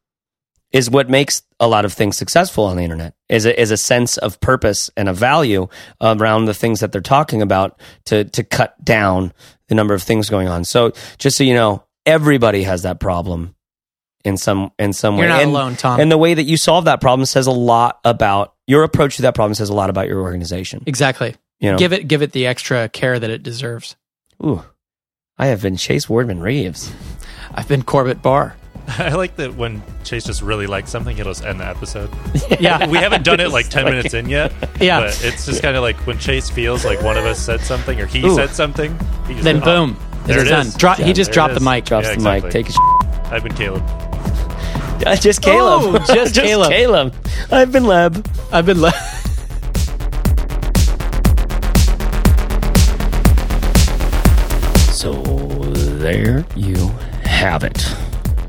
is 0.72 0.90
what 0.90 1.08
makes 1.08 1.42
a 1.60 1.68
lot 1.68 1.84
of 1.84 1.92
things 1.92 2.16
successful 2.16 2.64
on 2.64 2.76
the 2.76 2.82
internet 2.82 3.14
is 3.28 3.46
a, 3.46 3.58
is 3.60 3.70
a 3.70 3.76
sense 3.76 4.16
of 4.18 4.40
purpose 4.40 4.90
and 4.96 5.08
a 5.08 5.12
value 5.12 5.66
around 6.00 6.44
the 6.46 6.54
things 6.54 6.80
that 6.80 6.90
they're 6.92 7.00
talking 7.00 7.40
about 7.42 7.80
to 8.06 8.24
to 8.24 8.42
cut 8.42 8.82
down 8.84 9.32
the 9.68 9.74
number 9.74 9.94
of 9.94 10.02
things 10.02 10.28
going 10.28 10.48
on. 10.48 10.64
So 10.64 10.92
just 11.18 11.36
so 11.36 11.44
you 11.44 11.54
know, 11.54 11.84
everybody 12.04 12.64
has 12.64 12.82
that 12.82 12.98
problem 12.98 13.54
in 14.24 14.36
some 14.36 14.72
in 14.78 14.92
some 14.92 15.14
You're 15.16 15.24
way. 15.24 15.28
not 15.28 15.42
and, 15.42 15.50
alone, 15.50 15.76
Tom. 15.76 16.00
And 16.00 16.10
the 16.10 16.18
way 16.18 16.34
that 16.34 16.44
you 16.44 16.56
solve 16.56 16.86
that 16.86 17.00
problem 17.00 17.24
says 17.26 17.46
a 17.46 17.52
lot 17.52 18.00
about 18.04 18.54
your 18.66 18.82
approach 18.84 19.16
to 19.16 19.22
that 19.22 19.34
problem 19.34 19.54
says 19.54 19.68
a 19.70 19.74
lot 19.74 19.90
about 19.90 20.06
your 20.08 20.20
organization. 20.20 20.82
Exactly. 20.86 21.34
You 21.60 21.72
know, 21.72 21.78
Give 21.78 21.92
it 21.92 22.08
give 22.08 22.22
it 22.22 22.32
the 22.32 22.46
extra 22.46 22.88
care 22.88 23.18
that 23.18 23.30
it 23.30 23.42
deserves. 23.42 23.96
ooh, 24.44 24.62
I 25.38 25.46
have 25.46 25.62
been 25.62 25.76
Chase 25.76 26.06
Wardman 26.06 26.40
Reeves. 26.42 26.92
I've 27.54 27.68
been 27.68 27.82
Corbett 27.82 28.22
Barr. 28.22 28.56
I 28.88 29.14
like 29.14 29.36
that 29.36 29.54
when 29.54 29.82
Chase 30.04 30.24
just 30.24 30.42
really 30.42 30.66
likes 30.66 30.90
something, 30.90 31.14
he'll 31.16 31.26
just 31.26 31.44
end 31.44 31.60
the 31.60 31.66
episode. 31.66 32.10
Yeah. 32.60 32.88
We 32.88 32.98
haven't 32.98 33.24
done 33.24 33.38
it 33.40 33.50
like 33.50 33.68
10 33.68 33.84
minutes 33.90 34.14
in 34.14 34.28
yet. 34.28 34.52
Yeah. 34.80 35.00
But 35.00 35.24
it's 35.24 35.46
just 35.46 35.62
kind 35.62 35.76
of 35.76 35.82
like 35.82 35.96
when 36.06 36.18
Chase 36.18 36.50
feels 36.50 36.84
like 36.84 37.00
one 37.02 37.16
of 37.16 37.24
us 37.24 37.38
said 37.38 37.60
something 37.60 38.00
or 38.00 38.06
he 38.06 38.24
Ooh. 38.24 38.34
said 38.34 38.50
something. 38.50 38.92
He 39.26 39.34
just 39.34 39.44
then 39.44 39.58
oh, 39.62 39.64
boom. 39.64 39.96
there 40.24 40.40
it's 40.40 40.48
it 40.48 40.50
done. 40.50 40.66
is. 40.66 40.74
Dro- 40.74 40.92
he 40.94 41.12
just 41.12 41.30
dropped 41.30 41.54
the 41.54 41.60
mic. 41.60 41.84
Drops 41.84 42.08
Yeah, 42.08 42.16
the 42.16 42.22
mic. 42.42 42.50
Take 42.50 42.68
a 42.68 42.72
sh- 42.72 42.76
I've 43.30 43.42
been 43.44 43.54
Caleb. 43.54 43.82
Uh, 45.06 45.14
just 45.14 45.42
Caleb. 45.42 46.02
Oh, 46.02 46.14
just 46.14 46.34
Caleb. 46.34 46.70
Caleb. 46.70 47.14
I've 47.52 47.70
been 47.70 47.84
Leb. 47.84 48.26
I've 48.52 48.66
been 48.66 48.80
le- 48.80 48.92
there 56.12 56.44
you 56.56 56.88
have 57.24 57.64
it. 57.64 57.86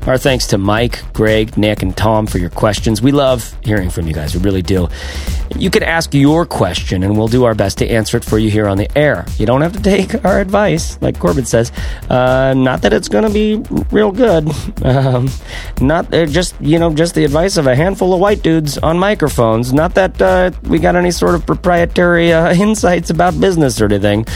Our 0.06 0.16
thanks 0.16 0.46
to 0.48 0.56
Myke, 0.56 1.12
Greg, 1.12 1.58
Nick, 1.58 1.82
and 1.82 1.94
Tom 1.94 2.26
for 2.26 2.38
your 2.38 2.48
questions. 2.48 3.02
We 3.02 3.12
love 3.12 3.54
hearing 3.62 3.90
from 3.90 4.06
you 4.06 4.14
guys. 4.14 4.34
We 4.34 4.40
really 4.40 4.62
do. 4.62 4.88
You 5.56 5.70
can 5.70 5.82
ask 5.82 6.14
your 6.14 6.46
question, 6.46 7.02
and 7.02 7.18
we'll 7.18 7.28
do 7.28 7.44
our 7.44 7.54
best 7.54 7.78
to 7.78 7.88
answer 7.88 8.16
it 8.16 8.24
for 8.24 8.38
you 8.38 8.50
here 8.50 8.66
on 8.66 8.78
the 8.78 8.88
air. 8.96 9.26
You 9.36 9.46
don't 9.46 9.60
have 9.60 9.72
to 9.72 9.82
take 9.82 10.24
our 10.24 10.40
advice, 10.40 11.00
like 11.02 11.18
Corbett 11.18 11.46
says. 11.46 11.72
Uh, 12.08 12.54
not 12.56 12.82
that 12.82 12.92
it's 12.92 13.08
going 13.08 13.24
to 13.24 13.30
be 13.30 13.56
real 13.90 14.12
good. 14.12 14.50
Um, 14.82 15.28
not 15.80 16.12
uh, 16.12 16.24
just 16.26 16.58
you 16.60 16.78
know 16.78 16.92
just 16.92 17.14
the 17.14 17.24
advice 17.24 17.56
of 17.58 17.66
a 17.66 17.76
handful 17.76 18.14
of 18.14 18.20
white 18.20 18.42
dudes 18.42 18.78
on 18.78 18.98
microphones. 18.98 19.72
Not 19.72 19.94
that 19.94 20.20
uh, 20.20 20.50
we 20.62 20.78
got 20.78 20.96
any 20.96 21.10
sort 21.10 21.34
of 21.34 21.44
proprietary 21.44 22.32
uh, 22.32 22.52
insights 22.66 23.10
about 23.10 23.38
business 23.38 23.80
or 23.80 23.86
anything 23.86 24.26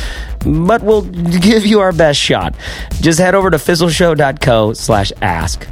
but 0.44 0.82
we'll 0.82 1.02
give 1.02 1.64
you 1.64 1.80
our 1.80 1.92
best 1.92 2.20
shot. 2.20 2.54
Just 3.00 3.18
head 3.18 3.34
over 3.34 3.50
to 3.50 3.56
fizzleshow.co 3.56 4.74
slash 4.74 5.12
ask 5.22 5.66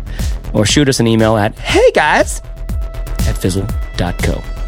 or 0.54 0.64
shoot 0.64 0.88
us 0.88 1.00
an 1.00 1.06
email 1.06 1.36
at 1.36 1.58
hey 1.58 1.90
guys 1.92 2.40
at 3.26 3.36
fizzle.co. 3.36 4.61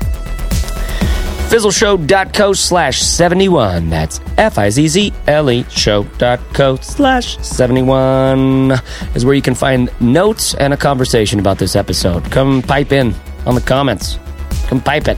Fizzleshow.co 1.55 2.53
slash 2.53 3.01
71. 3.01 3.89
That's 3.89 4.21
F 4.39 4.59
I 4.59 4.71
Z 4.71 4.89
Z 4.89 5.13
L 5.29 5.49
E 5.49 5.65
show.co 5.71 6.77
slash 6.79 7.39
71 7.39 8.73
is 9.15 9.25
where 9.25 9.37
you 9.37 9.41
can 9.41 9.55
find 9.55 9.89
notes 10.01 10.55
and 10.55 10.75
a 10.75 10.77
conversation 10.77 11.39
about 11.39 11.59
this 11.59 11.77
episode. 11.77 12.29
Come 12.33 12.61
pipe 12.61 12.91
in 12.91 13.15
on 13.47 13.55
the 13.55 13.61
comments. 13.61 14.19
Come 14.67 14.81
pipe 14.81 15.07
it. 15.07 15.17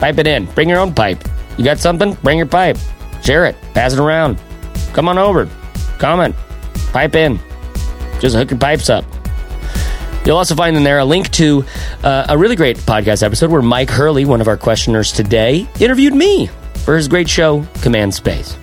Pipe 0.00 0.18
it 0.18 0.26
in. 0.26 0.46
Bring 0.46 0.68
your 0.68 0.80
own 0.80 0.92
pipe. 0.92 1.22
You 1.56 1.64
got 1.64 1.78
something? 1.78 2.14
Bring 2.24 2.38
your 2.38 2.48
pipe. 2.48 2.76
Share 3.22 3.46
it. 3.46 3.54
Pass 3.72 3.92
it 3.92 4.00
around. 4.00 4.36
Come 4.94 5.08
on 5.08 5.16
over. 5.16 5.48
Comment. 6.00 6.34
Pipe 6.92 7.14
in. 7.14 7.38
Just 8.18 8.34
hook 8.34 8.50
your 8.50 8.58
pipes 8.58 8.90
up. 8.90 9.04
You'll 10.28 10.36
also 10.36 10.54
find 10.54 10.76
in 10.76 10.84
there 10.84 10.98
a 10.98 11.06
link 11.06 11.30
to 11.30 11.64
uh, 12.04 12.26
a 12.28 12.36
really 12.36 12.54
great 12.54 12.76
podcast 12.76 13.22
episode 13.22 13.50
where 13.50 13.62
Myke 13.62 13.88
Hurley, 13.88 14.26
one 14.26 14.42
of 14.42 14.46
our 14.46 14.58
questioners 14.58 15.10
today, 15.10 15.66
interviewed 15.80 16.12
me 16.12 16.50
for 16.84 16.96
his 16.96 17.08
great 17.08 17.30
show, 17.30 17.66
Command 17.80 18.12
Space. 18.12 18.54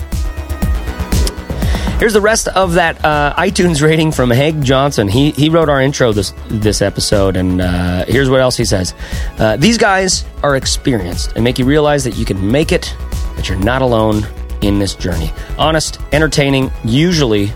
Here's 1.97 2.13
the 2.13 2.21
rest 2.21 2.49
of 2.49 2.73
that 2.73 3.03
uh, 3.03 3.33
iTunes 3.35 3.81
rating 3.81 4.11
from 4.11 4.29
Haig 4.29 4.61
Johnson. 4.61 5.07
He 5.07 5.31
he 5.31 5.49
wrote 5.49 5.67
our 5.67 5.81
intro 5.81 6.11
this 6.11 6.35
this 6.49 6.83
episode, 6.83 7.35
and 7.35 7.59
uh, 7.59 8.05
here's 8.05 8.29
what 8.29 8.41
else 8.41 8.55
he 8.55 8.65
says: 8.65 8.93
uh, 9.39 9.57
These 9.57 9.79
guys 9.79 10.23
are 10.43 10.55
experienced 10.55 11.31
and 11.33 11.43
make 11.43 11.57
you 11.57 11.65
realize 11.65 12.03
that 12.03 12.15
you 12.15 12.25
can 12.25 12.51
make 12.51 12.71
it, 12.73 12.95
that 13.37 13.49
you're 13.49 13.57
not 13.57 13.81
alone 13.81 14.21
in 14.61 14.77
this 14.77 14.93
journey. 14.93 15.31
Honest, 15.57 15.99
entertaining, 16.11 16.71
usually 16.83 17.51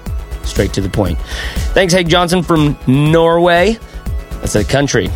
straight 0.46 0.74
to 0.74 0.82
the 0.82 0.90
point. 0.90 1.20
Thanks, 1.76 1.94
Haig 1.94 2.10
Johnson 2.10 2.42
from 2.42 2.76
Norway. 2.88 3.78
That's 4.42 4.56
a 4.56 4.64
country. 4.64 5.10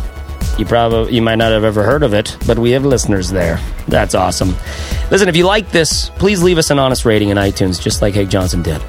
You 0.58 0.64
probably 0.64 1.14
you 1.14 1.22
might 1.22 1.36
not 1.36 1.50
have 1.50 1.64
ever 1.64 1.82
heard 1.82 2.02
of 2.02 2.14
it, 2.14 2.36
but 2.46 2.58
we 2.58 2.70
have 2.72 2.84
listeners 2.84 3.30
there. 3.30 3.58
That's 3.88 4.14
awesome. 4.14 4.54
Listen, 5.10 5.28
if 5.28 5.36
you 5.36 5.46
like 5.46 5.70
this, 5.70 6.10
please 6.10 6.42
leave 6.42 6.58
us 6.58 6.70
an 6.70 6.78
honest 6.78 7.04
rating 7.04 7.30
in 7.30 7.36
iTunes, 7.36 7.80
just 7.80 8.02
like 8.02 8.14
Haig 8.14 8.30
Johnson 8.30 8.62
did. 8.62 8.80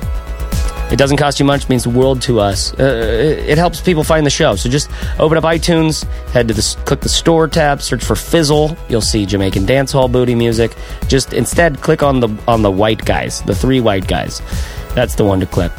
It 0.91 0.97
doesn't 0.97 1.17
cost 1.17 1.39
you 1.39 1.45
much, 1.45 1.67
means 1.67 1.83
the 1.83 1.89
world 1.89 2.21
to 2.23 2.39
us. 2.39 2.71
Uh, 2.75 2.83
it 3.47 3.57
helps 3.57 3.81
people 3.81 4.03
find 4.03 4.23
the 4.23 4.29
show. 4.29 4.55
So 4.55 4.69
just 4.69 4.91
open 5.17 5.35
up 5.35 5.43
iTunes, 5.43 6.03
head 6.29 6.47
to 6.47 6.53
the 6.53 6.77
click 6.85 6.99
the 6.99 7.09
store 7.09 7.47
tab, 7.47 7.81
search 7.81 8.03
for 8.03 8.15
Fizzle. 8.15 8.77
You'll 8.87 9.01
see 9.01 9.25
Jamaican 9.25 9.65
dance 9.65 9.91
hall 9.91 10.07
booty 10.07 10.35
music. 10.35 10.75
Just 11.07 11.33
instead 11.33 11.81
click 11.81 12.03
on 12.03 12.19
the 12.19 12.29
on 12.47 12.61
the 12.61 12.71
white 12.71 13.03
guys, 13.03 13.41
the 13.41 13.55
three 13.55 13.79
white 13.79 14.07
guys. 14.07 14.43
That's 14.93 15.15
the 15.15 15.25
one 15.25 15.39
to 15.39 15.47
click, 15.47 15.71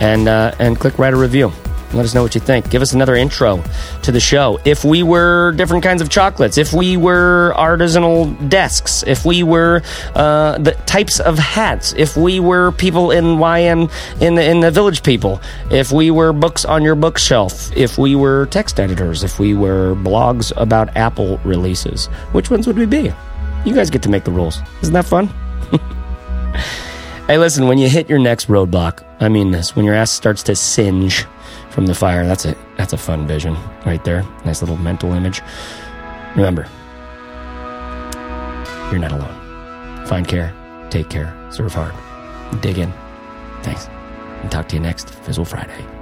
and 0.00 0.26
uh, 0.26 0.54
and 0.58 0.80
click 0.80 0.98
write 0.98 1.12
a 1.12 1.18
review. 1.18 1.52
Let 1.92 2.04
us 2.04 2.14
know 2.14 2.22
what 2.22 2.34
you 2.34 2.40
think. 2.40 2.68
Give 2.68 2.82
us 2.82 2.92
another 2.92 3.14
intro 3.14 3.64
to 4.02 4.12
the 4.12 4.20
show. 4.20 4.60
If 4.66 4.84
we 4.84 5.02
were 5.02 5.52
different 5.52 5.82
kinds 5.82 6.02
of 6.02 6.10
chocolates, 6.10 6.58
if 6.58 6.74
we 6.74 6.98
were 6.98 7.54
artisanal 7.56 8.50
desks, 8.50 9.02
if 9.06 9.24
we 9.24 9.42
were 9.42 9.82
uh, 10.14 10.58
the 10.58 10.72
types 10.84 11.18
of 11.18 11.38
hats, 11.38 11.94
if 11.96 12.14
we 12.14 12.40
were 12.40 12.72
people 12.72 13.10
in 13.10 13.38
YN 13.38 13.88
in 14.20 14.34
the 14.34 14.44
in 14.44 14.60
the 14.60 14.70
village 14.70 15.02
people, 15.02 15.40
if 15.70 15.90
we 15.90 16.10
were 16.10 16.34
books 16.34 16.66
on 16.66 16.82
your 16.82 16.94
bookshelf, 16.94 17.74
if 17.74 17.96
we 17.96 18.14
were 18.14 18.46
text 18.46 18.78
editors, 18.78 19.24
if 19.24 19.38
we 19.38 19.54
were 19.54 19.94
blogs 19.94 20.52
about 20.56 20.94
Apple 20.94 21.38
releases, 21.38 22.06
which 22.32 22.50
ones 22.50 22.66
would 22.66 22.76
we 22.76 22.84
be? 22.84 23.12
You 23.64 23.74
guys 23.74 23.88
get 23.88 24.02
to 24.02 24.10
make 24.10 24.24
the 24.24 24.30
rules. 24.30 24.60
Isn't 24.82 24.94
that 24.94 25.06
fun? 25.06 25.30
Hey, 27.28 27.36
listen, 27.36 27.68
when 27.68 27.76
you 27.76 27.90
hit 27.90 28.08
your 28.08 28.18
next 28.18 28.48
roadblock, 28.48 29.04
I 29.20 29.28
mean 29.28 29.50
this, 29.50 29.76
when 29.76 29.84
your 29.84 29.94
ass 29.94 30.10
starts 30.10 30.42
to 30.44 30.56
singe 30.56 31.26
from 31.78 31.86
the 31.86 31.94
fire, 31.94 32.26
that's 32.26 32.44
a 32.44 32.56
that's 32.76 32.92
a 32.92 32.96
fun 32.96 33.24
vision 33.24 33.56
right 33.86 34.02
there. 34.02 34.24
Nice 34.44 34.62
little 34.62 34.76
mental 34.78 35.12
image. 35.12 35.42
Remember, 36.34 36.66
you're 38.90 38.98
not 38.98 39.12
alone. 39.12 40.04
Find 40.06 40.26
care, 40.26 40.52
take 40.90 41.08
care, 41.08 41.32
serve 41.52 41.72
hard. 41.72 41.94
Dig 42.62 42.78
in. 42.78 42.92
Thanks. 43.62 43.86
and 44.42 44.50
talk 44.50 44.66
to 44.70 44.74
you 44.74 44.82
next 44.82 45.10
Fizzle 45.10 45.44
Friday. 45.44 45.97